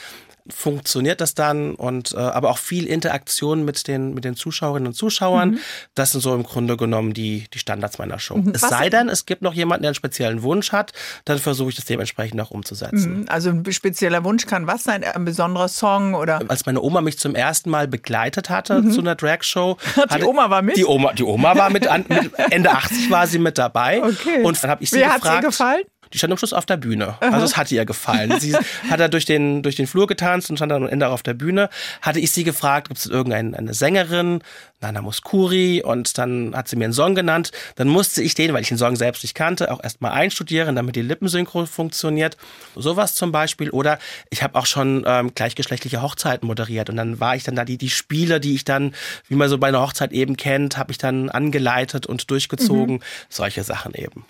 funktioniert 0.51 1.23
das 1.23 1.35
dann 1.35 1.75
und 1.75 2.13
äh, 2.13 2.19
aber 2.19 2.51
auch 2.51 2.59
viel 2.59 2.87
Interaktion 2.87 3.65
mit 3.65 3.89
den 3.89 4.13
mit 4.13 4.25
den 4.25 4.37
Zuschauerinnen 4.37 4.89
und 4.89 4.95
Zuschauern. 4.95 5.53
Mhm. 5.53 5.59
Das 5.95 6.13
sind 6.13 6.21
so 6.21 6.35
im 6.35 6.43
Grunde 6.43 6.77
genommen 6.77 7.15
die 7.15 7.47
die 7.55 7.59
Standards 7.59 7.99
meiner 7.99 8.19
Show. 8.19 8.37
Mhm. 8.37 8.53
Es 8.55 8.61
sei 8.61 8.91
denn, 8.91 9.09
es 9.09 9.25
gibt 9.25 9.41
noch 9.41 9.55
jemanden, 9.55 9.83
der 9.83 9.91
einen 9.91 9.95
speziellen 9.95 10.43
Wunsch 10.43 10.73
hat, 10.73 10.93
dann 11.25 11.39
versuche 11.39 11.71
ich 11.71 11.77
das 11.77 11.87
dementsprechend 11.87 12.41
auch 12.43 12.51
umzusetzen. 12.51 13.21
Mhm. 13.21 13.29
Also 13.29 13.51
ein 13.51 13.65
spezieller 13.73 14.23
Wunsch 14.25 14.45
kann 14.47 14.67
was 14.67 14.85
sein, 14.85 15.03
ein 15.03 15.25
besonderer 15.25 15.69
Song 15.69 16.15
oder 16.15 16.43
als 16.49 16.67
meine 16.67 16.83
Oma 16.83 17.01
mich 17.01 17.19
zum 17.19 17.35
ersten 17.35 17.71
Mal 17.71 17.89
begleitet 17.89 18.51
hatte 18.51 18.83
mhm. 18.83 18.91
zu 18.91 19.01
einer 19.01 19.15
Drag 19.15 19.43
Show, 19.43 19.79
die 20.19 20.23
Oma 20.25 20.51
war 20.51 20.61
mit. 20.61 20.77
Die 20.77 20.85
Oma 20.85 21.15
die 21.15 21.25
Oma 21.25 21.57
war 21.57 21.71
mit, 21.71 21.87
an, 21.87 22.05
mit 22.09 22.33
Ende 22.51 22.71
80 22.71 23.11
war 23.11 23.27
sie 23.27 23.39
mit 23.39 23.57
dabei 23.57 24.03
okay. 24.03 24.43
und 24.43 24.63
dann 24.63 24.71
habe 24.71 24.83
ich 24.83 24.91
sie 24.91 24.99
Wie 24.99 25.05
gefragt. 25.05 25.25
Hat 25.25 25.37
sie 25.37 25.47
gefallen? 25.47 25.83
Die 26.15 26.19
stand 26.19 26.33
am 26.33 26.39
Schluss 26.39 26.53
auf 26.53 26.65
der 26.65 26.77
Bühne. 26.77 27.17
Aha. 27.21 27.31
Also 27.31 27.45
es 27.45 27.57
hat 27.57 27.71
ihr 27.73 27.85
gefallen. 27.85 28.39
Sie 28.39 28.55
hat 28.89 29.01
da 29.01 29.09
durch 29.09 29.25
den, 29.25 29.63
durch 29.65 29.75
den 29.75 29.89
Flur 29.89 30.07
getanzt 30.07 30.49
und 30.49 30.57
stand 30.57 30.71
dann 30.71 30.85
am 30.85 30.89
Ende 30.89 31.09
auch 31.09 31.13
auf 31.13 31.23
der 31.25 31.35
Bühne. 31.35 31.69
Hatte 32.03 32.21
ich 32.21 32.31
sie 32.31 32.45
gefragt, 32.45 32.89
gibt 32.89 33.01
es 33.01 33.07
irgendeine 33.07 33.75
Sängerin, 33.75 34.41
Nana 34.81 35.03
Muskuri 35.03 35.83
und 35.83 36.17
dann 36.17 36.55
hat 36.55 36.69
sie 36.69 36.77
mir 36.77 36.85
einen 36.85 36.93
Song 36.93 37.17
genannt. 37.17 37.51
Dann 37.75 37.89
musste 37.89 38.23
ich 38.23 38.35
den, 38.35 38.53
weil 38.53 38.63
ich 38.63 38.69
den 38.69 38.79
Song 38.79 38.95
selbst 38.95 39.25
nicht 39.25 39.35
kannte, 39.35 39.73
auch 39.73 39.83
erstmal 39.83 40.13
einstudieren, 40.13 40.77
damit 40.77 40.95
die 40.95 41.03
Lippensynchro 41.03 41.67
funktioniert. 41.67 42.37
Sowas 42.77 43.17
zum 43.17 43.33
Beispiel. 43.33 43.71
Oder 43.71 43.99
ich 44.31 44.45
habe 44.45 44.57
auch 44.57 44.67
schon 44.67 45.03
ähm, 45.07 45.35
gleichgeschlechtliche 45.35 46.01
Hochzeiten 46.01 46.47
moderiert 46.47 46.91
und 46.91 46.97
dann 46.97 47.19
war 47.19 47.35
ich 47.35 47.43
dann 47.43 47.57
da 47.57 47.65
die, 47.65 47.79
die 47.79 47.91
Spiele, 47.91 48.39
die 48.39 48.55
ich 48.55 48.65
dann, 48.65 48.95
wie 49.27 49.35
man 49.35 49.49
so 49.49 49.59
bei 49.59 49.69
einer 49.69 49.81
Hochzeit 49.81 50.13
eben 50.13 50.37
kennt, 50.37 50.79
habe 50.79 50.93
ich 50.93 50.99
dann 50.99 51.29
angeleitet 51.29 52.07
und 52.07 52.31
durchgezogen. 52.31 52.97
Mhm. 52.97 53.03
Solche 53.29 53.65
Sachen 53.65 53.95
eben. 53.95 54.25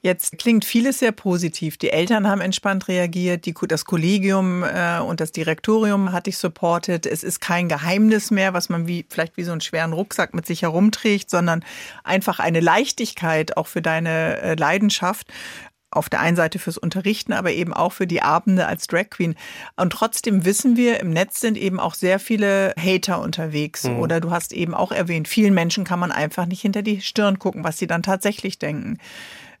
Jetzt 0.00 0.38
klingt 0.38 0.64
vieles 0.64 1.00
sehr 1.00 1.10
positiv. 1.10 1.76
Die 1.76 1.90
Eltern 1.90 2.28
haben 2.28 2.40
entspannt 2.40 2.86
reagiert, 2.86 3.46
die, 3.46 3.54
das 3.66 3.84
Kollegium 3.84 4.62
äh, 4.62 5.00
und 5.00 5.20
das 5.20 5.32
Direktorium 5.32 6.12
hat 6.12 6.26
dich 6.26 6.38
supportet. 6.38 7.04
Es 7.04 7.24
ist 7.24 7.40
kein 7.40 7.68
Geheimnis 7.68 8.30
mehr, 8.30 8.54
was 8.54 8.68
man 8.68 8.86
wie 8.86 9.04
vielleicht 9.08 9.36
wie 9.36 9.42
so 9.42 9.52
einen 9.52 9.60
schweren 9.60 9.92
Rucksack 9.92 10.34
mit 10.34 10.46
sich 10.46 10.62
herumträgt, 10.62 11.30
sondern 11.30 11.64
einfach 12.04 12.38
eine 12.38 12.60
Leichtigkeit 12.60 13.56
auch 13.56 13.66
für 13.66 13.82
deine 13.82 14.40
äh, 14.40 14.54
Leidenschaft 14.54 15.32
auf 15.90 16.08
der 16.08 16.20
einen 16.20 16.36
Seite 16.36 16.58
fürs 16.58 16.78
Unterrichten, 16.78 17.32
aber 17.32 17.50
eben 17.50 17.72
auch 17.72 17.92
für 17.92 18.06
die 18.06 18.22
Abende 18.22 18.66
als 18.66 18.86
Drag 18.86 19.10
Queen. 19.10 19.36
Und 19.76 19.90
trotzdem 19.90 20.44
wissen 20.44 20.76
wir, 20.76 21.00
im 21.00 21.10
Netz 21.10 21.40
sind 21.40 21.56
eben 21.56 21.80
auch 21.80 21.94
sehr 21.94 22.18
viele 22.18 22.74
Hater 22.78 23.20
unterwegs. 23.20 23.84
Mhm. 23.84 23.98
Oder 23.98 24.20
du 24.20 24.30
hast 24.30 24.52
eben 24.52 24.74
auch 24.74 24.92
erwähnt, 24.92 25.28
vielen 25.28 25.54
Menschen 25.54 25.84
kann 25.84 25.98
man 25.98 26.12
einfach 26.12 26.46
nicht 26.46 26.60
hinter 26.60 26.82
die 26.82 27.00
Stirn 27.00 27.38
gucken, 27.38 27.64
was 27.64 27.78
sie 27.78 27.86
dann 27.86 28.02
tatsächlich 28.02 28.58
denken. 28.58 28.98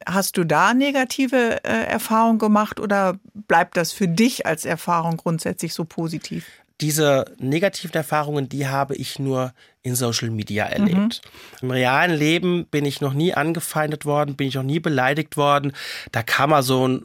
Hast 0.06 0.36
du 0.36 0.44
da 0.44 0.74
negative 0.74 1.64
äh, 1.64 1.84
Erfahrungen 1.84 2.38
gemacht 2.38 2.80
oder 2.80 3.18
bleibt 3.34 3.76
das 3.76 3.92
für 3.92 4.08
dich 4.08 4.46
als 4.46 4.64
Erfahrung 4.64 5.16
grundsätzlich 5.16 5.74
so 5.74 5.84
positiv? 5.84 6.46
Diese 6.80 7.24
negativen 7.38 7.94
Erfahrungen, 7.94 8.48
die 8.48 8.68
habe 8.68 8.94
ich 8.94 9.18
nur 9.18 9.52
in 9.82 9.96
Social 9.96 10.30
Media 10.30 10.64
erlebt. 10.64 11.22
Mhm. 11.22 11.62
Im 11.62 11.70
realen 11.72 12.16
Leben 12.16 12.66
bin 12.66 12.84
ich 12.84 13.00
noch 13.00 13.14
nie 13.14 13.34
angefeindet 13.34 14.04
worden, 14.04 14.36
bin 14.36 14.46
ich 14.46 14.54
noch 14.54 14.62
nie 14.62 14.78
beleidigt 14.78 15.36
worden. 15.36 15.72
Da 16.12 16.22
kam 16.22 16.50
mal 16.50 16.62
so 16.62 16.86
ein, 16.86 17.04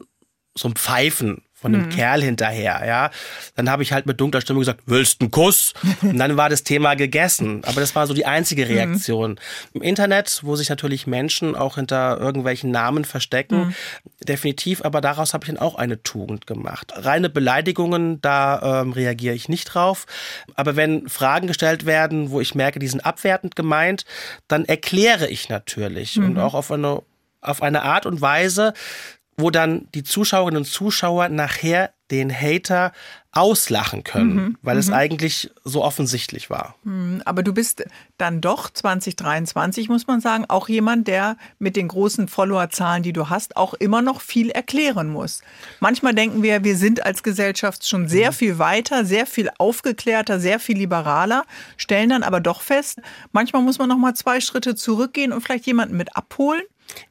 so 0.54 0.68
ein 0.68 0.74
Pfeifen 0.74 1.42
von 1.64 1.74
einem 1.74 1.86
mhm. 1.86 1.90
Kerl 1.92 2.20
hinterher, 2.20 2.82
ja. 2.86 3.10
Dann 3.56 3.70
habe 3.70 3.82
ich 3.82 3.94
halt 3.94 4.04
mit 4.04 4.20
dunkler 4.20 4.42
Stimme 4.42 4.58
gesagt, 4.58 4.82
willst 4.84 5.22
du 5.22 5.24
einen 5.24 5.30
Kuss? 5.30 5.72
Und 6.02 6.18
dann 6.18 6.36
war 6.36 6.50
das 6.50 6.62
Thema 6.62 6.92
gegessen. 6.92 7.62
Aber 7.64 7.80
das 7.80 7.94
war 7.94 8.06
so 8.06 8.12
die 8.12 8.26
einzige 8.26 8.66
mhm. 8.66 8.70
Reaktion. 8.70 9.30
Mhm. 9.30 9.36
Im 9.72 9.80
Internet, 9.80 10.40
wo 10.42 10.56
sich 10.56 10.68
natürlich 10.68 11.06
Menschen 11.06 11.56
auch 11.56 11.76
hinter 11.76 12.20
irgendwelchen 12.20 12.70
Namen 12.70 13.06
verstecken, 13.06 13.68
mhm. 13.68 13.74
definitiv, 14.22 14.84
aber 14.84 15.00
daraus 15.00 15.32
habe 15.32 15.46
ich 15.46 15.54
dann 15.54 15.58
auch 15.58 15.76
eine 15.76 16.02
Tugend 16.02 16.46
gemacht. 16.46 16.92
Reine 16.96 17.30
Beleidigungen, 17.30 18.20
da 18.20 18.82
ähm, 18.82 18.92
reagiere 18.92 19.34
ich 19.34 19.48
nicht 19.48 19.64
drauf. 19.64 20.04
Aber 20.56 20.76
wenn 20.76 21.08
Fragen 21.08 21.46
gestellt 21.46 21.86
werden, 21.86 22.30
wo 22.30 22.42
ich 22.42 22.54
merke, 22.54 22.78
die 22.78 22.88
sind 22.88 23.06
abwertend 23.06 23.56
gemeint, 23.56 24.04
dann 24.48 24.66
erkläre 24.66 25.28
ich 25.28 25.48
natürlich 25.48 26.18
und 26.18 26.34
mhm. 26.34 26.40
auch 26.40 26.52
auf 26.52 26.70
eine 26.70 27.00
auf 27.40 27.62
eine 27.62 27.82
Art 27.82 28.06
und 28.06 28.22
Weise, 28.22 28.72
wo 29.36 29.50
dann 29.50 29.88
die 29.94 30.04
Zuschauerinnen 30.04 30.58
und 30.58 30.66
Zuschauer 30.66 31.28
nachher 31.28 31.92
den 32.10 32.32
Hater 32.32 32.92
auslachen 33.32 34.04
können, 34.04 34.34
mhm, 34.34 34.58
weil 34.62 34.78
es 34.78 34.88
mhm. 34.88 34.94
eigentlich 34.94 35.50
so 35.64 35.82
offensichtlich 35.82 36.50
war. 36.50 36.76
Mhm, 36.84 37.22
aber 37.24 37.42
du 37.42 37.52
bist 37.52 37.84
dann 38.18 38.40
doch 38.40 38.70
2023, 38.70 39.88
muss 39.88 40.06
man 40.06 40.20
sagen, 40.20 40.44
auch 40.48 40.68
jemand, 40.68 41.08
der 41.08 41.36
mit 41.58 41.74
den 41.74 41.88
großen 41.88 42.28
Followerzahlen, 42.28 43.02
die 43.02 43.12
du 43.12 43.30
hast, 43.30 43.56
auch 43.56 43.74
immer 43.74 44.02
noch 44.02 44.20
viel 44.20 44.50
erklären 44.50 45.08
muss. 45.08 45.40
Manchmal 45.80 46.14
denken 46.14 46.42
wir, 46.42 46.62
wir 46.62 46.76
sind 46.76 47.04
als 47.04 47.24
Gesellschaft 47.24 47.88
schon 47.88 48.06
sehr 48.06 48.30
mhm. 48.30 48.34
viel 48.34 48.58
weiter, 48.58 49.04
sehr 49.04 49.26
viel 49.26 49.50
aufgeklärter, 49.58 50.38
sehr 50.38 50.60
viel 50.60 50.78
liberaler, 50.78 51.44
stellen 51.76 52.10
dann 52.10 52.22
aber 52.22 52.40
doch 52.40 52.60
fest, 52.60 53.00
manchmal 53.32 53.62
muss 53.62 53.78
man 53.78 53.88
noch 53.88 53.98
mal 53.98 54.14
zwei 54.14 54.40
Schritte 54.40 54.76
zurückgehen 54.76 55.32
und 55.32 55.40
vielleicht 55.40 55.66
jemanden 55.66 55.96
mit 55.96 56.16
abholen 56.16 56.62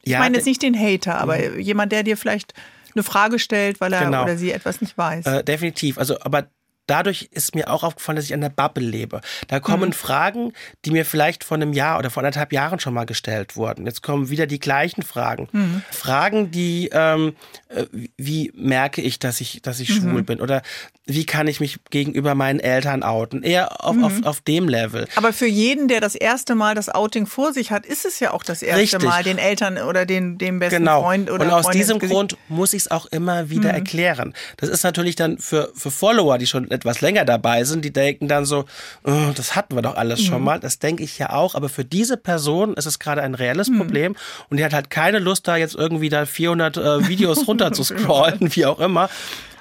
ich 0.02 0.12
ja, 0.12 0.18
meine 0.18 0.36
jetzt 0.36 0.46
nicht 0.46 0.62
den 0.62 0.78
Hater, 0.78 1.18
aber 1.18 1.36
mhm. 1.36 1.60
jemand, 1.60 1.92
der 1.92 2.02
dir 2.02 2.16
vielleicht 2.16 2.54
eine 2.94 3.02
Frage 3.02 3.38
stellt, 3.38 3.80
weil 3.80 3.92
er 3.92 4.04
genau. 4.04 4.22
oder 4.22 4.36
sie 4.36 4.52
etwas 4.52 4.80
nicht 4.80 4.96
weiß. 4.96 5.26
Äh, 5.26 5.44
definitiv. 5.44 5.98
Also, 5.98 6.18
aber 6.20 6.46
dadurch 6.86 7.28
ist 7.32 7.54
mir 7.54 7.70
auch 7.70 7.82
aufgefallen, 7.82 8.16
dass 8.16 8.24
ich 8.24 8.34
an 8.34 8.40
der 8.40 8.50
Bubble 8.50 8.84
lebe. 8.84 9.20
Da 9.48 9.60
kommen 9.60 9.90
mhm. 9.90 9.94
Fragen, 9.94 10.52
die 10.84 10.90
mir 10.90 11.04
vielleicht 11.04 11.44
vor 11.44 11.56
einem 11.56 11.72
Jahr 11.72 11.98
oder 11.98 12.10
vor 12.10 12.22
anderthalb 12.22 12.52
Jahren 12.52 12.80
schon 12.80 12.94
mal 12.94 13.06
gestellt 13.06 13.56
wurden. 13.56 13.86
Jetzt 13.86 14.02
kommen 14.02 14.30
wieder 14.30 14.46
die 14.46 14.60
gleichen 14.60 15.02
Fragen. 15.02 15.48
Mhm. 15.52 15.82
Fragen, 15.90 16.50
die, 16.50 16.90
ähm, 16.92 17.34
äh, 17.68 17.84
wie 18.16 18.52
merke 18.54 19.00
ich, 19.00 19.18
dass 19.18 19.40
ich, 19.40 19.62
dass 19.62 19.80
ich 19.80 19.90
mhm. 19.90 20.10
schwul 20.10 20.22
bin? 20.22 20.40
Oder 20.40 20.62
wie 21.06 21.26
kann 21.26 21.46
ich 21.48 21.60
mich 21.60 21.78
gegenüber 21.90 22.34
meinen 22.34 22.60
Eltern 22.60 23.02
outen? 23.02 23.42
Eher 23.42 23.84
auf, 23.84 24.02
auf, 24.02 24.12
mhm. 24.12 24.24
auf 24.24 24.40
dem 24.40 24.68
Level. 24.68 25.06
Aber 25.16 25.32
für 25.32 25.46
jeden, 25.46 25.88
der 25.88 26.00
das 26.00 26.14
erste 26.14 26.54
Mal 26.54 26.74
das 26.74 26.88
Outing 26.88 27.26
vor 27.26 27.52
sich 27.52 27.70
hat, 27.70 27.84
ist 27.84 28.04
es 28.04 28.20
ja 28.20 28.32
auch 28.32 28.42
das 28.42 28.62
erste 28.62 28.82
Richtig. 28.82 29.04
Mal 29.04 29.22
den 29.22 29.38
Eltern 29.38 29.78
oder 29.78 30.06
den, 30.06 30.38
dem 30.38 30.58
besten 30.58 30.78
genau. 30.78 31.02
Freund 31.02 31.30
oder 31.30 31.44
Und 31.44 31.50
aus 31.50 31.64
Freundin 31.64 31.80
diesem 31.80 31.98
Grund 31.98 32.36
muss 32.48 32.72
ich 32.72 32.82
es 32.82 32.90
auch 32.90 33.06
immer 33.06 33.50
wieder 33.50 33.70
mhm. 33.70 33.76
erklären. 33.76 34.34
Das 34.56 34.68
ist 34.68 34.82
natürlich 34.82 35.16
dann 35.16 35.38
für, 35.38 35.72
für 35.74 35.90
Follower, 35.90 36.38
die 36.38 36.46
schon 36.46 36.70
etwas 36.74 37.00
länger 37.00 37.24
dabei 37.24 37.64
sind, 37.64 37.84
die 37.84 37.92
denken 37.92 38.28
dann 38.28 38.44
so, 38.44 38.64
oh, 39.04 39.30
das 39.34 39.56
hatten 39.56 39.74
wir 39.74 39.82
doch 39.82 39.96
alles 39.96 40.20
mhm. 40.20 40.24
schon 40.24 40.44
mal. 40.44 40.60
Das 40.60 40.78
denke 40.78 41.02
ich 41.02 41.18
ja 41.18 41.30
auch. 41.30 41.54
Aber 41.54 41.68
für 41.68 41.84
diese 41.84 42.16
Person 42.16 42.74
ist 42.74 42.86
es 42.86 42.98
gerade 42.98 43.22
ein 43.22 43.34
reelles 43.34 43.68
mhm. 43.68 43.78
Problem 43.78 44.16
und 44.50 44.58
die 44.58 44.64
hat 44.64 44.72
halt 44.72 44.90
keine 44.90 45.18
Lust, 45.18 45.48
da 45.48 45.56
jetzt 45.56 45.74
irgendwie 45.74 46.08
da 46.08 46.26
400 46.26 46.76
äh, 46.76 47.08
Videos 47.08 47.46
runter 47.46 47.72
zu 47.72 47.84
scrollen, 47.84 48.54
wie 48.54 48.66
auch 48.66 48.80
immer. 48.80 49.08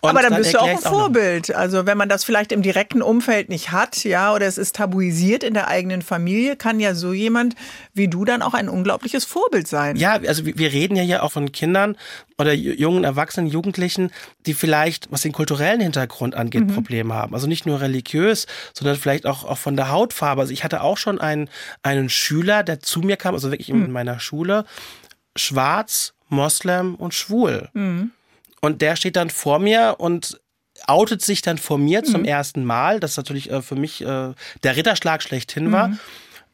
Aber 0.10 0.22
dann, 0.22 0.34
dann 0.34 0.42
bist 0.42 0.54
du 0.54 0.60
auch 0.60 0.68
ein 0.68 0.78
Vorbild. 0.80 1.54
Auch 1.54 1.60
also 1.60 1.86
wenn 1.86 1.98
man 1.98 2.10
das 2.10 2.24
vielleicht 2.24 2.52
im 2.52 2.62
direkten 2.62 3.02
Umfeld 3.02 3.50
nicht 3.50 3.72
hat, 3.72 4.04
ja, 4.04 4.34
oder 4.34 4.46
es 4.46 4.58
ist 4.58 4.76
tabuisiert 4.76 5.44
in 5.44 5.54
der 5.54 5.70
eigenen 5.70 6.02
Familie, 6.02 6.56
kann 6.58 6.80
ja 6.80 6.94
so 6.94 7.14
jemand 7.14 7.56
wie 7.94 8.08
du 8.08 8.26
dann 8.26 8.42
auch 8.42 8.54
ein 8.54 8.68
unglaubliches 8.70 9.24
Vorbild 9.24 9.68
sein. 9.68 9.96
Ja, 9.96 10.14
also 10.28 10.46
wir 10.46 10.74
reden 10.74 10.96
ja 10.96 11.04
hier 11.04 11.24
auch 11.24 11.32
von 11.32 11.52
Kindern 11.52 11.96
oder 12.38 12.54
jungen 12.54 13.04
Erwachsenen, 13.04 13.48
Jugendlichen, 13.48 14.12
die 14.46 14.54
vielleicht, 14.54 15.12
was 15.12 15.22
den 15.22 15.32
kulturellen 15.32 15.80
Hintergrund 15.80 16.36
angeht, 16.36 16.68
mhm. 16.68 16.74
Probleme 16.74 17.14
haben. 17.14 17.34
Also 17.34 17.48
nicht 17.48 17.66
nur 17.66 17.80
religiös, 17.80 18.48
sondern 18.74 18.98
vielleicht 18.98 19.26
auch, 19.26 19.46
auch 19.46 19.58
von 19.58 19.78
der 19.78 19.90
Hautfarbe. 19.90 20.42
Also 20.42 20.52
ich 20.52 20.64
hatte 20.64 20.82
auch 20.82 20.98
schon 20.98 21.22
einen, 21.22 21.50
einen 21.82 22.10
Schüler, 22.10 22.64
der 22.64 22.82
zu 22.82 23.00
mir 23.02 23.16
kam, 23.16 23.36
also 23.36 23.52
wirklich 23.52 23.70
mhm. 23.70 23.86
in 23.86 23.92
meiner 23.92 24.20
Schule, 24.20 24.66
schwarz, 25.36 26.14
Moslem 26.30 26.96
und 26.96 27.14
schwul. 27.14 27.70
Mhm. 27.74 28.12
Und 28.64 28.82
der 28.82 28.96
steht 28.96 29.18
dann 29.18 29.30
vor 29.30 29.60
mir 29.60 29.96
und 29.98 30.40
outet 30.88 31.22
sich 31.22 31.42
dann 31.42 31.58
vor 31.58 31.78
mir 31.78 32.06
zum 32.06 32.22
mhm. 32.22 32.28
ersten 32.28 32.64
Mal, 32.64 33.02
das 33.02 33.18
natürlich 33.18 33.52
äh, 33.52 33.62
für 33.62 33.76
mich 33.76 34.02
äh, 34.02 34.06
der 34.64 34.76
Ritterschlag 34.78 35.22
schlechthin 35.22 35.74
war. 35.74 35.90
Mhm. 35.90 36.00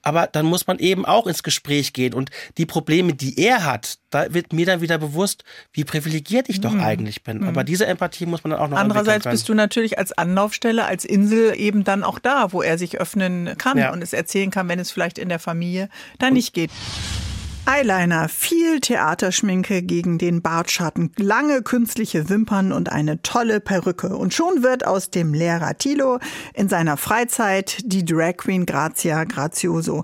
Aber 0.01 0.25
dann 0.25 0.47
muss 0.47 0.65
man 0.65 0.79
eben 0.79 1.05
auch 1.05 1.27
ins 1.27 1.43
Gespräch 1.43 1.93
gehen. 1.93 2.15
Und 2.15 2.31
die 2.57 2.65
Probleme, 2.65 3.13
die 3.13 3.37
er 3.37 3.63
hat, 3.63 3.99
da 4.09 4.33
wird 4.33 4.53
mir 4.53 4.65
dann 4.65 4.81
wieder 4.81 4.97
bewusst, 4.97 5.43
wie 5.71 5.83
privilegiert 5.83 6.49
ich 6.49 6.61
doch 6.61 6.71
mhm. 6.71 6.81
eigentlich 6.81 7.23
bin. 7.23 7.43
Aber 7.43 7.61
mhm. 7.61 7.67
diese 7.67 7.85
Empathie 7.85 8.25
muss 8.25 8.43
man 8.43 8.51
dann 8.51 8.59
auch 8.59 8.69
noch 8.69 8.77
Andererseits 8.79 9.25
bist 9.25 9.47
du 9.47 9.53
natürlich 9.53 9.99
als 9.99 10.11
Anlaufstelle, 10.11 10.85
als 10.85 11.05
Insel 11.05 11.53
eben 11.59 11.83
dann 11.83 12.03
auch 12.03 12.17
da, 12.17 12.53
wo 12.53 12.63
er 12.63 12.79
sich 12.79 12.99
öffnen 12.99 13.55
kann 13.59 13.77
ja. 13.77 13.93
und 13.93 14.01
es 14.01 14.13
erzählen 14.13 14.49
kann, 14.49 14.67
wenn 14.67 14.79
es 14.79 14.89
vielleicht 14.89 15.19
in 15.19 15.29
der 15.29 15.37
Familie 15.37 15.89
dann 16.17 16.33
nicht 16.33 16.55
geht. 16.55 16.71
Eyeliner, 17.71 18.29
viel 18.29 18.79
Theaterschminke 18.79 19.83
gegen 19.83 20.17
den 20.17 20.41
Bartschatten, 20.41 21.11
lange 21.17 21.61
künstliche 21.61 22.27
Wimpern 22.27 22.71
und 22.71 22.91
eine 22.91 23.21
tolle 23.21 23.59
Perücke. 23.59 24.17
Und 24.17 24.33
schon 24.33 24.63
wird 24.63 24.87
aus 24.87 25.11
dem 25.11 25.35
Lehrer 25.35 25.77
Tilo 25.77 26.17
in 26.55 26.67
seiner 26.67 26.97
Freizeit 26.97 27.77
die 27.83 28.03
Drag 28.03 28.37
Queen 28.37 28.65
Grazia 28.65 29.23
Grazioso. 29.23 30.03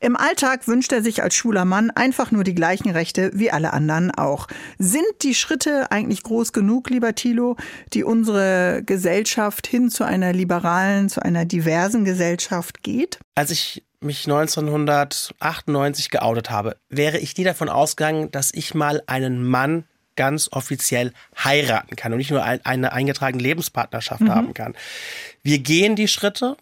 Im 0.00 0.16
Alltag 0.16 0.66
wünscht 0.66 0.90
er 0.90 1.04
sich 1.04 1.22
als 1.22 1.36
schwuler 1.36 1.64
Mann 1.64 1.92
einfach 1.92 2.32
nur 2.32 2.42
die 2.42 2.56
gleichen 2.56 2.90
Rechte 2.90 3.30
wie 3.32 3.52
alle 3.52 3.72
anderen 3.72 4.10
auch. 4.10 4.48
Sind 4.78 5.06
die 5.22 5.36
Schritte 5.36 5.92
eigentlich 5.92 6.24
groß 6.24 6.52
genug, 6.52 6.90
lieber 6.90 7.14
Tilo, 7.14 7.56
die 7.92 8.02
unsere 8.02 8.82
Gesellschaft 8.84 9.68
hin 9.68 9.88
zu 9.88 10.02
einer 10.02 10.32
liberalen, 10.32 11.08
zu 11.08 11.22
einer 11.22 11.44
diversen 11.44 12.04
Gesellschaft 12.04 12.82
geht? 12.82 13.20
Als 13.36 13.52
ich 13.52 13.83
mich 14.04 14.26
1998 14.26 16.10
geoutet 16.10 16.50
habe, 16.50 16.76
wäre 16.88 17.18
ich 17.18 17.36
nie 17.36 17.44
davon 17.44 17.68
ausgegangen, 17.68 18.30
dass 18.30 18.52
ich 18.52 18.74
mal 18.74 19.02
einen 19.06 19.44
Mann 19.44 19.84
ganz 20.16 20.48
offiziell 20.52 21.12
heiraten 21.42 21.96
kann 21.96 22.12
und 22.12 22.18
nicht 22.18 22.30
nur 22.30 22.44
eine 22.44 22.92
eingetragene 22.92 23.42
Lebenspartnerschaft 23.42 24.20
mhm. 24.22 24.30
haben 24.30 24.54
kann. 24.54 24.74
Wir 25.42 25.58
gehen 25.58 25.96
die 25.96 26.08
Schritte, 26.08 26.56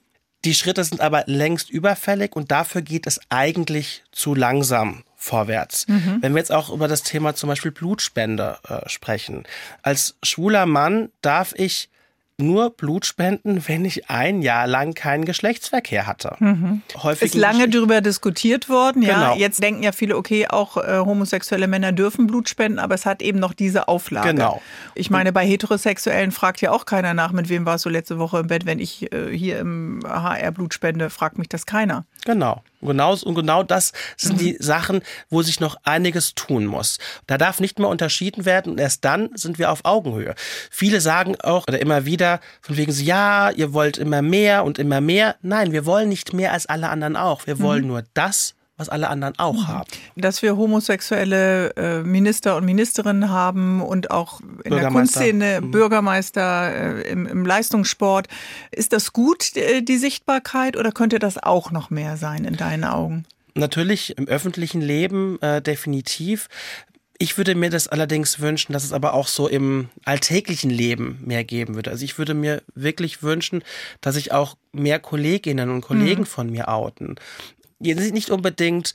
die 0.45 0.55
Schritte 0.55 0.83
sind 0.83 1.01
aber 1.01 1.25
längst 1.27 1.71
überfällig 1.71 2.35
und 2.35 2.51
dafür 2.51 2.83
geht 2.83 3.07
es 3.07 3.21
eigentlich 3.29 4.03
zu 4.11 4.35
langsam 4.35 5.05
vorwärts. 5.17 5.87
Mhm. 5.87 6.19
Wenn 6.21 6.33
wir 6.33 6.39
jetzt 6.39 6.51
auch 6.51 6.71
über 6.71 6.89
das 6.89 7.05
Thema 7.05 7.35
zum 7.35 7.49
Beispiel 7.49 7.71
Blutspende 7.71 8.59
äh, 8.69 8.89
sprechen. 8.89 9.45
Als 9.83 10.17
schwuler 10.23 10.67
Mann 10.67 11.11
darf 11.21 11.55
ich 11.57 11.91
nur 12.39 12.71
Blut 12.71 13.07
spenden, 13.07 13.63
wenn 13.67 13.85
ich 13.85 14.11
ein 14.11 14.43
Jahr 14.43 14.67
lang 14.67 14.95
keinen 14.95 15.25
Geschlechtsverkehr 15.25 16.07
hatte. 16.07 16.37
Mhm. 16.41 16.83
Häufig 17.03 17.23
ist 17.23 17.35
lange 17.35 17.69
darüber 17.69 18.01
diskutiert 18.01 18.69
worden. 18.69 19.03
Ja, 19.03 19.15
genau. 19.15 19.37
jetzt 19.37 19.63
denken 19.63 19.83
ja 19.83 19.93
viele, 19.93 20.17
okay, 20.17 20.47
auch 20.49 20.77
äh, 20.77 20.99
homosexuelle 20.99 21.69
Männer 21.69 21.93
dürfen 21.93 22.27
Blut 22.27 22.49
spenden, 22.49 22.79
aber 22.79 22.95
es 22.95 23.07
hat 23.07 23.23
eben 23.23 23.39
noch 23.39 23.53
diese 23.53 23.89
Auflage. 23.89 24.29
Genau. 24.29 24.61
Ich 24.95 25.11
meine, 25.11 25.33
bei 25.33 25.47
Heterosexuellen 25.47 26.33
fragt 26.33 26.61
ja 26.61 26.73
auch 26.73 26.87
keiner 26.87 27.15
nach, 27.15 27.33
mit 27.33 27.49
wem 27.49 27.67
warst 27.67 27.85
du 27.85 27.89
letzte 27.89 28.19
Woche 28.19 28.41
im 28.41 28.47
Bett. 28.47 28.67
Wenn 28.67 28.79
ich 28.79 29.13
äh, 29.13 29.37
hier 29.37 29.59
im 29.59 30.01
HR 30.05 30.53
Blut 30.53 30.75
spende, 30.75 31.11
fragt 31.11 31.39
mich 31.39 31.49
das 31.49 31.67
keiner. 31.67 32.05
Genau. 32.25 32.63
Und 32.83 32.89
genau, 32.89 33.15
und 33.15 33.35
genau 33.35 33.63
das 33.63 33.93
sind 34.17 34.35
mhm. 34.35 34.39
die 34.39 34.57
Sachen, 34.59 35.03
wo 35.31 35.43
sich 35.43 35.61
noch 35.61 35.77
einiges 35.85 36.35
tun 36.35 36.67
muss. 36.67 36.99
Da 37.27 37.39
darf 37.39 37.61
nicht 37.61 37.79
mehr 37.79 37.89
unterschieden 37.89 38.45
werden 38.45 38.73
und 38.73 38.81
erst 38.81 39.05
dann 39.05 39.31
sind 39.35 39.59
wir 39.59 39.71
auf 39.71 39.85
Augenhöhe. 39.85 40.35
Viele 40.71 41.01
sagen 41.01 41.37
auch 41.41 41.69
oder 41.69 41.81
immer 41.81 42.05
wieder 42.05 42.41
von 42.61 42.77
wegen 42.77 42.93
so, 42.93 43.03
ja, 43.03 43.51
ihr 43.51 43.73
wollt 43.73 43.99
immer 43.99 44.21
mehr 44.21 44.65
und 44.65 44.79
immer 44.79 45.01
mehr. 45.01 45.37
Nein, 45.43 45.73
wir 45.73 45.87
wollen 45.87 46.09
nicht 46.09 46.33
mehr 46.33 46.53
als 46.53 46.67
alle 46.67 46.89
anderen 46.89 47.17
auch. 47.17 47.47
Wir 47.47 47.57
mhm. 47.57 47.63
wollen 47.63 47.87
nur 47.87 48.03
das, 48.15 48.55
was 48.83 48.89
alle 48.89 49.09
anderen 49.09 49.39
auch 49.39 49.55
mhm. 49.55 49.69
haben. 49.69 49.91
Dass 50.17 50.43
wir 50.43 50.57
homosexuelle 50.57 51.71
äh, 51.77 52.03
Minister 52.03 52.57
und 52.57 52.65
Ministerinnen 52.65 53.31
haben 53.31 53.81
und 53.81 54.11
auch 54.11 54.41
in 54.65 54.75
der 54.75 54.89
Kunstszene 54.89 55.61
mhm. 55.61 55.71
Bürgermeister 55.71 57.03
äh, 57.05 57.11
im, 57.11 57.27
im, 57.27 57.47
Leistungssport. 57.47 58.27
Ist 58.73 58.93
das 58.93 59.13
gut, 59.13 59.57
äh, 59.57 59.83
die 59.83 59.99
Sichtbarkeit, 59.99 60.77
oder 60.77 60.91
könnte 60.91 61.19
das 61.19 61.39
auch 61.39 61.71
noch 61.71 61.91
mehr 61.91 62.17
sein 62.17 62.45
in 62.45 62.57
deinen 62.57 62.85
Augen? 62.85 63.25
Natürlich 63.55 64.19
im 64.19 64.27
öffentlichen 64.27 64.81
Leben 64.81 65.41
äh, 65.43 65.63
definitiv. 65.63 66.49
Ich 67.19 67.37
würde 67.37 67.55
mir 67.55 67.71
das 67.71 67.87
allerdings 67.87 68.41
wünschen, 68.41 68.73
dass 68.73 68.83
es 68.83 68.93
aber 68.93 69.15
auch 69.15 69.29
so 69.29 69.47
im 69.47 69.91
alltäglichen 70.05 70.71
Leben 70.71 71.21
mehr 71.25 71.45
geben 71.45 71.77
würde. 71.77 71.91
Also 71.91 72.05
ich 72.05 72.19
würde 72.19 72.35
mir 72.35 72.63
wirklich 72.75 73.23
wünschen, 73.23 73.63
dass 74.01 74.17
sich 74.17 74.33
auch 74.33 74.57
mehr 74.73 74.99
Kolleginnen 74.99 75.71
und 75.71 75.83
Kollegen 75.83 76.23
mhm. 76.23 76.27
von 76.27 76.51
mir 76.51 76.69
outen 76.69 77.15
nicht 77.83 78.31
unbedingt 78.31 78.95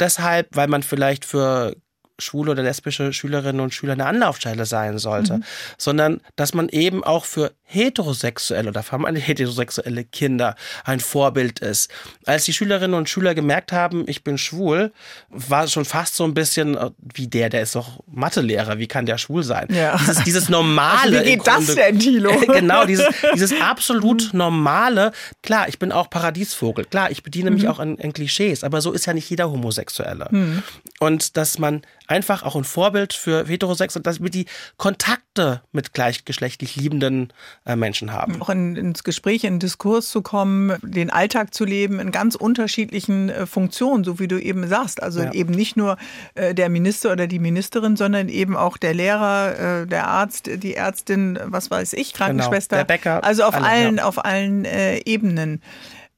deshalb, 0.00 0.48
weil 0.56 0.68
man 0.68 0.82
vielleicht 0.82 1.24
für 1.24 1.76
schwule 2.18 2.52
oder 2.52 2.62
lesbische 2.62 3.12
Schülerinnen 3.12 3.60
und 3.60 3.74
Schüler 3.74 3.94
eine 3.94 4.06
Anlaufstelle 4.06 4.66
sein 4.66 4.98
sollte, 4.98 5.38
mhm. 5.38 5.44
sondern 5.78 6.20
dass 6.36 6.54
man 6.54 6.68
eben 6.68 7.04
auch 7.04 7.24
für 7.24 7.52
heterosexuelle 7.64 8.68
oder 8.68 8.84
allem 8.92 9.16
heterosexuelle 9.16 10.04
Kinder 10.04 10.56
ein 10.84 11.00
Vorbild 11.00 11.60
ist. 11.60 11.90
Als 12.26 12.44
die 12.44 12.52
Schülerinnen 12.52 12.94
und 12.94 13.08
Schüler 13.08 13.34
gemerkt 13.34 13.72
haben, 13.72 14.04
ich 14.06 14.22
bin 14.22 14.36
schwul, 14.36 14.92
war 15.30 15.64
es 15.64 15.72
schon 15.72 15.84
fast 15.84 16.14
so 16.16 16.24
ein 16.24 16.34
bisschen 16.34 16.76
äh, 16.76 16.90
wie 17.14 17.26
der, 17.26 17.48
der 17.48 17.62
ist 17.62 17.74
doch 17.74 18.00
Mathelehrer, 18.06 18.78
wie 18.78 18.86
kann 18.86 19.06
der 19.06 19.18
schwul 19.18 19.42
sein? 19.42 19.68
Ja. 19.70 19.96
Dieses, 19.96 20.24
dieses 20.24 20.48
normale. 20.50 21.18
Also 21.18 21.20
wie 21.20 21.36
geht 21.36 21.46
das 21.46 21.74
denn, 21.74 21.98
Thilo? 21.98 22.38
genau, 22.46 22.84
dieses, 22.84 23.06
dieses 23.34 23.58
absolut 23.60 24.34
normale. 24.34 25.12
Klar, 25.42 25.68
ich 25.68 25.78
bin 25.78 25.92
auch 25.92 26.10
Paradiesvogel. 26.10 26.84
Klar, 26.84 27.10
ich 27.10 27.22
bediene 27.22 27.50
mhm. 27.50 27.56
mich 27.56 27.68
auch 27.68 27.78
an, 27.78 27.98
an, 28.00 28.12
Klischees, 28.12 28.64
aber 28.64 28.80
so 28.80 28.92
ist 28.92 29.06
ja 29.06 29.14
nicht 29.14 29.28
jeder 29.30 29.50
Homosexuelle. 29.50 30.28
Mhm. 30.30 30.62
Und 31.00 31.36
dass 31.36 31.58
man 31.58 31.82
einfach 32.12 32.42
auch 32.42 32.56
ein 32.56 32.64
Vorbild 32.64 33.14
für 33.14 33.46
Heterosexuelle, 33.46 34.02
dass 34.02 34.22
wir 34.22 34.30
die 34.30 34.46
Kontakte 34.76 35.62
mit 35.72 35.94
gleichgeschlechtlich 35.94 36.76
liebenden 36.76 37.32
äh, 37.64 37.74
Menschen 37.74 38.12
haben. 38.12 38.40
Auch 38.40 38.50
in, 38.50 38.76
ins 38.76 39.02
Gespräch, 39.02 39.44
in 39.44 39.54
den 39.54 39.60
Diskurs 39.60 40.10
zu 40.10 40.20
kommen, 40.22 40.76
den 40.82 41.10
Alltag 41.10 41.54
zu 41.54 41.64
leben 41.64 42.00
in 42.00 42.12
ganz 42.12 42.34
unterschiedlichen 42.34 43.30
äh, 43.30 43.46
Funktionen, 43.46 44.04
so 44.04 44.18
wie 44.18 44.28
du 44.28 44.40
eben 44.40 44.68
sagst. 44.68 45.02
Also 45.02 45.22
ja. 45.22 45.32
eben 45.32 45.54
nicht 45.54 45.76
nur 45.76 45.96
äh, 46.34 46.54
der 46.54 46.68
Minister 46.68 47.12
oder 47.12 47.26
die 47.26 47.38
Ministerin, 47.38 47.96
sondern 47.96 48.28
eben 48.28 48.56
auch 48.56 48.76
der 48.76 48.92
Lehrer, 48.92 49.82
äh, 49.82 49.86
der 49.86 50.08
Arzt, 50.08 50.50
die 50.52 50.74
Ärztin, 50.74 51.38
was 51.44 51.70
weiß 51.70 51.94
ich, 51.94 52.12
genau. 52.12 52.26
Krankenschwester. 52.26 52.76
Genau. 52.76 52.86
Der 52.86 52.94
Bäcker. 52.94 53.24
Also 53.24 53.44
auf 53.44 53.54
alle, 53.54 53.66
allen, 53.66 53.96
ja. 53.96 54.04
auf 54.04 54.24
allen 54.24 54.64
äh, 54.66 54.98
Ebenen. 55.06 55.62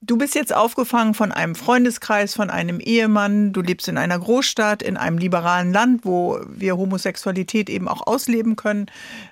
Du 0.07 0.19
bist 0.19 0.35
jetzt 0.35 0.55
aufgefangen 0.55 1.15
von 1.15 1.33
einem 1.33 1.55
Freundeskreis, 1.55 2.35
von 2.35 2.51
einem 2.51 2.79
Ehemann. 2.79 3.55
Du 3.55 3.63
lebst 3.63 3.89
in 3.89 3.97
einer 3.97 4.19
Großstadt, 4.19 4.83
in 4.83 4.99
einem 4.99 5.17
liberalen 5.17 5.73
Land, 5.73 6.05
wo 6.05 6.41
wir 6.47 6.77
Homosexualität 6.77 7.71
eben 7.71 7.89
auch 7.89 8.07
ausleben 8.07 8.55
können. 8.55 8.87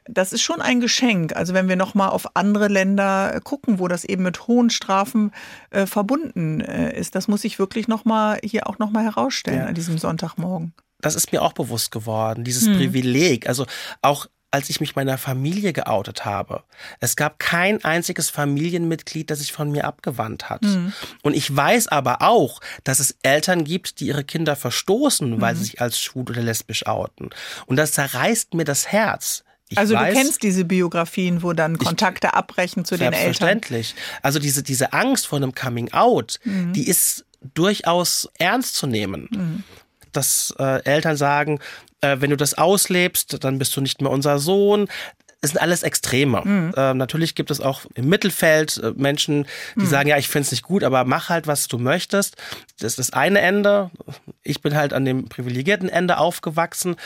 Das 0.06 0.32
ist 0.32 0.40
schon 0.40 0.62
ein 0.62 0.80
Geschenk. 0.80 1.36
Also 1.36 1.52
wenn 1.52 1.68
wir 1.68 1.76
noch 1.76 1.92
mal 1.94 2.08
auf 2.08 2.36
andere 2.36 2.68
Länder 2.68 3.38
gucken, 3.44 3.80
wo 3.80 3.88
das 3.88 4.04
eben 4.04 4.22
mit 4.22 4.46
hohen 4.46 4.70
Strafen 4.70 5.32
äh, 5.70 5.84
verbunden 5.84 6.62
äh, 6.62 6.98
ist, 6.98 7.14
das 7.14 7.28
muss 7.28 7.44
ich 7.44 7.58
wirklich 7.58 7.86
noch 7.86 8.06
mal 8.06 8.38
hier 8.42 8.66
auch 8.66 8.78
noch 8.78 8.90
mal 8.90 9.04
herausstellen 9.04 9.58
ja. 9.58 9.66
an 9.66 9.74
diesem 9.74 9.98
Sonntagmorgen. 9.98 10.72
Das 11.02 11.16
ist 11.16 11.32
mir 11.32 11.42
auch 11.42 11.52
bewusst 11.52 11.90
geworden, 11.90 12.44
dieses 12.44 12.66
hm. 12.66 12.78
Privileg. 12.78 13.46
Also 13.46 13.66
auch 14.00 14.26
als 14.52 14.68
ich 14.68 14.80
mich 14.80 14.94
meiner 14.94 15.18
Familie 15.18 15.72
geoutet 15.72 16.24
habe. 16.24 16.62
Es 17.00 17.16
gab 17.16 17.38
kein 17.38 17.82
einziges 17.84 18.28
Familienmitglied, 18.30 19.30
das 19.30 19.38
sich 19.38 19.52
von 19.52 19.72
mir 19.72 19.86
abgewandt 19.86 20.50
hat. 20.50 20.62
Mhm. 20.62 20.92
Und 21.22 21.34
ich 21.34 21.54
weiß 21.54 21.88
aber 21.88 22.20
auch, 22.20 22.60
dass 22.84 23.00
es 23.00 23.16
Eltern 23.22 23.64
gibt, 23.64 23.98
die 23.98 24.06
ihre 24.06 24.24
Kinder 24.24 24.54
verstoßen, 24.54 25.40
weil 25.40 25.54
mhm. 25.54 25.58
sie 25.58 25.64
sich 25.64 25.80
als 25.80 25.98
schwul 25.98 26.24
oder 26.28 26.42
lesbisch 26.42 26.86
outen. 26.86 27.30
Und 27.66 27.76
das 27.76 27.92
zerreißt 27.92 28.52
mir 28.54 28.64
das 28.64 28.88
Herz. 28.92 29.42
Ich 29.70 29.78
also 29.78 29.94
weiß, 29.94 30.14
du 30.14 30.20
kennst 30.20 30.42
diese 30.42 30.66
Biografien, 30.66 31.42
wo 31.42 31.54
dann 31.54 31.78
Kontakte 31.78 32.28
ich, 32.28 32.34
abbrechen 32.34 32.84
zu 32.84 32.96
den 32.96 33.06
Eltern. 33.06 33.22
Selbstverständlich. 33.22 33.94
Also 34.20 34.38
diese, 34.38 34.62
diese 34.62 34.92
Angst 34.92 35.26
vor 35.26 35.38
einem 35.38 35.54
Coming 35.54 35.92
Out, 35.94 36.40
mhm. 36.44 36.74
die 36.74 36.86
ist 36.86 37.24
durchaus 37.54 38.28
ernst 38.38 38.74
zu 38.74 38.86
nehmen. 38.86 39.28
Mhm. 39.30 39.64
Dass 40.12 40.54
äh, 40.58 40.84
Eltern 40.84 41.16
sagen, 41.16 41.58
äh, 42.02 42.20
wenn 42.20 42.30
du 42.30 42.36
das 42.36 42.54
auslebst, 42.54 43.42
dann 43.42 43.58
bist 43.58 43.74
du 43.76 43.80
nicht 43.80 44.02
mehr 44.02 44.10
unser 44.10 44.38
Sohn. 44.38 44.88
Es 45.40 45.50
sind 45.50 45.60
alles 45.60 45.82
Extreme. 45.82 46.42
Mhm. 46.44 46.74
Äh, 46.76 46.94
natürlich 46.94 47.34
gibt 47.34 47.50
es 47.50 47.60
auch 47.60 47.82
im 47.94 48.08
Mittelfeld 48.08 48.76
äh, 48.78 48.92
Menschen, 48.94 49.46
die 49.74 49.80
mhm. 49.80 49.86
sagen, 49.86 50.08
ja, 50.08 50.18
ich 50.18 50.28
finde 50.28 50.46
es 50.46 50.52
nicht 50.52 50.62
gut, 50.62 50.84
aber 50.84 51.04
mach 51.04 51.30
halt, 51.30 51.46
was 51.46 51.66
du 51.66 51.78
möchtest. 51.78 52.36
Das 52.78 52.92
ist 52.92 52.98
das 52.98 53.12
eine 53.12 53.40
Ende. 53.40 53.90
Ich 54.42 54.60
bin 54.60 54.76
halt 54.76 54.92
an 54.92 55.04
dem 55.04 55.28
privilegierten 55.28 55.88
Ende 55.88 56.18
aufgewachsen. 56.18 56.96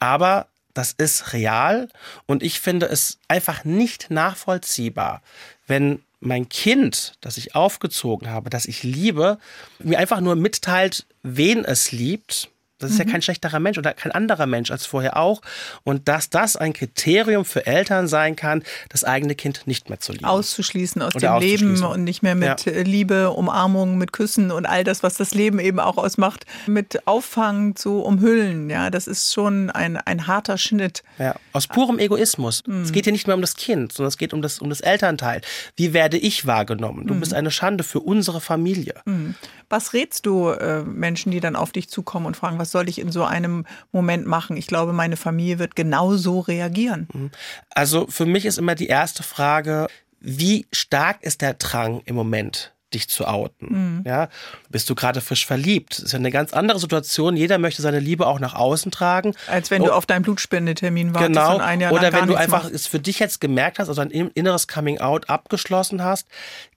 Aber 0.00 0.46
das 0.72 0.92
ist 0.92 1.32
real 1.32 1.88
und 2.26 2.42
ich 2.42 2.58
finde 2.58 2.86
es 2.86 3.18
einfach 3.28 3.64
nicht 3.64 4.10
nachvollziehbar, 4.10 5.22
wenn 5.68 6.02
mein 6.18 6.48
Kind, 6.48 7.12
das 7.20 7.36
ich 7.36 7.54
aufgezogen 7.54 8.28
habe, 8.28 8.50
das 8.50 8.66
ich 8.66 8.82
liebe, 8.82 9.38
mir 9.78 9.98
einfach 9.98 10.20
nur 10.20 10.34
mitteilt, 10.34 11.06
wen 11.22 11.64
es 11.64 11.92
liebt 11.92 12.48
das 12.78 12.90
ist 12.90 12.98
mhm. 12.98 13.06
ja 13.06 13.12
kein 13.12 13.22
schlechterer 13.22 13.60
Mensch 13.60 13.78
oder 13.78 13.94
kein 13.94 14.12
anderer 14.12 14.46
Mensch 14.46 14.70
als 14.70 14.84
vorher 14.84 15.16
auch. 15.16 15.40
Und 15.84 16.08
dass 16.08 16.28
das 16.28 16.56
ein 16.56 16.72
Kriterium 16.72 17.44
für 17.44 17.66
Eltern 17.66 18.08
sein 18.08 18.34
kann, 18.34 18.62
das 18.88 19.04
eigene 19.04 19.34
Kind 19.34 19.66
nicht 19.66 19.88
mehr 19.88 20.00
zu 20.00 20.12
lieben. 20.12 20.24
Auszuschließen 20.24 21.00
aus 21.02 21.14
oder 21.14 21.38
dem 21.38 21.40
Leben 21.40 21.82
und 21.84 22.04
nicht 22.04 22.22
mehr 22.22 22.34
mit 22.34 22.64
ja. 22.64 22.72
Äh, 22.72 22.82
Liebe, 22.82 23.30
Umarmung, 23.30 23.96
mit 23.96 24.12
Küssen 24.12 24.50
und 24.50 24.66
all 24.66 24.82
das, 24.82 25.02
was 25.02 25.14
das 25.14 25.34
Leben 25.34 25.60
eben 25.60 25.78
auch 25.78 25.96
ausmacht, 25.96 26.46
mit 26.66 27.06
Auffangen 27.06 27.76
zu 27.76 28.00
umhüllen. 28.00 28.68
Ja, 28.70 28.90
das 28.90 29.06
ist 29.06 29.32
schon 29.32 29.70
ein, 29.70 29.96
ein 29.96 30.26
harter 30.26 30.58
Schnitt. 30.58 31.04
Ja, 31.18 31.36
aus 31.52 31.68
purem 31.68 31.98
Egoismus. 31.98 32.62
Mhm. 32.66 32.82
Es 32.82 32.92
geht 32.92 33.04
hier 33.04 33.12
nicht 33.12 33.26
mehr 33.26 33.36
um 33.36 33.40
das 33.40 33.54
Kind, 33.56 33.92
sondern 33.92 34.08
es 34.08 34.18
geht 34.18 34.32
um 34.32 34.42
das, 34.42 34.58
um 34.58 34.68
das 34.68 34.80
Elternteil. 34.80 35.40
Wie 35.76 35.92
werde 35.92 36.18
ich 36.18 36.46
wahrgenommen? 36.46 37.06
Du 37.06 37.14
mhm. 37.14 37.20
bist 37.20 37.34
eine 37.34 37.50
Schande 37.50 37.84
für 37.84 38.00
unsere 38.00 38.40
Familie. 38.40 38.94
Mhm. 39.04 39.36
Was 39.70 39.92
rätst 39.92 40.26
du 40.26 40.48
äh, 40.50 40.82
Menschen, 40.82 41.32
die 41.32 41.40
dann 41.40 41.56
auf 41.56 41.72
dich 41.72 41.88
zukommen 41.88 42.26
und 42.26 42.36
fragen, 42.36 42.58
was 42.58 42.70
soll 42.74 42.88
ich 42.88 42.98
in 42.98 43.12
so 43.12 43.22
einem 43.22 43.64
Moment 43.92 44.26
machen? 44.26 44.56
Ich 44.56 44.66
glaube, 44.66 44.92
meine 44.92 45.16
Familie 45.16 45.60
wird 45.60 45.76
genau 45.76 46.16
so 46.16 46.40
reagieren. 46.40 47.06
Mhm. 47.14 47.30
Also 47.70 48.06
für 48.08 48.26
mich 48.26 48.44
ist 48.44 48.58
immer 48.58 48.74
die 48.74 48.88
erste 48.88 49.22
Frage, 49.22 49.86
wie 50.20 50.66
stark 50.72 51.22
ist 51.22 51.40
der 51.40 51.54
Drang 51.54 52.02
im 52.04 52.16
Moment? 52.16 52.73
Dich 52.94 53.08
zu 53.08 53.26
outen. 53.26 53.98
Mhm. 53.98 54.04
Ja, 54.06 54.28
bist 54.70 54.88
du 54.88 54.94
gerade 54.94 55.20
frisch 55.20 55.46
verliebt? 55.46 55.98
Das 55.98 56.04
ist 56.04 56.12
ja 56.12 56.18
eine 56.18 56.30
ganz 56.30 56.52
andere 56.52 56.78
Situation. 56.78 57.36
Jeder 57.36 57.58
möchte 57.58 57.82
seine 57.82 58.00
Liebe 58.00 58.26
auch 58.26 58.40
nach 58.40 58.54
außen 58.54 58.90
tragen. 58.90 59.34
Als 59.48 59.70
wenn 59.70 59.82
du 59.82 59.92
auf 59.92 60.06
deinen 60.06 60.22
Blutspendetermin 60.22 61.14
wartest 61.14 61.28
genau. 61.28 61.56
und 61.56 61.60
ein 61.60 61.80
Jahr 61.80 61.92
Oder 61.92 62.12
wenn 62.12 62.26
du 62.26 62.36
einfach 62.36 62.70
es 62.70 62.86
für 62.86 63.00
dich 63.00 63.18
jetzt 63.18 63.40
gemerkt 63.40 63.78
hast, 63.78 63.88
also 63.88 64.00
ein 64.00 64.10
inneres 64.10 64.68
Coming 64.68 65.00
Out 65.00 65.28
abgeschlossen 65.28 66.02
hast, 66.02 66.26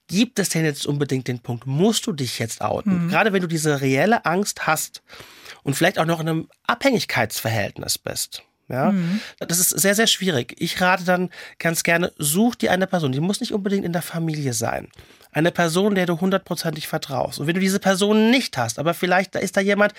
gibt 0.08 0.40
es 0.40 0.50
denn 0.50 0.66
jetzt 0.66 0.86
unbedingt 0.86 1.28
den 1.28 1.40
Punkt, 1.40 1.68
musst 1.68 2.08
du 2.08 2.14
dich 2.14 2.40
jetzt 2.40 2.62
outen? 2.62 3.06
Mhm. 3.06 3.10
Gerade 3.10 3.34
wenn 3.34 3.42
du 3.42 3.48
diese 3.48 3.82
reelle 3.82 4.26
Angst 4.26 4.68
hast 4.68 5.02
und 5.64 5.76
vielleicht 5.76 6.00
auch 6.00 6.06
noch 6.06 6.20
in 6.20 6.30
einem 6.30 6.50
Abhängigkeitsverhältnis 6.66 7.98
bist. 7.98 8.44
Ja, 8.70 8.92
mhm. 8.92 9.22
das 9.40 9.60
ist 9.60 9.70
sehr, 9.70 9.96
sehr 9.96 10.08
schwierig. 10.08 10.54
Ich 10.58 10.82
rate 10.82 11.06
dann 11.06 11.30
ganz 11.58 11.84
gerne, 11.84 12.12
such 12.18 12.56
dir 12.56 12.72
eine 12.72 12.86
Person, 12.86 13.14
die 13.14 13.22
muss 13.22 13.40
nicht 13.40 13.54
unbedingt 13.54 13.86
in 13.86 13.94
der 13.94 14.02
Familie 14.02 14.54
sein. 14.54 14.90
Eine 15.38 15.52
Person, 15.52 15.96
der 15.96 16.06
du 16.06 16.20
hundertprozentig 16.20 16.88
vertraust. 16.88 17.40
Und 17.40 17.48
wenn 17.48 17.56
du 17.56 17.62
diese 17.62 17.80
Person 17.80 18.30
nicht 18.32 18.58
hast, 18.58 18.80
aber 18.80 18.94
vielleicht 18.94 19.36
ist 19.36 19.56
da 19.56 19.62
jemand, 19.62 19.94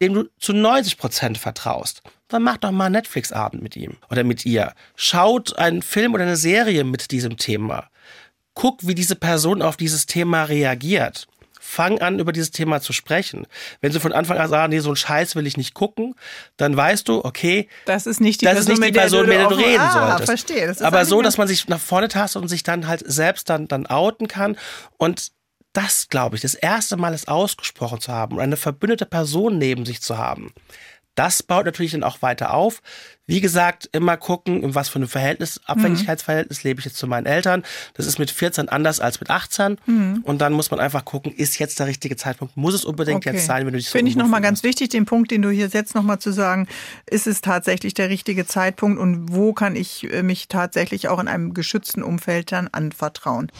dem 0.00 0.14
du 0.14 0.24
zu 0.38 0.52
90 0.52 0.98
Prozent 0.98 1.38
vertraust, 1.38 2.02
dann 2.28 2.42
mach 2.42 2.56
doch 2.56 2.70
mal 2.70 2.86
einen 2.86 2.94
Netflix-Abend 2.94 3.62
mit 3.62 3.76
ihm 3.76 3.96
oder 4.10 4.24
mit 4.24 4.46
ihr. 4.46 4.74
Schaut 4.96 5.58
einen 5.58 5.82
Film 5.82 6.14
oder 6.14 6.24
eine 6.24 6.36
Serie 6.36 6.84
mit 6.84 7.10
diesem 7.10 7.36
Thema 7.36 7.88
guck, 8.58 8.84
wie 8.84 8.96
diese 8.96 9.14
Person 9.14 9.62
auf 9.62 9.76
dieses 9.76 10.06
Thema 10.06 10.42
reagiert. 10.42 11.28
Fang 11.68 12.00
an, 12.00 12.18
über 12.18 12.32
dieses 12.32 12.50
Thema 12.50 12.80
zu 12.80 12.94
sprechen. 12.94 13.46
Wenn 13.82 13.92
sie 13.92 14.00
von 14.00 14.14
Anfang 14.14 14.38
an 14.38 14.48
sagen, 14.48 14.70
nee, 14.70 14.78
so 14.78 14.88
ein 14.88 14.96
Scheiß 14.96 15.36
will 15.36 15.46
ich 15.46 15.58
nicht 15.58 15.74
gucken, 15.74 16.14
dann 16.56 16.74
weißt 16.74 17.06
du, 17.06 17.22
okay, 17.24 17.68
das 17.84 18.06
ist 18.06 18.22
nicht 18.22 18.40
die 18.40 18.46
das 18.46 18.54
Person, 18.54 18.72
ist 18.72 18.78
nicht 18.80 18.94
die 18.94 18.98
Person 18.98 19.28
mit 19.28 19.38
der 19.38 19.48
du, 19.48 19.54
reden 19.54 19.80
ah, 19.80 20.16
solltest. 20.18 20.24
Verstehe. 20.24 20.74
Aber 20.80 21.04
so, 21.04 21.20
dass 21.20 21.36
man 21.36 21.46
sich 21.46 21.68
nach 21.68 21.78
vorne 21.78 22.08
tastet 22.08 22.40
und 22.40 22.48
sich 22.48 22.62
dann 22.62 22.88
halt 22.88 23.02
selbst 23.04 23.50
dann, 23.50 23.68
dann 23.68 23.86
outen 23.86 24.28
kann. 24.28 24.56
Und 24.96 25.32
das, 25.74 26.08
glaube 26.08 26.36
ich, 26.36 26.42
das 26.42 26.54
erste 26.54 26.96
Mal 26.96 27.12
es 27.12 27.28
ausgesprochen 27.28 28.00
zu 28.00 28.12
haben 28.12 28.36
und 28.36 28.42
eine 28.42 28.56
verbündete 28.56 29.04
Person 29.04 29.58
neben 29.58 29.84
sich 29.84 30.00
zu 30.00 30.16
haben, 30.16 30.54
das 31.18 31.42
baut 31.42 31.66
natürlich 31.66 31.92
dann 31.92 32.04
auch 32.04 32.22
weiter 32.22 32.54
auf. 32.54 32.80
Wie 33.26 33.42
gesagt, 33.42 33.90
immer 33.92 34.16
gucken, 34.16 34.62
in 34.62 34.74
was 34.74 34.88
für 34.88 34.96
einem 34.96 35.08
Verhältnis, 35.08 35.60
Abhängigkeitsverhältnis 35.66 36.62
lebe 36.62 36.80
ich 36.80 36.86
jetzt 36.86 36.96
zu 36.96 37.06
meinen 37.06 37.26
Eltern. 37.26 37.62
Das 37.92 38.06
ist 38.06 38.18
mit 38.18 38.30
14 38.30 38.70
anders 38.70 39.00
als 39.00 39.20
mit 39.20 39.28
18. 39.28 39.78
Mhm. 39.84 40.20
Und 40.22 40.38
dann 40.38 40.54
muss 40.54 40.70
man 40.70 40.80
einfach 40.80 41.04
gucken, 41.04 41.34
ist 41.34 41.58
jetzt 41.58 41.78
der 41.78 41.88
richtige 41.88 42.16
Zeitpunkt? 42.16 42.56
Muss 42.56 42.72
es 42.72 42.86
unbedingt 42.86 43.26
okay. 43.26 43.34
jetzt 43.34 43.46
sein, 43.46 43.66
wenn 43.66 43.74
du 43.74 43.78
dich 43.78 43.88
so 43.88 43.98
Finde 43.98 44.10
ich 44.10 44.16
nochmal 44.16 44.40
ganz 44.40 44.62
wichtig, 44.62 44.88
den 44.88 45.04
Punkt, 45.04 45.30
den 45.30 45.42
du 45.42 45.50
hier 45.50 45.68
setzt, 45.68 45.94
nochmal 45.94 46.20
zu 46.20 46.32
sagen, 46.32 46.68
ist 47.04 47.26
es 47.26 47.42
tatsächlich 47.42 47.92
der 47.92 48.08
richtige 48.08 48.46
Zeitpunkt 48.46 48.98
und 48.98 49.34
wo 49.34 49.52
kann 49.52 49.76
ich 49.76 50.10
äh, 50.10 50.22
mich 50.22 50.48
tatsächlich 50.48 51.08
auch 51.08 51.18
in 51.18 51.28
einem 51.28 51.52
geschützten 51.52 52.02
Umfeld 52.02 52.52
dann 52.52 52.68
anvertrauen? 52.68 53.52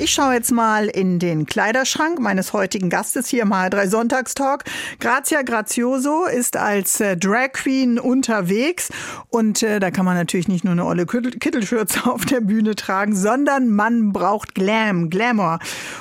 Ich 0.00 0.12
schaue 0.12 0.34
jetzt 0.34 0.52
mal 0.52 0.86
in 0.86 1.18
den 1.18 1.44
Kleiderschrank 1.44 2.20
meines 2.20 2.52
heutigen 2.52 2.88
Gastes 2.88 3.26
hier 3.26 3.42
im 3.42 3.52
H3 3.52 3.88
Sonntagstalk. 3.88 4.62
Grazia 5.00 5.42
Grazioso 5.42 6.24
ist 6.24 6.56
als 6.56 7.00
äh, 7.00 7.16
Drag 7.16 7.52
Queen 7.52 7.98
unterwegs 7.98 8.90
und 9.28 9.64
äh, 9.64 9.80
da 9.80 9.90
kann 9.90 10.04
man 10.04 10.16
natürlich 10.16 10.46
nicht 10.46 10.62
nur 10.62 10.70
eine 10.70 10.84
olle 10.84 11.04
Kittelschürze 11.04 12.06
auf 12.10 12.24
der 12.24 12.40
Bühne 12.40 12.76
tragen, 12.76 13.16
sondern 13.16 13.70
man 13.70 14.12
braucht 14.12 14.54
Glam, 14.54 15.10
Glamour. 15.10 15.58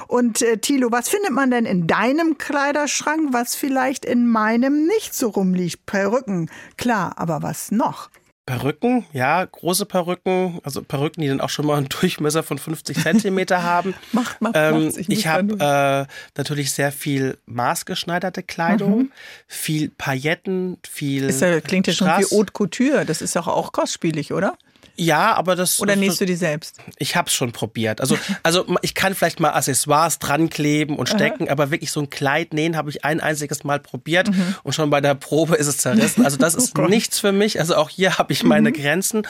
Und 0.08 0.44
äh, 0.44 0.60
Thilo, 0.60 0.92
was 0.92 1.10
findet 1.10 1.32
man 1.32 1.50
denn 1.50 1.66
in 1.66 1.88
deinem 1.88 2.38
Kleiderschrank, 2.38 3.30
was 3.34 3.56
vielleicht 3.56 4.06
in 4.06 4.28
meinem 4.28 4.86
nicht 4.86 5.16
so 5.16 5.30
rumliegt? 5.30 5.88
Perücken, 5.88 6.52
klar, 6.78 7.14
aber 7.16 7.42
was 7.42 7.72
noch? 7.72 8.12
Perücken, 8.48 9.06
ja, 9.12 9.44
große 9.44 9.86
Perücken, 9.86 10.62
also 10.64 10.82
Perücken, 10.82 11.22
die 11.22 11.28
dann 11.28 11.42
auch 11.42 11.50
schon 11.50 11.66
mal 11.68 11.76
einen 11.76 11.90
Durchmesser 12.02 12.44
von 12.44 12.58
50 12.58 12.98
Zentimeter 12.98 13.62
haben. 13.62 13.94
macht, 14.14 14.42
macht, 14.42 14.56
ähm, 14.56 14.86
macht. 14.86 14.98
Ich, 14.98 15.10
ich 15.10 15.28
habe 15.28 16.08
äh, 16.08 16.12
natürlich 16.38 16.72
sehr 16.72 16.94
viel 16.94 17.38
maßgeschneiderte 17.46 18.44
Kleidung, 18.44 18.98
mhm. 18.98 19.12
viel 19.48 19.90
Pailletten, 19.90 20.78
viel. 20.90 21.26
Ist 21.26 21.42
ja, 21.42 21.60
klingt 21.60 21.88
ja 21.88 21.94
schon 21.94 22.08
wie 22.08 22.24
Haute 22.24 22.54
Couture. 22.54 23.06
Das 23.06 23.22
ist 23.22 23.36
doch 23.36 23.48
auch 23.48 23.74
kostspielig, 23.74 24.32
oder? 24.32 24.58
Ja, 24.98 25.36
aber 25.36 25.56
das. 25.56 25.80
Oder 25.80 25.96
nähst 25.96 26.20
du 26.20 26.26
die 26.26 26.36
selbst? 26.36 26.78
Ich 26.98 27.16
hab's 27.16 27.34
schon 27.34 27.52
probiert. 27.52 28.02
Also, 28.02 28.18
also 28.42 28.66
ich 28.82 28.96
kann 28.96 29.14
vielleicht 29.14 29.40
mal 29.40 29.52
Accessoires 29.52 30.18
dran 30.18 30.50
kleben 30.50 30.98
und 30.98 31.08
stecken, 31.08 31.44
Aha. 31.44 31.52
aber 31.52 31.72
wirklich 31.72 31.92
so 31.92 32.02
ein 32.02 32.10
Kleid 32.10 32.54
nähen 32.54 32.76
habe 32.76 32.90
ich 32.90 33.06
ein 33.06 33.20
einziges 33.20 33.64
Mal 33.64 33.80
probiert 33.80 34.30
mhm. 34.30 34.56
und 34.64 34.74
schon 34.74 34.90
bei 34.90 35.00
der 35.00 35.14
Probe 35.14 35.56
ist 35.56 35.68
es 35.68 35.78
zerrissen. 35.78 36.26
Also 36.26 36.38
das 36.38 36.56
oh 36.58 36.60
ist 36.60 36.80
oh 36.80 36.88
nichts 36.88 37.20
für 37.20 37.32
mich. 37.32 37.60
Also 37.60 37.76
auch 37.76 37.90
hier 37.90 38.18
habe 38.18 38.34
ich 38.34 38.44
meine 38.44 38.70
mhm. 38.70 38.74
Grenzen 38.74 39.24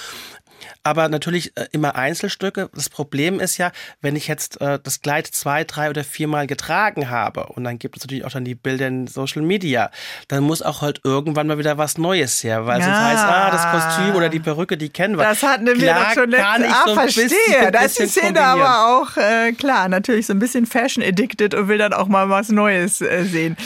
aber 0.83 1.09
natürlich 1.09 1.55
äh, 1.57 1.67
immer 1.71 1.95
Einzelstücke. 1.95 2.69
Das 2.73 2.89
Problem 2.89 3.39
ist 3.39 3.57
ja, 3.57 3.71
wenn 4.01 4.15
ich 4.15 4.27
jetzt 4.27 4.61
äh, 4.61 4.79
das 4.81 5.01
Kleid 5.01 5.27
zwei, 5.27 5.63
drei 5.63 5.89
oder 5.89 6.03
viermal 6.03 6.47
getragen 6.47 7.09
habe 7.09 7.47
und 7.47 7.63
dann 7.63 7.79
gibt 7.79 7.97
es 7.97 8.03
natürlich 8.03 8.25
auch 8.25 8.31
dann 8.31 8.45
die 8.45 8.55
Bilder 8.55 8.87
in 8.87 9.07
Social 9.07 9.41
Media, 9.41 9.91
dann 10.27 10.43
muss 10.43 10.61
auch 10.61 10.81
halt 10.81 11.01
irgendwann 11.03 11.47
mal 11.47 11.57
wieder 11.57 11.77
was 11.77 11.97
Neues 11.97 12.43
her, 12.43 12.65
weil 12.65 12.79
ja. 12.79 12.85
sonst 12.85 12.99
heißt, 12.99 13.23
ah, 13.23 13.51
das 13.51 13.71
Kostüm 13.71 14.15
oder 14.15 14.29
die 14.29 14.39
Perücke, 14.39 14.77
die 14.77 14.89
kennen 14.89 15.17
wir. 15.17 15.23
Das 15.23 15.43
hatten 15.57 15.81
wir 15.81 15.93
doch 15.93 16.13
schon 16.13 16.29
letztens. 16.29 16.73
Ah, 16.73 16.83
so 16.85 16.93
verstehe. 16.93 17.23
Bisschen, 17.25 17.71
da 17.71 17.79
ist 17.81 17.99
die 17.99 18.07
Szene 18.07 18.41
aber 18.41 18.87
auch, 18.87 19.17
äh, 19.17 19.51
klar, 19.53 19.89
natürlich 19.89 20.27
so 20.27 20.33
ein 20.33 20.39
bisschen 20.39 20.65
fashion 20.65 21.03
addicted 21.03 21.53
und 21.53 21.67
will 21.67 21.77
dann 21.77 21.93
auch 21.93 22.07
mal 22.07 22.29
was 22.29 22.49
Neues 22.49 23.01
äh, 23.01 23.23
sehen. 23.25 23.57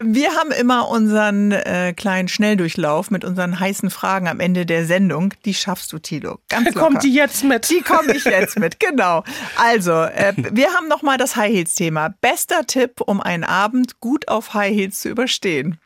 Wir 0.00 0.30
haben 0.34 0.50
immer 0.52 0.88
unseren 0.88 1.52
äh, 1.52 1.92
kleinen 1.96 2.28
Schnelldurchlauf 2.28 3.10
mit 3.10 3.24
unseren 3.24 3.58
heißen 3.58 3.90
Fragen 3.90 4.28
am 4.28 4.40
Ende 4.40 4.66
der 4.66 4.86
Sendung. 4.86 5.34
Die 5.44 5.54
schaffst 5.54 5.92
du, 5.92 5.98
Tilo. 5.98 6.38
Ganz 6.48 6.68
locker. 6.74 6.80
Kommt 6.80 7.02
die 7.02 7.14
jetzt 7.14 7.44
mit? 7.44 7.68
Die 7.70 7.80
komme 7.80 8.14
ich 8.14 8.24
jetzt 8.24 8.58
mit, 8.58 8.80
genau. 8.80 9.24
Also, 9.56 9.92
äh, 9.92 10.32
wir 10.50 10.72
haben 10.74 10.88
nochmal 10.88 11.18
das 11.18 11.36
High 11.36 11.52
Heels 11.52 11.74
Thema. 11.74 12.14
Bester 12.20 12.66
Tipp, 12.66 13.00
um 13.00 13.20
einen 13.20 13.44
Abend 13.44 14.00
gut 14.00 14.28
auf 14.28 14.54
High 14.54 14.74
Heels 14.74 15.00
zu 15.00 15.08
überstehen. 15.08 15.78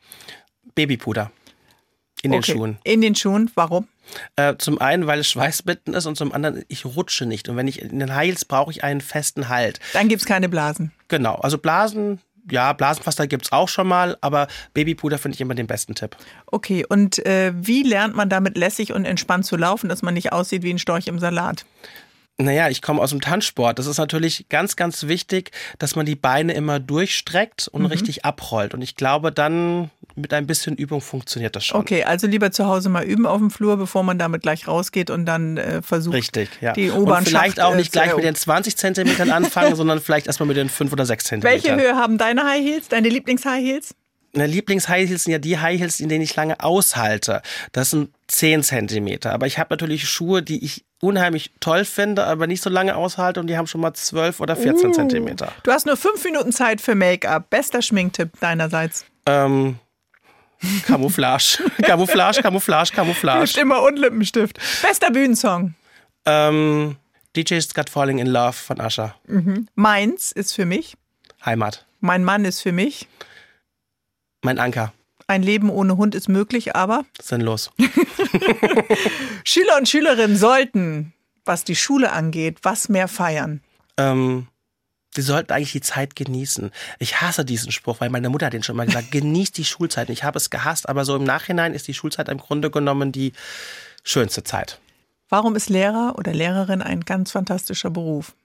Babypuder. 0.74 1.30
In 2.22 2.32
okay. 2.32 2.40
den 2.40 2.56
Schuhen. 2.56 2.78
In 2.84 3.00
den 3.00 3.14
Schuhen. 3.14 3.50
Warum? 3.54 3.86
Äh, 4.36 4.54
zum 4.58 4.80
einen, 4.80 5.06
weil 5.06 5.20
es 5.20 5.28
schweißbitten 5.28 5.94
ist 5.94 6.06
und 6.06 6.16
zum 6.16 6.32
anderen, 6.32 6.64
ich 6.68 6.84
rutsche 6.84 7.26
nicht. 7.26 7.48
Und 7.48 7.56
wenn 7.56 7.68
ich 7.68 7.82
in 7.82 7.98
den 7.98 8.14
Heils 8.14 8.44
brauche 8.44 8.70
ich 8.70 8.84
einen 8.84 9.00
festen 9.00 9.48
Halt. 9.48 9.80
Dann 9.92 10.08
gibt 10.08 10.22
es 10.22 10.26
keine 10.26 10.48
Blasen. 10.48 10.92
Genau. 11.08 11.34
Also 11.36 11.58
Blasen 11.58 12.20
ja, 12.50 12.72
Blasenpflaster 12.72 13.26
gibt's 13.26 13.52
auch 13.52 13.68
schon 13.68 13.88
mal, 13.88 14.16
aber 14.20 14.46
Babypuder 14.72 15.18
finde 15.18 15.34
ich 15.34 15.40
immer 15.40 15.54
den 15.54 15.66
besten 15.66 15.94
Tipp. 15.94 16.16
Okay, 16.46 16.84
und 16.88 17.24
äh, 17.26 17.52
wie 17.56 17.82
lernt 17.82 18.14
man 18.14 18.28
damit 18.28 18.56
lässig 18.56 18.92
und 18.92 19.04
entspannt 19.04 19.46
zu 19.46 19.56
laufen, 19.56 19.88
dass 19.88 20.02
man 20.02 20.14
nicht 20.14 20.32
aussieht 20.32 20.62
wie 20.62 20.72
ein 20.72 20.78
Storch 20.78 21.08
im 21.08 21.18
Salat? 21.18 21.64
Naja, 22.38 22.68
ich 22.68 22.82
komme 22.82 23.00
aus 23.00 23.10
dem 23.10 23.22
Tanzsport. 23.22 23.78
Das 23.78 23.86
ist 23.86 23.96
natürlich 23.96 24.48
ganz, 24.50 24.76
ganz 24.76 25.06
wichtig, 25.06 25.52
dass 25.78 25.96
man 25.96 26.04
die 26.04 26.16
Beine 26.16 26.52
immer 26.52 26.78
durchstreckt 26.78 27.68
und 27.68 27.86
richtig 27.86 28.26
abrollt. 28.26 28.74
Und 28.74 28.82
ich 28.82 28.94
glaube, 28.94 29.32
dann 29.32 29.90
mit 30.16 30.34
ein 30.34 30.46
bisschen 30.46 30.76
Übung 30.76 31.00
funktioniert 31.00 31.56
das 31.56 31.64
schon. 31.64 31.80
Okay, 31.80 32.04
also 32.04 32.26
lieber 32.26 32.50
zu 32.50 32.66
Hause 32.66 32.90
mal 32.90 33.04
üben 33.04 33.26
auf 33.26 33.38
dem 33.38 33.50
Flur, 33.50 33.78
bevor 33.78 34.02
man 34.02 34.18
damit 34.18 34.42
gleich 34.42 34.68
rausgeht 34.68 35.08
und 35.08 35.24
dann 35.24 35.56
äh, 35.56 35.80
versucht, 35.80 36.14
Richtig, 36.14 36.50
ja. 36.60 36.74
die 36.74 36.90
und 36.90 37.02
U-Bahn 37.02 37.24
vielleicht 37.24 37.58
auch 37.58 37.74
nicht 37.74 37.92
gleich 37.92 38.14
mit 38.14 38.24
den 38.24 38.34
20 38.34 38.76
Zentimetern 38.76 39.30
anfangen, 39.30 39.74
sondern 39.76 40.00
vielleicht 40.00 40.26
erstmal 40.26 40.46
mit 40.46 40.58
den 40.58 40.68
5 40.68 40.92
oder 40.92 41.06
6 41.06 41.30
Welche 41.30 41.40
Zentimetern. 41.40 41.80
Höhe 41.80 41.96
haben 41.96 42.18
deine 42.18 42.44
High 42.44 42.62
Heels, 42.62 42.88
deine 42.88 43.08
Lieblings-High 43.08 43.62
Heels? 43.62 43.94
Meine 44.36 44.52
Lieblings-High 44.52 45.08
Heels 45.08 45.24
sind 45.24 45.32
ja 45.32 45.38
die 45.38 45.58
High 45.58 45.80
Heels, 45.80 45.98
in 45.98 46.08
denen 46.10 46.22
ich 46.22 46.36
lange 46.36 46.60
aushalte. 46.60 47.40
Das 47.72 47.90
sind 47.90 48.10
10 48.28 48.62
Zentimeter. 48.62 49.32
Aber 49.32 49.46
ich 49.46 49.58
habe 49.58 49.68
natürlich 49.70 50.08
Schuhe, 50.08 50.42
die 50.42 50.62
ich 50.62 50.84
unheimlich 51.00 51.52
toll 51.60 51.84
finde, 51.84 52.24
aber 52.24 52.46
nicht 52.46 52.62
so 52.62 52.68
lange 52.68 52.96
aushalte 52.96 53.40
und 53.40 53.46
die 53.46 53.56
haben 53.56 53.66
schon 53.66 53.80
mal 53.80 53.94
12 53.94 54.40
oder 54.40 54.54
14 54.54 54.92
Zentimeter. 54.92 55.52
Du 55.62 55.72
hast 55.72 55.86
nur 55.86 55.96
fünf 55.96 56.22
Minuten 56.24 56.52
Zeit 56.52 56.80
für 56.80 56.94
Make-up. 56.94 57.48
Bester 57.48 57.80
Schminktipp 57.80 58.38
deinerseits. 58.40 59.06
Ähm, 59.24 59.78
Camouflage. 60.86 61.58
Camouflage, 61.82 62.42
Camouflage, 62.42 62.92
Camouflage. 62.92 63.46
Stift 63.46 63.62
immer 63.62 63.82
und 63.82 63.98
Lippenstift. 63.98 64.58
Bester 64.82 65.10
Bühnensong. 65.10 65.74
Ähm, 66.26 66.96
DJ's 67.36 67.72
Got 67.72 67.88
Falling 67.88 68.18
in 68.18 68.26
Love 68.26 68.52
von 68.52 68.80
Asher. 68.80 69.14
Meins 69.74 70.32
ist 70.32 70.52
für 70.52 70.66
mich. 70.66 70.96
Heimat. 71.44 71.86
Mein 72.00 72.24
Mann 72.24 72.44
ist 72.44 72.60
für 72.60 72.72
mich. 72.72 73.08
Mein 74.46 74.60
Anker. 74.60 74.92
Ein 75.26 75.42
Leben 75.42 75.70
ohne 75.70 75.96
Hund 75.96 76.14
ist 76.14 76.28
möglich, 76.28 76.76
aber 76.76 77.04
Sinnlos. 77.20 77.72
Schüler 79.44 79.76
und 79.76 79.88
Schülerinnen 79.88 80.36
sollten, 80.36 81.12
was 81.44 81.64
die 81.64 81.74
Schule 81.74 82.12
angeht, 82.12 82.58
was 82.62 82.88
mehr 82.88 83.08
feiern. 83.08 83.60
Ähm, 83.96 84.46
Sie 85.12 85.22
sollten 85.22 85.52
eigentlich 85.52 85.72
die 85.72 85.80
Zeit 85.80 86.14
genießen. 86.14 86.70
Ich 87.00 87.20
hasse 87.20 87.44
diesen 87.44 87.72
Spruch, 87.72 88.00
weil 88.00 88.08
meine 88.10 88.30
Mutter 88.30 88.46
hat 88.46 88.52
den 88.52 88.62
schon 88.62 88.76
mal 88.76 88.86
gesagt. 88.86 89.10
Genießt 89.10 89.58
die 89.58 89.64
Schulzeit. 89.64 90.10
Ich 90.10 90.22
habe 90.22 90.36
es 90.36 90.48
gehasst, 90.48 90.88
aber 90.88 91.04
so 91.04 91.16
im 91.16 91.24
Nachhinein 91.24 91.74
ist 91.74 91.88
die 91.88 91.94
Schulzeit 91.94 92.28
im 92.28 92.38
Grunde 92.38 92.70
genommen 92.70 93.10
die 93.10 93.32
schönste 94.04 94.44
Zeit. 94.44 94.78
Warum 95.28 95.56
ist 95.56 95.70
Lehrer 95.70 96.14
oder 96.18 96.32
Lehrerin 96.32 96.82
ein 96.82 97.00
ganz 97.00 97.32
fantastischer 97.32 97.90
Beruf? 97.90 98.36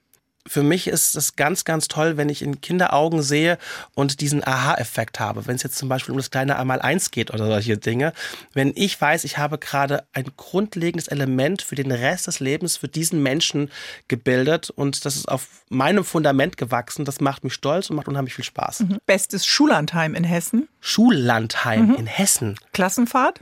Für 0.46 0.62
mich 0.64 0.88
ist 0.88 1.14
es 1.14 1.36
ganz, 1.36 1.64
ganz 1.64 1.86
toll, 1.86 2.16
wenn 2.16 2.28
ich 2.28 2.42
in 2.42 2.60
Kinderaugen 2.60 3.22
sehe 3.22 3.58
und 3.94 4.20
diesen 4.20 4.44
Aha-Effekt 4.44 5.20
habe. 5.20 5.46
Wenn 5.46 5.54
es 5.54 5.62
jetzt 5.62 5.78
zum 5.78 5.88
Beispiel 5.88 6.12
um 6.12 6.18
das 6.18 6.30
kleine 6.30 6.58
einmal 6.58 6.82
eins 6.82 7.12
geht 7.12 7.32
oder 7.32 7.46
solche 7.46 7.78
Dinge. 7.78 8.12
Wenn 8.52 8.72
ich 8.74 9.00
weiß, 9.00 9.22
ich 9.24 9.38
habe 9.38 9.58
gerade 9.58 10.04
ein 10.12 10.26
grundlegendes 10.36 11.06
Element 11.08 11.62
für 11.62 11.76
den 11.76 11.92
Rest 11.92 12.26
des 12.26 12.40
Lebens 12.40 12.76
für 12.76 12.88
diesen 12.88 13.22
Menschen 13.22 13.70
gebildet 14.08 14.70
und 14.70 15.04
das 15.04 15.14
ist 15.14 15.28
auf 15.28 15.48
meinem 15.68 16.04
Fundament 16.04 16.56
gewachsen, 16.56 17.04
das 17.04 17.20
macht 17.20 17.44
mich 17.44 17.54
stolz 17.54 17.88
und 17.88 17.96
macht 17.96 18.08
unheimlich 18.08 18.34
viel 18.34 18.44
Spaß. 18.44 18.84
Bestes 19.06 19.46
Schullandheim 19.46 20.14
in 20.14 20.24
Hessen. 20.24 20.68
Schullandheim 20.80 21.94
in 21.94 22.06
Hessen. 22.06 22.58
Klassenfahrt. 22.72 23.40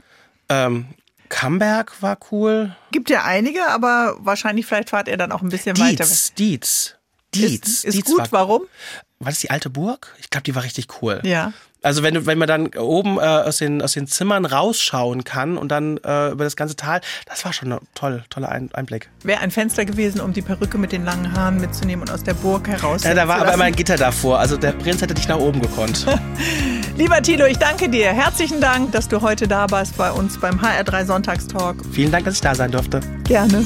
Ähm, 0.49 0.87
Camberg 1.31 2.01
war 2.01 2.17
cool. 2.31 2.75
Gibt 2.91 3.09
ja 3.09 3.23
einige, 3.23 3.65
aber 3.67 4.17
wahrscheinlich 4.19 4.65
vielleicht 4.65 4.89
fahrt 4.89 5.07
ihr 5.07 5.17
dann 5.17 5.31
auch 5.31 5.41
ein 5.41 5.49
bisschen 5.49 5.77
weiter. 5.79 6.03
Dietz, 6.03 6.33
Dietz. 6.33 6.95
Dietz. 7.33 7.67
Ist, 7.67 7.85
ist 7.85 7.95
Dietz 7.95 8.05
gut, 8.05 8.19
war, 8.19 8.31
warum? 8.31 8.61
war 9.19 9.31
das 9.31 9.39
die 9.39 9.49
alte 9.49 9.69
Burg? 9.69 10.13
Ich 10.19 10.29
glaube, 10.29 10.43
die 10.43 10.53
war 10.55 10.63
richtig 10.63 11.01
cool. 11.01 11.21
Ja. 11.23 11.53
Also 11.83 12.03
wenn 12.03 12.25
wenn 12.27 12.37
man 12.37 12.47
dann 12.47 12.67
oben 12.67 13.17
äh, 13.17 13.21
aus, 13.21 13.57
den, 13.57 13.81
aus 13.81 13.93
den 13.93 14.05
Zimmern 14.05 14.45
rausschauen 14.45 15.23
kann 15.23 15.57
und 15.57 15.69
dann 15.69 15.97
äh, 15.97 16.29
über 16.29 16.43
das 16.43 16.55
ganze 16.55 16.75
Tal, 16.75 17.01
das 17.25 17.43
war 17.43 17.53
schon 17.53 17.71
ein 17.71 17.79
toll, 17.95 18.23
toller 18.29 18.49
Ein 18.49 18.69
Einblick. 18.73 19.09
Wäre 19.23 19.39
ein 19.41 19.49
Fenster 19.49 19.83
gewesen, 19.85 20.21
um 20.21 20.31
die 20.31 20.43
Perücke 20.43 20.77
mit 20.77 20.91
den 20.91 21.03
langen 21.03 21.33
Haaren 21.33 21.59
mitzunehmen 21.59 22.07
und 22.07 22.13
aus 22.13 22.23
der 22.23 22.35
Burg 22.35 22.67
heraus. 22.67 23.03
Ja, 23.03 23.15
da 23.15 23.27
war 23.27 23.41
aber 23.41 23.53
immer 23.53 23.63
ein 23.63 23.75
Gitter 23.75 23.97
davor. 23.97 24.39
Also 24.39 24.57
der 24.57 24.73
Prinz 24.73 25.01
hätte 25.01 25.15
nicht 25.15 25.27
nach 25.27 25.39
oben 25.39 25.61
gekonnt. 25.61 26.05
Lieber 26.97 27.21
Tilo, 27.21 27.45
ich 27.45 27.57
danke 27.57 27.89
dir. 27.89 28.13
Herzlichen 28.13 28.61
Dank, 28.61 28.91
dass 28.91 29.07
du 29.07 29.21
heute 29.21 29.47
da 29.47 29.69
warst 29.71 29.97
bei 29.97 30.11
uns 30.11 30.39
beim 30.39 30.59
HR3 30.59 31.05
Sonntagstalk. 31.05 31.77
Vielen 31.91 32.11
Dank, 32.11 32.25
dass 32.25 32.35
ich 32.35 32.41
da 32.41 32.53
sein 32.53 32.71
durfte. 32.71 32.99
Gerne. 33.23 33.65